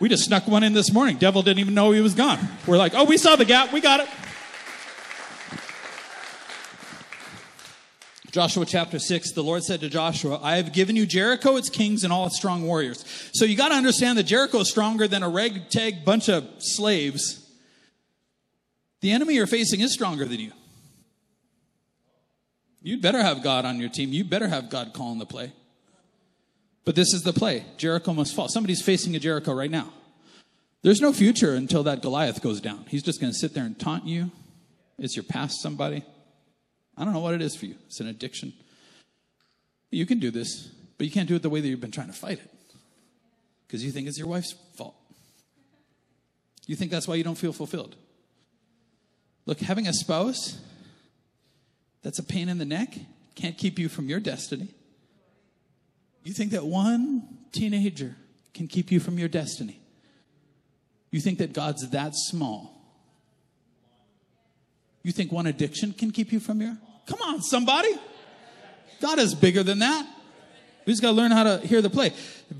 We 0.01 0.09
just 0.09 0.25
snuck 0.25 0.47
one 0.47 0.63
in 0.63 0.73
this 0.73 0.91
morning. 0.91 1.17
Devil 1.17 1.41
didn't 1.41 1.59
even 1.59 1.73
know 1.73 1.91
he 1.91 2.01
was 2.01 2.13
gone. 2.13 2.39
We're 2.67 2.77
like, 2.77 2.93
oh, 2.95 3.05
we 3.05 3.17
saw 3.17 3.37
the 3.37 3.45
gap. 3.45 3.71
We 3.71 3.79
got 3.79 4.01
it. 4.01 4.09
Joshua 8.31 8.65
chapter 8.65 8.97
6, 8.97 9.33
the 9.33 9.43
Lord 9.43 9.63
said 9.63 9.81
to 9.81 9.89
Joshua, 9.89 10.39
I 10.41 10.55
have 10.55 10.71
given 10.71 10.95
you 10.95 11.05
Jericho, 11.05 11.57
its 11.57 11.69
kings, 11.69 12.05
and 12.05 12.13
all 12.13 12.27
its 12.27 12.37
strong 12.37 12.65
warriors. 12.65 13.03
So 13.33 13.43
you 13.43 13.57
got 13.57 13.69
to 13.69 13.75
understand 13.75 14.17
that 14.17 14.23
Jericho 14.23 14.59
is 14.59 14.69
stronger 14.69 15.07
than 15.07 15.21
a 15.21 15.29
ragtag 15.29 16.05
bunch 16.05 16.29
of 16.29 16.47
slaves. 16.59 17.45
The 19.01 19.11
enemy 19.11 19.35
you're 19.35 19.47
facing 19.47 19.81
is 19.81 19.93
stronger 19.93 20.25
than 20.25 20.39
you. 20.39 20.53
You'd 22.81 23.01
better 23.01 23.21
have 23.21 23.43
God 23.43 23.65
on 23.65 23.79
your 23.79 23.89
team. 23.89 24.13
You 24.13 24.23
better 24.23 24.47
have 24.47 24.69
God 24.69 24.93
calling 24.93 25.19
the 25.19 25.25
play. 25.25 25.51
But 26.85 26.95
this 26.95 27.13
is 27.13 27.23
the 27.23 27.33
play 27.33 27.65
Jericho 27.77 28.13
must 28.13 28.33
fall. 28.33 28.47
Somebody's 28.47 28.81
facing 28.81 29.15
a 29.15 29.19
Jericho 29.19 29.53
right 29.53 29.69
now. 29.69 29.93
There's 30.83 31.01
no 31.01 31.13
future 31.13 31.53
until 31.53 31.83
that 31.83 32.01
Goliath 32.01 32.41
goes 32.41 32.59
down. 32.61 32.85
He's 32.87 33.03
just 33.03 33.19
going 33.19 33.31
to 33.31 33.37
sit 33.37 33.53
there 33.53 33.65
and 33.65 33.77
taunt 33.77 34.07
you. 34.07 34.31
It's 34.97 35.15
your 35.15 35.23
past 35.23 35.61
somebody. 35.61 36.03
I 36.97 37.03
don't 37.03 37.13
know 37.13 37.19
what 37.19 37.33
it 37.33 37.41
is 37.41 37.55
for 37.55 37.65
you. 37.65 37.75
It's 37.87 37.99
an 37.99 38.07
addiction. 38.07 38.53
You 39.89 40.05
can 40.05 40.19
do 40.19 40.31
this, 40.31 40.69
but 40.97 41.05
you 41.05 41.11
can't 41.11 41.27
do 41.27 41.35
it 41.35 41.41
the 41.41 41.49
way 41.49 41.61
that 41.61 41.67
you've 41.67 41.81
been 41.81 41.91
trying 41.91 42.07
to 42.07 42.13
fight 42.13 42.39
it 42.39 42.51
because 43.67 43.83
you 43.83 43.91
think 43.91 44.07
it's 44.07 44.17
your 44.17 44.27
wife's 44.27 44.53
fault. 44.75 44.95
You 46.67 46.75
think 46.75 46.91
that's 46.91 47.07
why 47.07 47.15
you 47.15 47.23
don't 47.23 47.37
feel 47.37 47.53
fulfilled. 47.53 47.95
Look, 49.45 49.59
having 49.59 49.87
a 49.87 49.93
spouse 49.93 50.59
that's 52.01 52.19
a 52.19 52.23
pain 52.23 52.49
in 52.49 52.57
the 52.57 52.65
neck, 52.65 52.95
can't 53.35 53.57
keep 53.57 53.79
you 53.79 53.89
from 53.89 54.07
your 54.07 54.19
destiny. 54.19 54.69
You 56.23 56.33
think 56.33 56.51
that 56.51 56.65
one 56.65 57.39
teenager 57.51 58.15
can 58.53 58.67
keep 58.67 58.91
you 58.91 58.99
from 58.99 59.17
your 59.17 59.29
destiny. 59.29 59.79
You 61.11 61.19
think 61.19 61.39
that 61.39 61.53
God's 61.53 61.89
that 61.89 62.13
small. 62.15 62.80
You 65.03 65.11
think 65.11 65.31
one 65.31 65.47
addiction 65.47 65.93
can 65.93 66.11
keep 66.11 66.31
you 66.31 66.39
from 66.39 66.61
your. 66.61 66.77
Come 67.07 67.21
on, 67.21 67.41
somebody. 67.41 67.89
God 69.01 69.19
is 69.19 69.33
bigger 69.33 69.63
than 69.63 69.79
that. 69.79 70.07
We 70.85 70.93
just 70.93 71.01
got 71.01 71.09
to 71.09 71.15
learn 71.15 71.31
how 71.31 71.43
to 71.43 71.59
hear 71.59 71.81
the 71.81 71.89
play. 71.89 72.11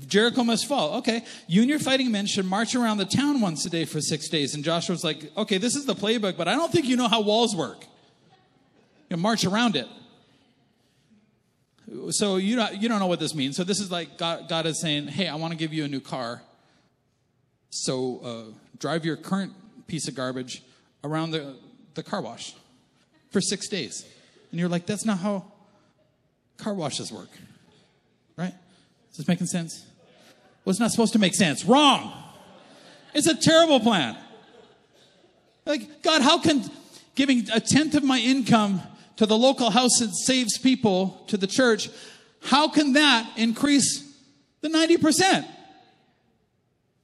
Jericho 0.06 0.44
must 0.44 0.66
fall. 0.66 0.98
Okay. 0.98 1.24
You 1.48 1.62
and 1.62 1.70
your 1.70 1.78
fighting 1.78 2.10
men 2.12 2.26
should 2.26 2.44
march 2.44 2.74
around 2.74 2.98
the 2.98 3.04
town 3.04 3.40
once 3.40 3.64
a 3.66 3.70
day 3.70 3.84
for 3.84 4.00
six 4.00 4.28
days. 4.28 4.54
And 4.54 4.62
Joshua's 4.62 5.02
like, 5.02 5.36
okay, 5.36 5.58
this 5.58 5.74
is 5.74 5.86
the 5.86 5.94
playbook, 5.94 6.36
but 6.36 6.48
I 6.48 6.54
don't 6.54 6.70
think 6.72 6.86
you 6.86 6.96
know 6.96 7.08
how 7.08 7.20
walls 7.20 7.54
work 7.54 7.84
you 9.12 9.18
march 9.18 9.44
around 9.44 9.76
it. 9.76 9.86
So 12.10 12.36
you 12.36 12.56
don't, 12.56 12.80
you 12.80 12.88
don't 12.88 12.98
know 12.98 13.06
what 13.06 13.20
this 13.20 13.34
means. 13.34 13.56
So 13.56 13.64
this 13.64 13.78
is 13.78 13.90
like 13.90 14.16
God, 14.16 14.48
God 14.48 14.64
is 14.64 14.80
saying, 14.80 15.08
hey, 15.08 15.28
I 15.28 15.34
want 15.34 15.52
to 15.52 15.58
give 15.58 15.74
you 15.74 15.84
a 15.84 15.88
new 15.88 16.00
car. 16.00 16.42
So 17.68 18.20
uh, 18.24 18.58
drive 18.78 19.04
your 19.04 19.16
current 19.16 19.52
piece 19.86 20.08
of 20.08 20.14
garbage 20.14 20.62
around 21.04 21.32
the, 21.32 21.56
the 21.94 22.02
car 22.02 22.20
wash 22.20 22.54
for 23.30 23.40
six 23.40 23.68
days. 23.68 24.04
And 24.50 24.60
you're 24.60 24.68
like, 24.68 24.86
that's 24.86 25.04
not 25.04 25.18
how 25.18 25.44
car 26.58 26.74
washes 26.74 27.12
work. 27.12 27.30
Right? 28.36 28.54
Is 29.10 29.18
this 29.18 29.28
making 29.28 29.46
sense? 29.46 29.86
Well, 30.64 30.70
it's 30.70 30.80
not 30.80 30.90
supposed 30.90 31.12
to 31.14 31.18
make 31.18 31.34
sense. 31.34 31.64
Wrong. 31.64 32.12
It's 33.14 33.26
a 33.26 33.34
terrible 33.34 33.80
plan. 33.80 34.16
Like, 35.66 36.02
God, 36.02 36.22
how 36.22 36.38
can 36.38 36.64
giving 37.14 37.48
a 37.52 37.60
tenth 37.60 37.94
of 37.94 38.04
my 38.04 38.18
income 38.18 38.82
to 39.16 39.26
the 39.26 39.36
local 39.36 39.70
house 39.70 39.98
that 39.98 40.14
saves 40.14 40.58
people 40.58 41.22
to 41.28 41.36
the 41.36 41.46
church, 41.46 41.90
how 42.42 42.68
can 42.68 42.94
that 42.94 43.30
increase 43.36 44.10
the 44.60 44.68
90%? 44.68 45.46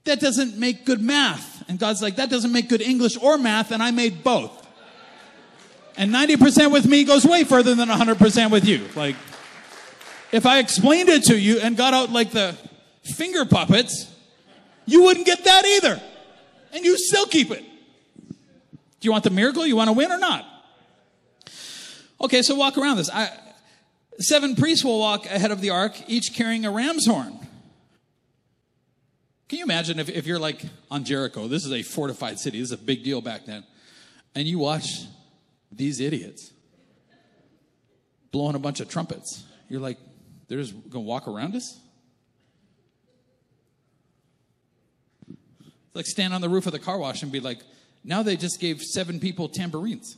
That 0.04 0.20
doesn't 0.20 0.56
make 0.56 0.86
good 0.86 1.02
math. 1.02 1.68
And 1.68 1.78
God's 1.78 2.00
like, 2.00 2.16
that 2.16 2.30
doesn't 2.30 2.52
make 2.52 2.68
good 2.68 2.80
English 2.80 3.16
or 3.18 3.36
math, 3.36 3.70
and 3.70 3.82
I 3.82 3.90
made 3.90 4.24
both. 4.24 4.66
And 5.98 6.14
90% 6.14 6.72
with 6.72 6.86
me 6.86 7.02
goes 7.02 7.26
way 7.26 7.42
further 7.42 7.74
than 7.74 7.88
100% 7.88 8.52
with 8.52 8.64
you. 8.64 8.86
Like, 8.94 9.16
if 10.30 10.46
I 10.46 10.60
explained 10.60 11.08
it 11.08 11.24
to 11.24 11.36
you 11.36 11.58
and 11.58 11.76
got 11.76 11.92
out 11.92 12.10
like 12.10 12.30
the 12.30 12.56
finger 13.02 13.44
puppets, 13.44 14.08
you 14.86 15.02
wouldn't 15.02 15.26
get 15.26 15.42
that 15.42 15.66
either. 15.66 16.00
And 16.72 16.84
you 16.84 16.96
still 16.96 17.26
keep 17.26 17.50
it. 17.50 17.64
Do 18.28 19.06
you 19.06 19.10
want 19.10 19.24
the 19.24 19.30
miracle? 19.30 19.66
You 19.66 19.74
want 19.74 19.88
to 19.88 19.92
win 19.92 20.12
or 20.12 20.18
not? 20.18 20.46
Okay, 22.20 22.42
so 22.42 22.54
walk 22.54 22.78
around 22.78 22.98
this. 22.98 23.10
I, 23.10 23.30
seven 24.20 24.54
priests 24.54 24.84
will 24.84 25.00
walk 25.00 25.26
ahead 25.26 25.50
of 25.50 25.60
the 25.60 25.70
ark, 25.70 25.94
each 26.06 26.32
carrying 26.32 26.64
a 26.64 26.70
ram's 26.70 27.06
horn. 27.06 27.40
Can 29.48 29.58
you 29.58 29.64
imagine 29.64 29.98
if, 29.98 30.08
if 30.08 30.26
you're 30.28 30.38
like 30.38 30.62
on 30.92 31.02
Jericho? 31.02 31.48
This 31.48 31.64
is 31.64 31.72
a 31.72 31.82
fortified 31.82 32.38
city. 32.38 32.60
This 32.60 32.68
is 32.68 32.72
a 32.72 32.78
big 32.78 33.02
deal 33.02 33.20
back 33.20 33.46
then. 33.46 33.64
And 34.36 34.46
you 34.46 34.60
watch 34.60 34.84
these 35.70 36.00
idiots 36.00 36.52
blowing 38.30 38.54
a 38.54 38.58
bunch 38.58 38.80
of 38.80 38.88
trumpets. 38.88 39.44
You're 39.68 39.80
like, 39.80 39.98
they're 40.48 40.58
just 40.58 40.74
going 40.74 41.04
to 41.04 41.08
walk 41.08 41.28
around 41.28 41.54
us? 41.54 41.80
It's 45.28 45.94
like 45.94 46.06
stand 46.06 46.34
on 46.34 46.40
the 46.40 46.48
roof 46.48 46.66
of 46.66 46.72
the 46.72 46.78
car 46.78 46.98
wash 46.98 47.22
and 47.22 47.32
be 47.32 47.40
like, 47.40 47.58
now 48.04 48.22
they 48.22 48.36
just 48.36 48.60
gave 48.60 48.80
seven 48.80 49.20
people 49.20 49.48
tambourines. 49.48 50.16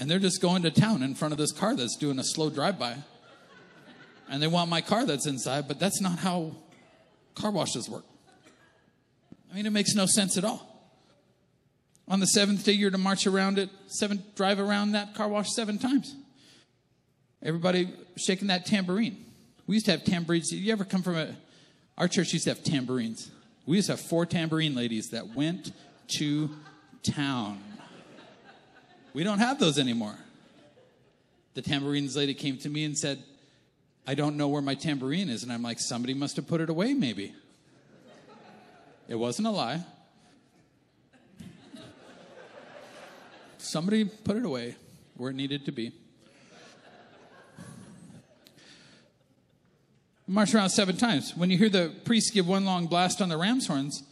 And 0.00 0.10
they're 0.10 0.18
just 0.18 0.40
going 0.40 0.62
to 0.62 0.70
town 0.70 1.02
in 1.02 1.14
front 1.14 1.32
of 1.32 1.38
this 1.38 1.52
car 1.52 1.76
that's 1.76 1.96
doing 1.96 2.18
a 2.18 2.24
slow 2.24 2.50
drive 2.50 2.78
by. 2.78 2.96
And 4.28 4.42
they 4.42 4.46
want 4.46 4.70
my 4.70 4.80
car 4.80 5.04
that's 5.04 5.26
inside, 5.26 5.68
but 5.68 5.78
that's 5.78 6.00
not 6.00 6.18
how 6.18 6.56
car 7.34 7.50
washes 7.50 7.88
work. 7.88 8.04
I 9.50 9.54
mean, 9.54 9.66
it 9.66 9.70
makes 9.70 9.94
no 9.94 10.06
sense 10.06 10.38
at 10.38 10.44
all. 10.44 10.71
On 12.12 12.20
the 12.20 12.26
seventh 12.26 12.62
day, 12.62 12.72
you're 12.72 12.90
to 12.90 12.98
march 12.98 13.26
around 13.26 13.58
it, 13.58 13.70
seven, 13.86 14.22
drive 14.36 14.60
around 14.60 14.92
that 14.92 15.14
car 15.14 15.28
wash 15.28 15.48
seven 15.48 15.78
times. 15.78 16.14
Everybody 17.42 17.88
shaking 18.18 18.48
that 18.48 18.66
tambourine. 18.66 19.24
We 19.66 19.76
used 19.76 19.86
to 19.86 19.92
have 19.92 20.04
tambourines. 20.04 20.50
Did 20.50 20.56
you 20.56 20.72
ever 20.72 20.84
come 20.84 21.02
from 21.02 21.16
a, 21.16 21.34
our 21.96 22.08
church 22.08 22.34
used 22.34 22.44
to 22.44 22.50
have 22.50 22.62
tambourines. 22.62 23.30
We 23.64 23.76
used 23.76 23.86
to 23.86 23.94
have 23.94 24.00
four 24.00 24.26
tambourine 24.26 24.74
ladies 24.74 25.08
that 25.12 25.34
went 25.34 25.72
to 26.18 26.50
town. 27.02 27.62
We 29.14 29.24
don't 29.24 29.38
have 29.38 29.58
those 29.58 29.78
anymore. 29.78 30.18
The 31.54 31.62
tambourines 31.62 32.14
lady 32.14 32.34
came 32.34 32.58
to 32.58 32.68
me 32.68 32.84
and 32.84 32.96
said, 32.96 33.22
I 34.06 34.12
don't 34.12 34.36
know 34.36 34.48
where 34.48 34.60
my 34.60 34.74
tambourine 34.74 35.30
is. 35.30 35.44
And 35.44 35.50
I'm 35.50 35.62
like, 35.62 35.80
somebody 35.80 36.12
must 36.12 36.36
have 36.36 36.46
put 36.46 36.60
it 36.60 36.68
away, 36.68 36.92
maybe. 36.92 37.34
It 39.08 39.14
wasn't 39.14 39.48
a 39.48 39.50
lie. 39.50 39.82
Somebody 43.62 44.04
put 44.04 44.36
it 44.36 44.44
away 44.44 44.74
where 45.16 45.30
it 45.30 45.34
needed 45.34 45.64
to 45.66 45.72
be. 45.72 45.92
March 50.26 50.52
around 50.54 50.70
seven 50.70 50.96
times. 50.96 51.36
When 51.36 51.48
you 51.48 51.56
hear 51.56 51.68
the 51.68 51.92
priest 52.04 52.34
give 52.34 52.48
one 52.48 52.64
long 52.64 52.86
blast 52.86 53.22
on 53.22 53.28
the 53.28 53.36
ram's 53.36 53.68
horns, 53.68 54.02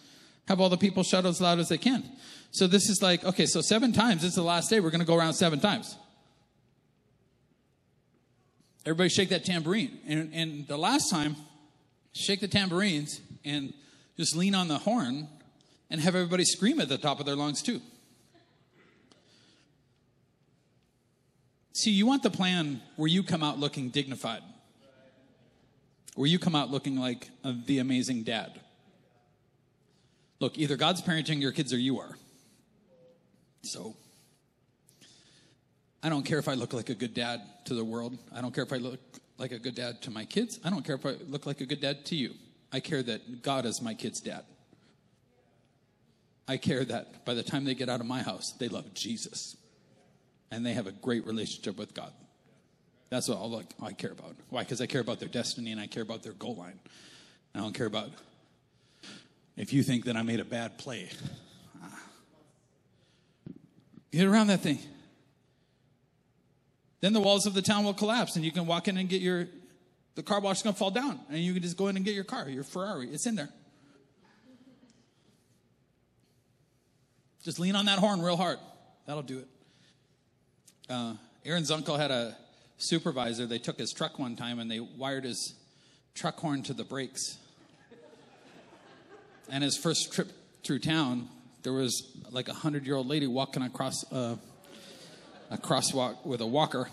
have 0.46 0.60
all 0.60 0.68
the 0.68 0.76
people 0.76 1.02
shout 1.02 1.26
as 1.26 1.40
loud 1.40 1.58
as 1.58 1.68
they 1.68 1.78
can. 1.78 2.04
So 2.52 2.68
this 2.68 2.88
is 2.88 3.02
like, 3.02 3.24
okay, 3.24 3.46
so 3.46 3.60
seven 3.60 3.92
times, 3.92 4.22
is 4.22 4.34
the 4.34 4.42
last 4.42 4.70
day, 4.70 4.78
we're 4.78 4.90
going 4.90 5.00
to 5.00 5.06
go 5.06 5.16
around 5.16 5.34
seven 5.34 5.58
times. 5.58 5.96
Everybody 8.86 9.08
shake 9.08 9.30
that 9.30 9.44
tambourine. 9.44 9.98
And, 10.06 10.32
and 10.32 10.68
the 10.68 10.78
last 10.78 11.10
time, 11.10 11.36
shake 12.12 12.40
the 12.40 12.48
tambourines 12.48 13.20
and 13.44 13.74
just 14.16 14.36
lean 14.36 14.54
on 14.54 14.68
the 14.68 14.78
horn 14.78 15.28
and 15.90 16.00
have 16.00 16.14
everybody 16.14 16.44
scream 16.44 16.80
at 16.80 16.88
the 16.88 16.98
top 16.98 17.18
of 17.18 17.26
their 17.26 17.36
lungs 17.36 17.62
too. 17.62 17.80
See, 21.80 21.92
you 21.92 22.04
want 22.04 22.22
the 22.22 22.28
plan 22.28 22.82
where 22.96 23.08
you 23.08 23.22
come 23.22 23.42
out 23.42 23.58
looking 23.58 23.88
dignified, 23.88 24.42
where 26.14 26.28
you 26.28 26.38
come 26.38 26.54
out 26.54 26.70
looking 26.70 26.98
like 26.98 27.30
a, 27.42 27.54
the 27.54 27.78
amazing 27.78 28.22
dad. 28.22 28.60
Look, 30.40 30.58
either 30.58 30.76
God's 30.76 31.00
parenting 31.00 31.40
your 31.40 31.52
kids 31.52 31.72
or 31.72 31.78
you 31.78 31.98
are. 31.98 32.18
So, 33.62 33.96
I 36.02 36.10
don't 36.10 36.22
care 36.22 36.38
if 36.38 36.48
I 36.48 36.52
look 36.52 36.74
like 36.74 36.90
a 36.90 36.94
good 36.94 37.14
dad 37.14 37.40
to 37.64 37.72
the 37.72 37.82
world. 37.82 38.18
I 38.30 38.42
don't 38.42 38.54
care 38.54 38.64
if 38.64 38.74
I 38.74 38.76
look 38.76 39.00
like 39.38 39.52
a 39.52 39.58
good 39.58 39.74
dad 39.74 40.02
to 40.02 40.10
my 40.10 40.26
kids. 40.26 40.60
I 40.62 40.68
don't 40.68 40.84
care 40.84 40.96
if 40.96 41.06
I 41.06 41.14
look 41.28 41.46
like 41.46 41.62
a 41.62 41.66
good 41.66 41.80
dad 41.80 42.04
to 42.06 42.14
you. 42.14 42.34
I 42.70 42.80
care 42.80 43.02
that 43.04 43.40
God 43.40 43.64
is 43.64 43.80
my 43.80 43.94
kid's 43.94 44.20
dad. 44.20 44.44
I 46.46 46.58
care 46.58 46.84
that 46.84 47.24
by 47.24 47.32
the 47.32 47.42
time 47.42 47.64
they 47.64 47.74
get 47.74 47.88
out 47.88 48.00
of 48.00 48.06
my 48.06 48.20
house, 48.20 48.52
they 48.52 48.68
love 48.68 48.92
Jesus 48.92 49.56
and 50.50 50.64
they 50.64 50.72
have 50.74 50.86
a 50.86 50.92
great 50.92 51.26
relationship 51.26 51.78
with 51.78 51.94
God. 51.94 52.12
That's 53.10 53.28
what 53.28 53.38
all 53.38 53.62
I 53.82 53.92
care 53.92 54.12
about. 54.12 54.36
Why? 54.50 54.62
Because 54.62 54.80
I 54.80 54.86
care 54.86 55.00
about 55.00 55.18
their 55.18 55.28
destiny 55.28 55.72
and 55.72 55.80
I 55.80 55.86
care 55.86 56.02
about 56.02 56.22
their 56.22 56.32
goal 56.32 56.54
line. 56.54 56.78
I 57.54 57.58
don't 57.58 57.74
care 57.74 57.86
about 57.86 58.10
if 59.56 59.72
you 59.72 59.82
think 59.82 60.04
that 60.04 60.16
I 60.16 60.22
made 60.22 60.40
a 60.40 60.44
bad 60.44 60.78
play. 60.78 61.10
Get 64.12 64.26
around 64.26 64.48
that 64.48 64.60
thing. 64.60 64.78
Then 67.00 67.12
the 67.12 67.20
walls 67.20 67.46
of 67.46 67.54
the 67.54 67.62
town 67.62 67.84
will 67.84 67.94
collapse 67.94 68.36
and 68.36 68.44
you 68.44 68.52
can 68.52 68.66
walk 68.66 68.88
in 68.88 68.96
and 68.96 69.08
get 69.08 69.22
your, 69.22 69.46
the 70.14 70.22
car 70.22 70.40
wash 70.40 70.58
is 70.58 70.62
going 70.62 70.74
to 70.74 70.78
fall 70.78 70.90
down 70.90 71.18
and 71.30 71.38
you 71.38 71.52
can 71.52 71.62
just 71.62 71.76
go 71.76 71.88
in 71.88 71.96
and 71.96 72.04
get 72.04 72.14
your 72.14 72.24
car, 72.24 72.48
your 72.48 72.64
Ferrari. 72.64 73.08
It's 73.08 73.26
in 73.26 73.36
there. 73.36 73.48
Just 77.42 77.58
lean 77.58 77.74
on 77.74 77.86
that 77.86 77.98
horn 77.98 78.20
real 78.20 78.36
hard. 78.36 78.58
That'll 79.06 79.22
do 79.22 79.38
it. 79.38 79.48
Uh, 80.90 81.14
Aaron's 81.44 81.70
uncle 81.70 81.96
had 81.96 82.10
a 82.10 82.36
supervisor. 82.76 83.46
They 83.46 83.60
took 83.60 83.78
his 83.78 83.92
truck 83.92 84.18
one 84.18 84.34
time 84.34 84.58
and 84.58 84.68
they 84.68 84.80
wired 84.80 85.22
his 85.22 85.54
truck 86.16 86.40
horn 86.40 86.64
to 86.64 86.74
the 86.74 86.82
brakes. 86.82 87.38
And 89.48 89.62
his 89.62 89.76
first 89.76 90.12
trip 90.12 90.32
through 90.64 90.80
town, 90.80 91.28
there 91.62 91.72
was 91.72 92.10
like 92.32 92.48
a 92.48 92.54
hundred 92.54 92.86
year 92.86 92.96
old 92.96 93.06
lady 93.06 93.28
walking 93.28 93.62
across 93.62 94.04
a, 94.10 94.36
a 95.50 95.58
crosswalk 95.58 96.26
with 96.26 96.40
a 96.40 96.46
walker. 96.46 96.88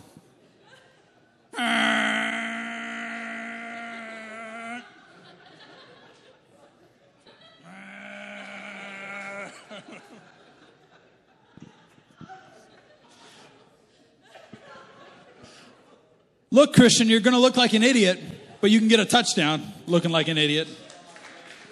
Look, 16.58 16.74
Christian, 16.74 17.08
you're 17.08 17.20
going 17.20 17.36
to 17.36 17.40
look 17.40 17.56
like 17.56 17.74
an 17.74 17.84
idiot, 17.84 18.20
but 18.62 18.72
you 18.72 18.80
can 18.80 18.88
get 18.88 19.00
a 19.00 19.06
touchdown 19.06 19.62
looking 19.86 20.10
like 20.10 20.28
an 20.28 20.40
idiot. 20.40 20.68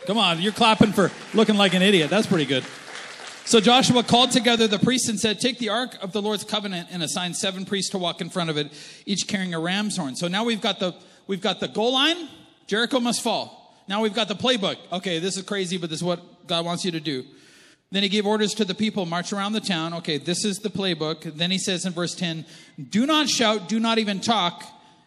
Come 0.06 0.20
on, 0.20 0.40
you're 0.40 0.52
clapping 0.52 0.94
for 0.94 1.12
looking 1.34 1.58
like 1.58 1.74
an 1.74 1.82
idiot. 1.82 2.12
That's 2.12 2.28
pretty 2.28 2.46
good. 2.46 2.64
So 3.46 3.60
Joshua 3.60 4.04
called 4.04 4.30
together 4.30 4.68
the 4.68 4.78
priests 4.78 5.10
and 5.10 5.20
said, 5.20 5.40
Take 5.40 5.58
the 5.58 5.70
ark 5.70 5.98
of 6.04 6.12
the 6.12 6.22
Lord's 6.22 6.44
covenant 6.44 6.90
and 6.92 7.02
assign 7.02 7.34
seven 7.34 7.66
priests 7.66 7.90
to 7.94 7.98
walk 7.98 8.22
in 8.22 8.30
front 8.30 8.52
of 8.52 8.58
it, 8.58 8.72
each 9.08 9.28
carrying 9.28 9.56
a 9.56 9.60
ram's 9.60 9.98
horn. 9.98 10.16
So 10.16 10.28
now 10.28 10.44
we've 10.44 10.62
got 10.62 10.78
the 10.78 10.94
we've 11.26 11.42
got 11.42 11.60
the 11.60 11.68
goal 11.68 11.94
line, 11.94 12.30
Jericho 12.68 13.00
must 13.00 13.24
fall. 13.24 13.76
Now 13.88 14.04
we've 14.04 14.14
got 14.14 14.28
the 14.28 14.36
playbook. 14.36 14.78
Okay, 14.92 15.18
this 15.18 15.36
is 15.36 15.42
crazy, 15.42 15.80
but 15.80 15.90
this 15.90 15.98
is 15.98 16.04
what 16.04 16.46
God 16.46 16.64
wants 16.64 16.86
you 16.86 16.92
to 16.92 17.00
do. 17.00 17.26
Then 17.92 18.04
he 18.04 18.10
gave 18.10 18.26
orders 18.26 18.54
to 18.56 18.66
the 18.66 18.74
people, 18.74 19.06
march 19.06 19.32
around 19.32 19.54
the 19.54 19.62
town. 19.62 19.94
Okay, 19.96 20.18
this 20.18 20.44
is 20.44 20.60
the 20.60 20.70
playbook. 20.70 21.36
Then 21.36 21.52
he 21.52 21.58
says 21.58 21.86
in 21.86 21.94
verse 21.94 22.16
10, 22.16 22.46
Do 22.90 23.06
not 23.06 23.30
shout, 23.30 23.70
do 23.70 23.80
not 23.80 24.00
even 24.00 24.20
talk, 24.20 24.64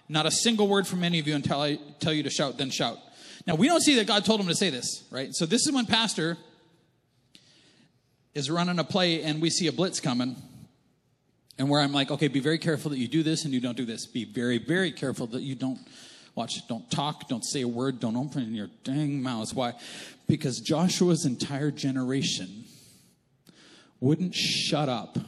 not 0.09 0.27
a 0.27 0.31
single 0.31 0.69
word 0.69 0.87
from 0.87 1.05
any 1.05 1.19
of 1.19 1.27
you 1.27 1.35
until 1.35 1.61
I 1.61 1.79
tell 2.01 2.13
you 2.13 2.23
to 2.23 2.31
shout, 2.31 2.57
then 2.57 2.71
shout. 2.71 2.99
Now, 3.47 3.55
we 3.55 3.67
don't 3.67 3.81
see 3.81 3.97
that 3.97 4.07
God 4.07 4.25
told 4.25 4.41
him 4.41 4.47
to 4.49 4.55
say 4.55 4.71
this, 4.71 5.05
right? 5.11 5.35
So, 5.35 5.47
this 5.47 5.67
is 5.67 5.73
when 5.73 5.87
Pastor 5.87 6.37
is 8.35 8.51
running 8.51 8.79
a 8.79 8.85
play 8.85 9.23
and 9.23 9.43
we 9.43 9.51
see 9.51 9.67
a 9.67 9.73
blitz 9.73 10.01
coming. 10.01 10.37
And 11.59 11.69
where 11.69 11.81
I'm 11.81 11.93
like, 11.93 12.13
okay, 12.13 12.29
be 12.29 12.41
very 12.41 12.59
careful 12.59 12.93
that 12.93 12.99
you 12.99 13.09
do 13.09 13.25
this 13.25 13.45
and 13.45 13.53
you 13.53 13.61
don't 13.61 13.77
do 13.77 13.85
this. 13.85 14.07
Be 14.07 14.25
very, 14.25 14.59
very 14.59 14.93
careful 14.93 15.27
that 15.29 15.43
you 15.43 15.57
don't 15.57 15.81
Watch, 16.39 16.69
don't 16.69 16.89
talk, 16.89 17.29
don't 17.29 17.45
say 17.45 17.63
a 17.63 17.69
word, 17.69 17.99
don't 17.99 18.15
open 18.17 18.55
your 18.55 18.69
dang 18.85 19.21
mouths. 19.21 19.53
Why? 19.53 19.73
Because 20.29 20.61
Joshua's 20.61 21.25
entire 21.25 21.73
generation 21.73 22.65
wouldn't 24.01 24.35
shut 24.35 24.89
up 24.89 25.19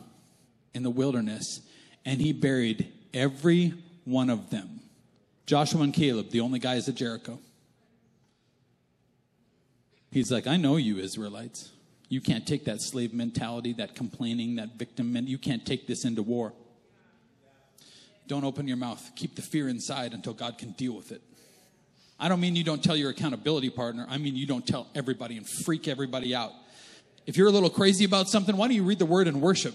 in 0.75 0.83
the 0.83 0.91
wilderness, 0.91 1.61
and 2.05 2.21
he 2.21 2.33
buried 2.33 2.93
every 3.13 3.75
one 4.05 4.31
of 4.31 4.51
them. 4.51 4.81
Joshua 5.47 5.83
and 5.83 5.95
Caleb, 5.95 6.31
the 6.31 6.41
only 6.41 6.59
guys 6.59 6.89
at 6.89 6.95
Jericho. 6.95 7.39
He's 10.13 10.31
like, 10.31 10.47
I 10.47 10.57
know 10.57 10.77
you, 10.77 10.99
Israelites. 10.99 11.73
You 12.09 12.21
can't 12.21 12.47
take 12.47 12.65
that 12.65 12.81
slave 12.81 13.15
mentality, 13.15 13.73
that 13.75 13.95
complaining, 13.95 14.57
that 14.57 14.77
victim, 14.77 15.15
and 15.17 15.29
you 15.29 15.39
can't 15.39 15.65
take 15.65 15.87
this 15.87 16.05
into 16.05 16.23
war. 16.23 16.53
Don't 18.27 18.45
open 18.45 18.69
your 18.69 18.77
mouth. 18.77 19.11
Keep 19.17 19.37
the 19.37 19.43
fear 19.43 19.69
inside 19.69 20.13
until 20.13 20.33
God 20.33 20.59
can 20.59 20.73
deal 20.73 20.93
with 20.95 21.13
it. 21.13 21.23
I 22.19 22.29
don't 22.29 22.41
mean 22.41 22.55
you 22.55 22.65
don't 22.65 22.83
tell 22.83 22.97
your 22.97 23.11
accountability 23.11 23.71
partner. 23.71 24.07
I 24.09 24.19
mean 24.19 24.37
you 24.37 24.47
don't 24.47 24.67
tell 24.67 24.89
everybody 24.95 25.37
and 25.37 25.49
freak 25.65 25.89
everybody 25.89 26.35
out. 26.35 26.53
If 27.31 27.37
you're 27.37 27.47
a 27.47 27.53
little 27.53 27.71
crazy 27.71 28.05
about 28.05 28.29
something, 28.29 28.57
why 28.57 28.67
don't 28.67 28.75
you 28.75 28.83
read 28.83 28.99
the 28.99 29.07
word 29.07 29.29
and 29.29 29.41
worship? 29.41 29.73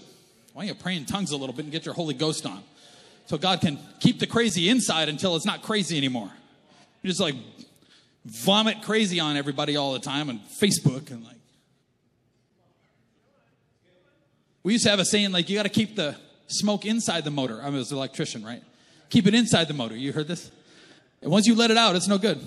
Why 0.52 0.66
don't 0.66 0.68
you 0.68 0.74
pray 0.74 0.94
in 0.94 1.06
tongues 1.06 1.30
a 1.30 1.38
little 1.38 1.54
bit 1.54 1.64
and 1.64 1.72
get 1.72 1.86
your 1.86 1.94
Holy 1.94 2.12
Ghost 2.12 2.44
on? 2.44 2.62
So 3.24 3.38
God 3.38 3.62
can 3.62 3.78
keep 3.98 4.20
the 4.20 4.26
crazy 4.26 4.68
inside 4.68 5.08
until 5.08 5.36
it's 5.36 5.46
not 5.46 5.62
crazy 5.62 5.96
anymore. 5.96 6.30
You 7.00 7.08
just 7.08 7.18
like 7.18 7.34
vomit 8.26 8.82
crazy 8.82 9.20
on 9.20 9.38
everybody 9.38 9.74
all 9.74 9.94
the 9.94 10.00
time 10.00 10.28
on 10.28 10.40
Facebook 10.60 11.10
and 11.10 11.24
like. 11.24 11.38
We 14.62 14.74
used 14.74 14.84
to 14.84 14.90
have 14.90 15.00
a 15.00 15.06
saying 15.06 15.32
like, 15.32 15.48
you 15.48 15.56
got 15.56 15.62
to 15.62 15.70
keep 15.70 15.96
the 15.96 16.14
smoke 16.48 16.84
inside 16.84 17.24
the 17.24 17.30
motor. 17.30 17.62
I 17.62 17.70
was 17.70 17.90
an 17.90 17.96
electrician, 17.96 18.44
right? 18.44 18.62
Keep 19.08 19.28
it 19.28 19.34
inside 19.34 19.66
the 19.68 19.72
motor. 19.72 19.96
You 19.96 20.12
heard 20.12 20.28
this? 20.28 20.50
And 21.22 21.30
once 21.30 21.46
you 21.46 21.54
let 21.54 21.70
it 21.70 21.78
out, 21.78 21.96
it's 21.96 22.06
no 22.06 22.18
good. 22.18 22.38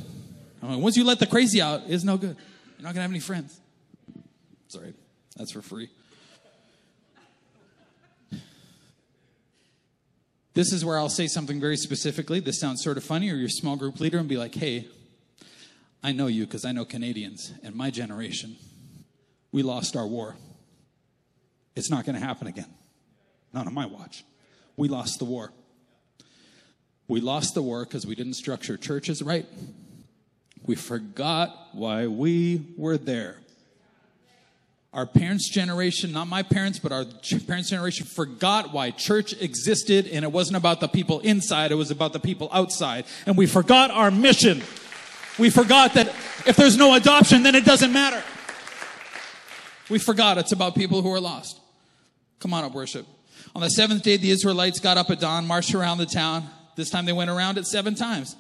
I 0.62 0.68
mean, 0.68 0.84
once 0.84 0.96
you 0.96 1.04
let 1.04 1.18
the 1.18 1.26
crazy 1.26 1.64
out, 1.64 1.82
it's 1.88 2.04
no 2.04 2.16
good. 2.16 2.38
You're 2.78 2.84
not 2.84 2.94
going 2.94 2.98
to 2.98 3.02
have 3.02 3.10
any 3.10 3.20
friends. 3.20 3.60
Sorry, 4.70 4.94
that's 5.40 5.54
for 5.54 5.62
free. 5.62 5.90
This 10.54 10.74
is 10.74 10.84
where 10.84 11.00
I'll 11.00 11.08
say 11.08 11.28
something 11.28 11.62
very 11.62 11.78
specifically. 11.78 12.42
This 12.42 12.60
sounds 12.60 12.84
sort 12.84 12.98
of 12.98 13.04
funny, 13.06 13.32
or 13.32 13.36
your 13.36 13.48
small 13.48 13.78
group 13.78 14.02
leader 14.02 14.18
and 14.18 14.28
be 14.28 14.36
like, 14.36 14.54
hey, 14.54 14.88
I 16.04 16.12
know 16.12 16.28
you 16.28 16.46
because 16.46 16.66
I 16.66 16.74
know 16.74 16.84
Canadians 16.84 17.54
and 17.64 17.74
my 17.74 17.90
generation. 17.90 18.58
We 19.54 19.64
lost 19.64 19.96
our 19.96 20.06
war. 20.06 20.36
It's 21.76 21.90
not 21.90 22.06
going 22.06 22.20
to 22.20 22.26
happen 22.26 22.48
again. 22.48 22.72
Not 23.54 23.66
on 23.66 23.74
my 23.74 23.86
watch. 23.86 24.26
We 24.76 24.90
lost 24.90 25.20
the 25.20 25.26
war. 25.26 25.54
We 27.08 27.22
lost 27.22 27.54
the 27.54 27.62
war 27.62 27.86
because 27.86 28.06
we 28.06 28.16
didn't 28.16 28.34
structure 28.34 28.76
churches 28.76 29.22
right. 29.24 29.46
We 30.66 30.76
forgot 30.76 31.56
why 31.72 32.08
we 32.08 32.74
were 32.78 32.98
there. 32.98 33.38
Our 34.92 35.06
parents' 35.06 35.50
generation, 35.50 36.12
not 36.12 36.28
my 36.28 36.42
parents, 36.42 36.80
but 36.80 36.92
our 36.92 37.06
parents' 37.46 37.70
generation, 37.70 38.08
forgot 38.08 38.74
why 38.74 38.90
church 38.90 39.40
existed, 39.40 40.08
and 40.08 40.26
it 40.26 40.32
wasn't 40.32 40.58
about 40.58 40.80
the 40.80 40.88
people 40.88 41.20
inside, 41.20 41.72
it 41.72 41.76
was 41.76 41.92
about 41.92 42.12
the 42.12 42.20
people 42.20 42.50
outside. 42.52 43.06
And 43.28 43.38
we 43.38 43.46
forgot 43.46 43.92
our 43.92 44.10
mission. 44.10 44.64
We 45.38 45.52
forgot 45.52 45.94
that 45.94 46.08
if 46.48 46.56
there's 46.56 46.76
no 46.76 46.96
adoption, 46.96 47.44
then 47.44 47.54
it 47.54 47.66
doesn't 47.66 47.94
matter. 47.94 48.24
We 49.90 50.00
forgot 50.00 50.38
it's 50.38 50.52
about 50.52 50.76
people 50.76 51.02
who 51.02 51.12
are 51.14 51.20
lost. 51.20 51.60
Come 52.40 52.54
on 52.54 52.64
up, 52.64 52.74
worship. 52.74 53.06
On 53.56 53.62
the 53.62 53.70
seventh 53.70 54.04
day, 54.04 54.18
the 54.18 54.32
Israelites 54.32 54.80
got 54.80 54.98
up 54.98 55.10
at 55.12 55.20
dawn, 55.20 55.46
marched 55.46 55.74
around 55.76 56.00
the 56.00 56.06
town. 56.06 56.50
This 56.76 56.90
time 56.90 57.06
they 57.06 57.14
went 57.14 57.30
around 57.30 57.58
it 57.58 57.68
seven 57.68 57.94
times. 57.94 58.36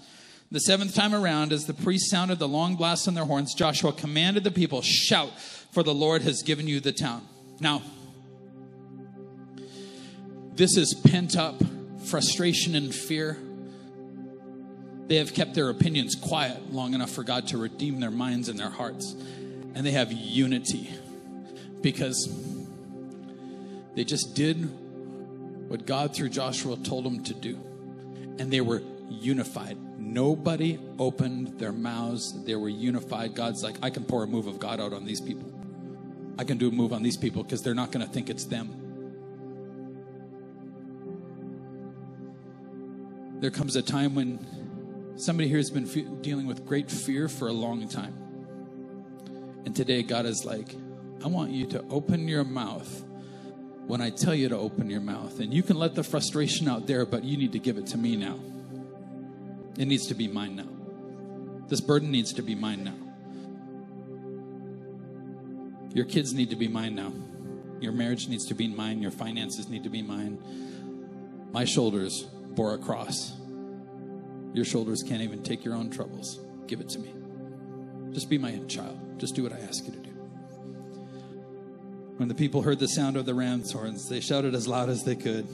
The 0.51 0.59
seventh 0.59 0.95
time 0.95 1.13
around, 1.13 1.53
as 1.53 1.65
the 1.65 1.73
priests 1.73 2.09
sounded 2.09 2.39
the 2.39 2.47
long 2.47 2.75
blast 2.75 3.07
on 3.07 3.13
their 3.13 3.25
horns, 3.25 3.53
Joshua 3.53 3.93
commanded 3.93 4.43
the 4.43 4.51
people, 4.51 4.81
Shout, 4.81 5.31
for 5.71 5.83
the 5.83 5.93
Lord 5.93 6.21
has 6.23 6.43
given 6.43 6.67
you 6.67 6.79
the 6.79 6.91
town. 6.91 7.27
Now, 7.59 7.81
this 10.55 10.77
is 10.77 10.93
pent 10.93 11.37
up 11.37 11.61
frustration 12.05 12.75
and 12.75 12.93
fear 12.93 13.37
they 15.09 15.15
have 15.15 15.33
kept 15.33 15.55
their 15.55 15.69
opinions 15.69 16.13
quiet 16.13 16.71
long 16.71 16.93
enough 16.93 17.09
for 17.09 17.23
God 17.23 17.47
to 17.47 17.57
redeem 17.57 17.99
their 17.99 18.11
minds 18.11 18.47
and 18.47 18.59
their 18.59 18.69
hearts. 18.69 19.13
And 19.73 19.77
they 19.77 19.91
have 19.91 20.11
unity 20.11 20.91
because 21.81 22.31
they 23.95 24.03
just 24.03 24.35
did 24.35 24.69
what 25.67 25.87
God 25.87 26.15
through 26.15 26.29
Joshua 26.29 26.77
told 26.77 27.05
them 27.05 27.23
to 27.23 27.33
do. 27.33 27.55
And 28.37 28.53
they 28.53 28.61
were 28.61 28.83
unified. 29.09 29.77
Nobody 29.97 30.77
opened 30.99 31.59
their 31.59 31.71
mouths. 31.71 32.45
They 32.45 32.55
were 32.55 32.69
unified. 32.69 33.33
God's 33.33 33.63
like, 33.63 33.77
I 33.81 33.89
can 33.89 34.03
pour 34.03 34.21
a 34.21 34.27
move 34.27 34.45
of 34.45 34.59
God 34.59 34.79
out 34.79 34.93
on 34.93 35.05
these 35.05 35.21
people. 35.21 35.58
I 36.39 36.43
can 36.43 36.57
do 36.57 36.69
a 36.69 36.71
move 36.71 36.91
on 36.91 37.03
these 37.03 37.17
people 37.17 37.43
because 37.43 37.61
they're 37.61 37.75
not 37.75 37.91
going 37.91 38.03
to 38.03 38.11
think 38.11 38.31
it's 38.31 38.45
them. 38.45 38.85
There 43.39 43.51
comes 43.51 43.75
a 43.75 43.83
time 43.83 44.15
when 44.15 44.45
Somebody 45.19 45.49
here 45.49 45.57
has 45.57 45.69
been 45.69 45.85
fe- 45.85 46.07
dealing 46.21 46.47
with 46.47 46.65
great 46.65 46.89
fear 46.89 47.27
for 47.27 47.49
a 47.49 47.51
long 47.51 47.89
time. 47.89 48.13
And 49.65 49.75
today, 49.75 50.01
God 50.01 50.25
is 50.25 50.45
like, 50.45 50.73
I 51.21 51.27
want 51.27 51.51
you 51.51 51.65
to 51.67 51.83
open 51.89 52.29
your 52.29 52.45
mouth 52.45 53.03
when 53.85 53.99
I 53.99 54.11
tell 54.11 54.33
you 54.33 54.47
to 54.47 54.55
open 54.55 54.89
your 54.89 55.01
mouth. 55.01 55.41
And 55.41 55.53
you 55.53 55.61
can 55.61 55.77
let 55.77 55.93
the 55.93 56.03
frustration 56.03 56.69
out 56.69 56.87
there, 56.87 57.05
but 57.05 57.25
you 57.25 57.35
need 57.35 57.51
to 57.51 57.59
give 57.59 57.77
it 57.77 57.87
to 57.87 57.97
me 57.97 58.15
now. 58.15 58.39
It 59.77 59.89
needs 59.89 60.07
to 60.07 60.13
be 60.13 60.29
mine 60.29 60.55
now. 60.55 60.69
This 61.67 61.81
burden 61.81 62.11
needs 62.11 62.31
to 62.35 62.41
be 62.41 62.55
mine 62.55 62.85
now. 62.85 63.08
Your 65.93 66.05
kids 66.05 66.33
need 66.33 66.49
to 66.51 66.55
be 66.55 66.67
mine 66.67 66.95
now. 66.95 67.11
Your 67.79 67.91
marriage 67.91 68.27
needs 68.27 68.45
to 68.47 68.53
be 68.53 68.67
mine. 68.67 69.01
Your 69.01 69.11
finances 69.11 69.69
need 69.69 69.83
to 69.83 69.89
be 69.89 70.01
mine. 70.01 70.37
My 71.51 71.65
shoulders 71.65 72.23
bore 72.23 72.73
a 72.73 72.77
cross. 72.77 73.33
Your 74.53 74.65
shoulders 74.65 75.03
can't 75.03 75.21
even 75.21 75.43
take 75.43 75.63
your 75.63 75.75
own 75.75 75.89
troubles. 75.89 76.39
Give 76.67 76.79
it 76.79 76.89
to 76.89 76.99
me. 76.99 77.13
Just 78.11 78.29
be 78.29 78.37
my 78.37 78.57
child. 78.67 79.19
Just 79.19 79.35
do 79.35 79.43
what 79.43 79.53
I 79.53 79.59
ask 79.59 79.85
you 79.85 79.91
to 79.91 79.99
do. 79.99 80.09
When 82.17 82.27
the 82.27 82.35
people 82.35 82.61
heard 82.61 82.79
the 82.79 82.87
sound 82.87 83.15
of 83.15 83.25
the 83.25 83.33
ram's 83.33 83.71
horns, 83.71 84.09
they 84.09 84.19
shouted 84.19 84.53
as 84.53 84.67
loud 84.67 84.89
as 84.89 85.03
they 85.03 85.15
could. 85.15 85.47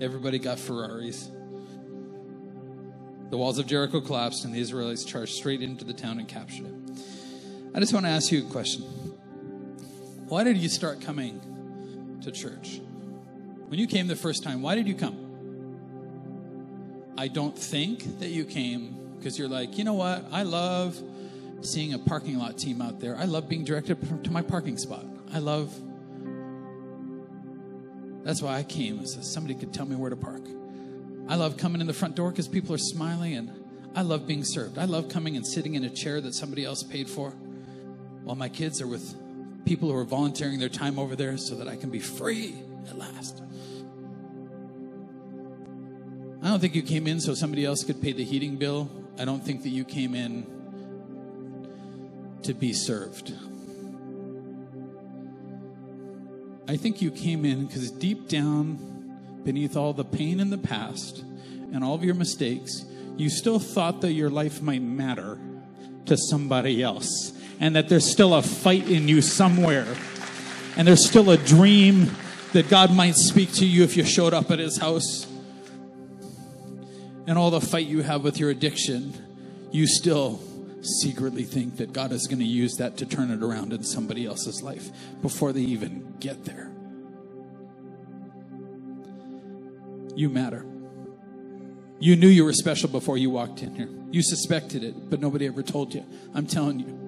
Everybody 0.00 0.38
got 0.38 0.58
Ferraris. 0.58 1.28
The 3.30 3.36
walls 3.36 3.58
of 3.58 3.66
Jericho 3.66 4.00
collapsed, 4.00 4.44
and 4.44 4.54
the 4.54 4.60
Israelites 4.60 5.04
charged 5.04 5.32
straight 5.32 5.62
into 5.62 5.84
the 5.84 5.94
town 5.94 6.18
and 6.18 6.28
captured 6.28 6.66
it. 6.66 6.74
I 7.74 7.80
just 7.80 7.92
want 7.92 8.06
to 8.06 8.10
ask 8.10 8.30
you 8.30 8.46
a 8.46 8.50
question. 8.50 8.84
Why 10.32 10.44
did 10.44 10.56
you 10.56 10.70
start 10.70 11.02
coming 11.02 12.18
to 12.22 12.32
church? 12.32 12.80
When 13.68 13.78
you 13.78 13.86
came 13.86 14.06
the 14.06 14.16
first 14.16 14.42
time, 14.42 14.62
why 14.62 14.74
did 14.74 14.88
you 14.88 14.94
come? 14.94 15.18
I 17.18 17.28
don't 17.28 17.54
think 17.54 18.18
that 18.20 18.30
you 18.30 18.46
came 18.46 18.96
because 19.18 19.38
you're 19.38 19.50
like, 19.50 19.76
you 19.76 19.84
know 19.84 19.92
what? 19.92 20.24
I 20.32 20.44
love 20.44 20.98
seeing 21.60 21.92
a 21.92 21.98
parking 21.98 22.38
lot 22.38 22.56
team 22.56 22.80
out 22.80 22.98
there. 22.98 23.14
I 23.14 23.26
love 23.26 23.46
being 23.46 23.62
directed 23.62 24.24
to 24.24 24.30
my 24.30 24.40
parking 24.40 24.78
spot. 24.78 25.04
I 25.34 25.38
love. 25.38 25.70
That's 28.24 28.40
why 28.40 28.56
I 28.56 28.62
came, 28.62 29.04
so 29.04 29.20
somebody 29.20 29.54
could 29.54 29.74
tell 29.74 29.84
me 29.84 29.96
where 29.96 30.08
to 30.08 30.16
park. 30.16 30.46
I 31.28 31.34
love 31.34 31.58
coming 31.58 31.82
in 31.82 31.86
the 31.86 31.92
front 31.92 32.16
door 32.16 32.30
because 32.30 32.48
people 32.48 32.74
are 32.74 32.78
smiling, 32.78 33.34
and 33.34 33.50
I 33.94 34.00
love 34.00 34.26
being 34.26 34.44
served. 34.44 34.78
I 34.78 34.86
love 34.86 35.10
coming 35.10 35.36
and 35.36 35.46
sitting 35.46 35.74
in 35.74 35.84
a 35.84 35.90
chair 35.90 36.22
that 36.22 36.32
somebody 36.32 36.64
else 36.64 36.82
paid 36.82 37.10
for 37.10 37.32
while 38.24 38.36
my 38.36 38.48
kids 38.48 38.80
are 38.80 38.86
with 38.86 39.14
people 39.64 39.90
who 39.90 39.96
are 39.96 40.04
volunteering 40.04 40.58
their 40.58 40.68
time 40.68 40.98
over 40.98 41.16
there 41.16 41.36
so 41.36 41.54
that 41.56 41.68
I 41.68 41.76
can 41.76 41.90
be 41.90 42.00
free 42.00 42.54
at 42.88 42.98
last. 42.98 43.42
I 46.42 46.48
don't 46.48 46.60
think 46.60 46.74
you 46.74 46.82
came 46.82 47.06
in 47.06 47.20
so 47.20 47.34
somebody 47.34 47.64
else 47.64 47.84
could 47.84 48.02
pay 48.02 48.12
the 48.12 48.24
heating 48.24 48.56
bill. 48.56 48.90
I 49.18 49.24
don't 49.24 49.44
think 49.44 49.62
that 49.62 49.68
you 49.68 49.84
came 49.84 50.14
in 50.14 50.46
to 52.42 52.54
be 52.54 52.72
served. 52.72 53.32
I 56.66 56.76
think 56.76 57.00
you 57.00 57.10
came 57.10 57.44
in 57.44 57.66
because 57.66 57.90
deep 57.92 58.28
down, 58.28 59.40
beneath 59.44 59.76
all 59.76 59.92
the 59.92 60.04
pain 60.04 60.40
in 60.40 60.50
the 60.50 60.58
past 60.58 61.20
and 61.20 61.84
all 61.84 61.94
of 61.94 62.02
your 62.02 62.14
mistakes, 62.14 62.84
you 63.16 63.28
still 63.28 63.58
thought 63.58 64.00
that 64.00 64.12
your 64.12 64.30
life 64.30 64.60
might 64.62 64.82
matter 64.82 65.38
to 66.06 66.16
somebody 66.16 66.82
else 66.82 67.32
and 67.62 67.76
that 67.76 67.88
there's 67.88 68.10
still 68.10 68.34
a 68.34 68.42
fight 68.42 68.90
in 68.90 69.06
you 69.06 69.22
somewhere 69.22 69.86
and 70.76 70.86
there's 70.86 71.06
still 71.06 71.30
a 71.30 71.36
dream 71.36 72.10
that 72.52 72.68
God 72.68 72.92
might 72.92 73.14
speak 73.14 73.52
to 73.54 73.64
you 73.64 73.84
if 73.84 73.96
you 73.96 74.04
showed 74.04 74.34
up 74.34 74.50
at 74.50 74.58
his 74.58 74.78
house 74.78 75.28
and 77.28 77.38
all 77.38 77.52
the 77.52 77.60
fight 77.60 77.86
you 77.86 78.02
have 78.02 78.24
with 78.24 78.40
your 78.40 78.50
addiction, 78.50 79.14
you 79.70 79.86
still 79.86 80.42
secretly 80.82 81.44
think 81.44 81.76
that 81.76 81.92
God 81.92 82.10
is 82.10 82.26
going 82.26 82.40
to 82.40 82.44
use 82.44 82.74
that 82.78 82.96
to 82.96 83.06
turn 83.06 83.30
it 83.30 83.44
around 83.44 83.72
in 83.72 83.84
somebody 83.84 84.26
else's 84.26 84.60
life 84.60 84.90
before 85.22 85.52
they 85.52 85.60
even 85.60 86.16
get 86.18 86.44
there. 86.44 86.68
You 90.16 90.28
matter. 90.28 90.66
You 92.00 92.16
knew 92.16 92.26
you 92.26 92.44
were 92.44 92.52
special 92.52 92.88
before 92.88 93.16
you 93.16 93.30
walked 93.30 93.62
in 93.62 93.76
here. 93.76 93.88
You 94.10 94.20
suspected 94.20 94.82
it, 94.82 95.08
but 95.08 95.20
nobody 95.20 95.46
ever 95.46 95.62
told 95.62 95.94
you. 95.94 96.04
I'm 96.34 96.48
telling 96.48 96.80
you, 96.80 97.01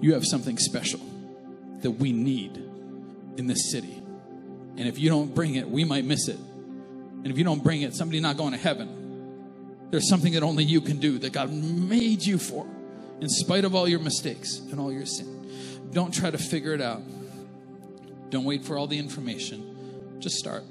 you 0.00 0.14
have 0.14 0.24
something 0.24 0.58
special 0.58 1.00
that 1.80 1.92
we 1.92 2.12
need 2.12 2.56
in 3.36 3.46
this 3.46 3.70
city. 3.70 4.02
And 4.76 4.86
if 4.86 4.98
you 4.98 5.08
don't 5.08 5.34
bring 5.34 5.54
it, 5.54 5.68
we 5.68 5.84
might 5.84 6.04
miss 6.04 6.28
it. 6.28 6.38
And 6.38 7.26
if 7.26 7.38
you 7.38 7.44
don't 7.44 7.62
bring 7.62 7.82
it, 7.82 7.94
somebody's 7.94 8.22
not 8.22 8.36
going 8.36 8.52
to 8.52 8.58
heaven. 8.58 9.88
There's 9.90 10.08
something 10.08 10.32
that 10.34 10.42
only 10.42 10.64
you 10.64 10.80
can 10.80 10.98
do 10.98 11.18
that 11.18 11.32
God 11.32 11.52
made 11.52 12.22
you 12.24 12.38
for, 12.38 12.66
in 13.20 13.28
spite 13.28 13.64
of 13.64 13.74
all 13.74 13.88
your 13.88 14.00
mistakes 14.00 14.58
and 14.58 14.78
all 14.78 14.92
your 14.92 15.06
sin. 15.06 15.90
Don't 15.92 16.12
try 16.12 16.30
to 16.30 16.38
figure 16.38 16.74
it 16.74 16.80
out. 16.80 17.02
Don't 18.30 18.44
wait 18.44 18.64
for 18.64 18.76
all 18.76 18.86
the 18.86 18.98
information. 18.98 20.18
Just 20.18 20.36
start. 20.36 20.64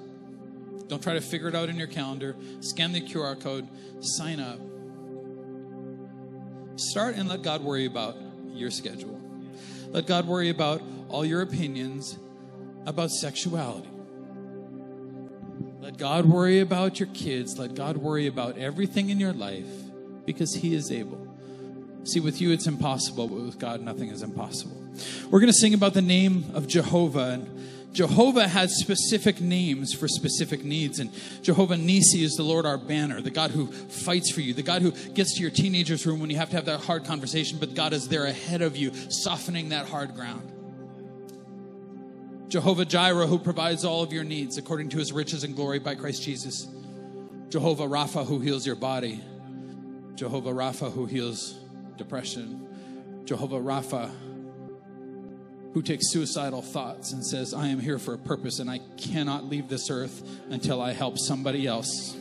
Don't 0.88 1.02
try 1.02 1.14
to 1.14 1.22
figure 1.22 1.48
it 1.48 1.56
out 1.56 1.70
in 1.70 1.78
your 1.78 1.88
calendar. 1.88 2.36
Scan 2.60 2.92
the 2.92 3.02
QR 3.02 3.40
code, 3.40 3.68
sign 4.02 4.40
up. 4.40 4.60
Start 6.76 7.16
and 7.16 7.30
let 7.30 7.42
God 7.42 7.64
worry 7.64 7.86
about 7.86 8.18
your 8.56 8.72
schedule. 8.72 9.20
Let 9.90 10.08
God 10.08 10.28
worry 10.28 10.50
about 10.50 10.82
all 11.10 11.26
your 11.26 11.42
opinions 11.42 12.18
about 12.86 13.12
sexuality. 13.12 13.90
Let 15.80 15.98
God 15.98 16.26
worry 16.26 16.60
about 16.60 17.00
your 17.00 17.10
kids. 17.10 17.58
Let 17.60 17.76
God 17.76 17.98
worry 17.98 18.28
about 18.28 18.58
everything 18.58 19.10
in 19.10 19.20
your 19.20 19.34
life 19.34 19.68
because 20.26 20.56
He 20.56 20.74
is 20.74 20.92
able. 20.92 21.26
See, 22.04 22.20
with 22.20 22.42
you 22.42 22.52
it's 22.52 22.68
impossible, 22.68 23.28
but 23.28 23.42
with 23.42 23.60
God 23.60 23.82
nothing 23.82 24.10
is 24.10 24.22
impossible. 24.22 24.76
We're 25.30 25.40
going 25.40 25.52
to 25.52 25.58
sing 25.58 25.74
about 25.74 25.94
the 25.94 26.02
name 26.02 26.46
of 26.54 26.68
Jehovah. 26.68 27.32
And 27.32 27.75
Jehovah 27.96 28.46
has 28.46 28.78
specific 28.78 29.40
names 29.40 29.94
for 29.94 30.10
specific 30.10 30.66
needs. 30.66 31.00
And 31.00 31.12
Jehovah 31.42 31.76
Nissi 31.76 32.24
is 32.24 32.36
the 32.36 32.44
Lord 32.44 32.66
our 32.66 32.78
banner, 32.78 33.22
the 33.22 33.32
God 33.32 33.52
who 33.52 33.68
fights 33.68 34.30
for 34.30 34.42
you, 34.42 34.54
the 34.54 34.64
God 34.64 34.82
who 34.82 34.92
gets 34.92 35.36
to 35.36 35.42
your 35.42 35.50
teenager's 35.50 36.06
room 36.06 36.20
when 36.20 36.30
you 36.30 36.36
have 36.36 36.50
to 36.50 36.58
have 36.58 36.66
that 36.66 36.82
hard 36.82 37.06
conversation, 37.06 37.58
but 37.58 37.74
God 37.74 37.94
is 37.94 38.10
there 38.10 38.26
ahead 38.26 38.62
of 38.62 38.76
you, 38.76 38.92
softening 39.10 39.70
that 39.70 39.88
hard 39.88 40.14
ground. 40.14 40.52
Jehovah 42.50 42.84
Jireh, 42.84 43.28
who 43.28 43.40
provides 43.40 43.86
all 43.86 44.04
of 44.04 44.12
your 44.12 44.26
needs 44.26 44.58
according 44.58 44.90
to 44.90 44.98
his 44.98 45.14
riches 45.14 45.46
and 45.46 45.56
glory 45.56 45.80
by 45.80 45.96
Christ 45.96 46.22
Jesus. 46.22 46.68
Jehovah 47.48 47.88
Rapha, 47.88 48.26
who 48.26 48.40
heals 48.40 48.68
your 48.68 48.76
body. 48.76 49.24
Jehovah 50.16 50.52
Rapha, 50.52 50.92
who 50.92 51.06
heals 51.06 51.58
depression. 51.98 53.24
Jehovah 53.24 53.60
Rapha, 53.60 54.12
who 55.76 55.82
takes 55.82 56.10
suicidal 56.10 56.62
thoughts 56.62 57.12
and 57.12 57.24
says, 57.24 57.54
I 57.54 57.68
am 57.68 57.82
here 57.82 58.00
for 58.00 58.14
a 58.14 58.18
purpose 58.18 58.60
and 58.60 58.70
I 58.70 58.80
cannot 58.96 59.44
leave 59.44 59.68
this 59.68 59.90
earth 59.90 60.24
until 60.50 60.82
I 60.82 60.94
help 60.94 61.20
somebody 61.20 61.68
else. 61.68 62.16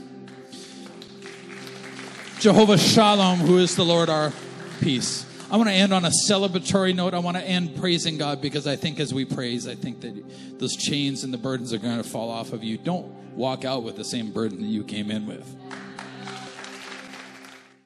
Jehovah 2.40 2.76
Shalom, 2.76 3.38
who 3.38 3.59
is 3.59 3.76
the 3.76 3.84
Lord 3.84 4.11
our 4.11 4.32
peace. 4.80 5.24
I 5.52 5.57
want 5.57 5.68
to 5.68 5.72
end 5.72 5.94
on 5.94 6.05
a 6.05 6.11
celebratory 6.28 6.96
note. 6.96 7.14
I 7.14 7.20
want 7.20 7.36
to 7.36 7.44
end 7.44 7.76
praising 7.76 8.18
God 8.18 8.42
because 8.42 8.66
I 8.66 8.74
think 8.74 8.98
as 8.98 9.14
we 9.14 9.24
praise, 9.24 9.68
I 9.68 9.76
think 9.76 10.00
that 10.00 10.59
those 10.59 10.74
chains 10.74 11.22
and 11.22 11.32
the 11.32 11.38
burdens 11.38 11.72
are 11.72 11.78
going 11.78 11.98
to 11.98 12.02
fall 12.02 12.30
off 12.30 12.52
of 12.52 12.64
you. 12.64 12.76
Don't 12.76 13.07
walk 13.36 13.64
out 13.64 13.84
with 13.84 13.94
the 13.94 14.05
same 14.05 14.32
burden 14.32 14.62
that 14.62 14.66
you 14.66 14.82
came 14.82 15.12
in 15.12 15.28
with. 15.28 15.55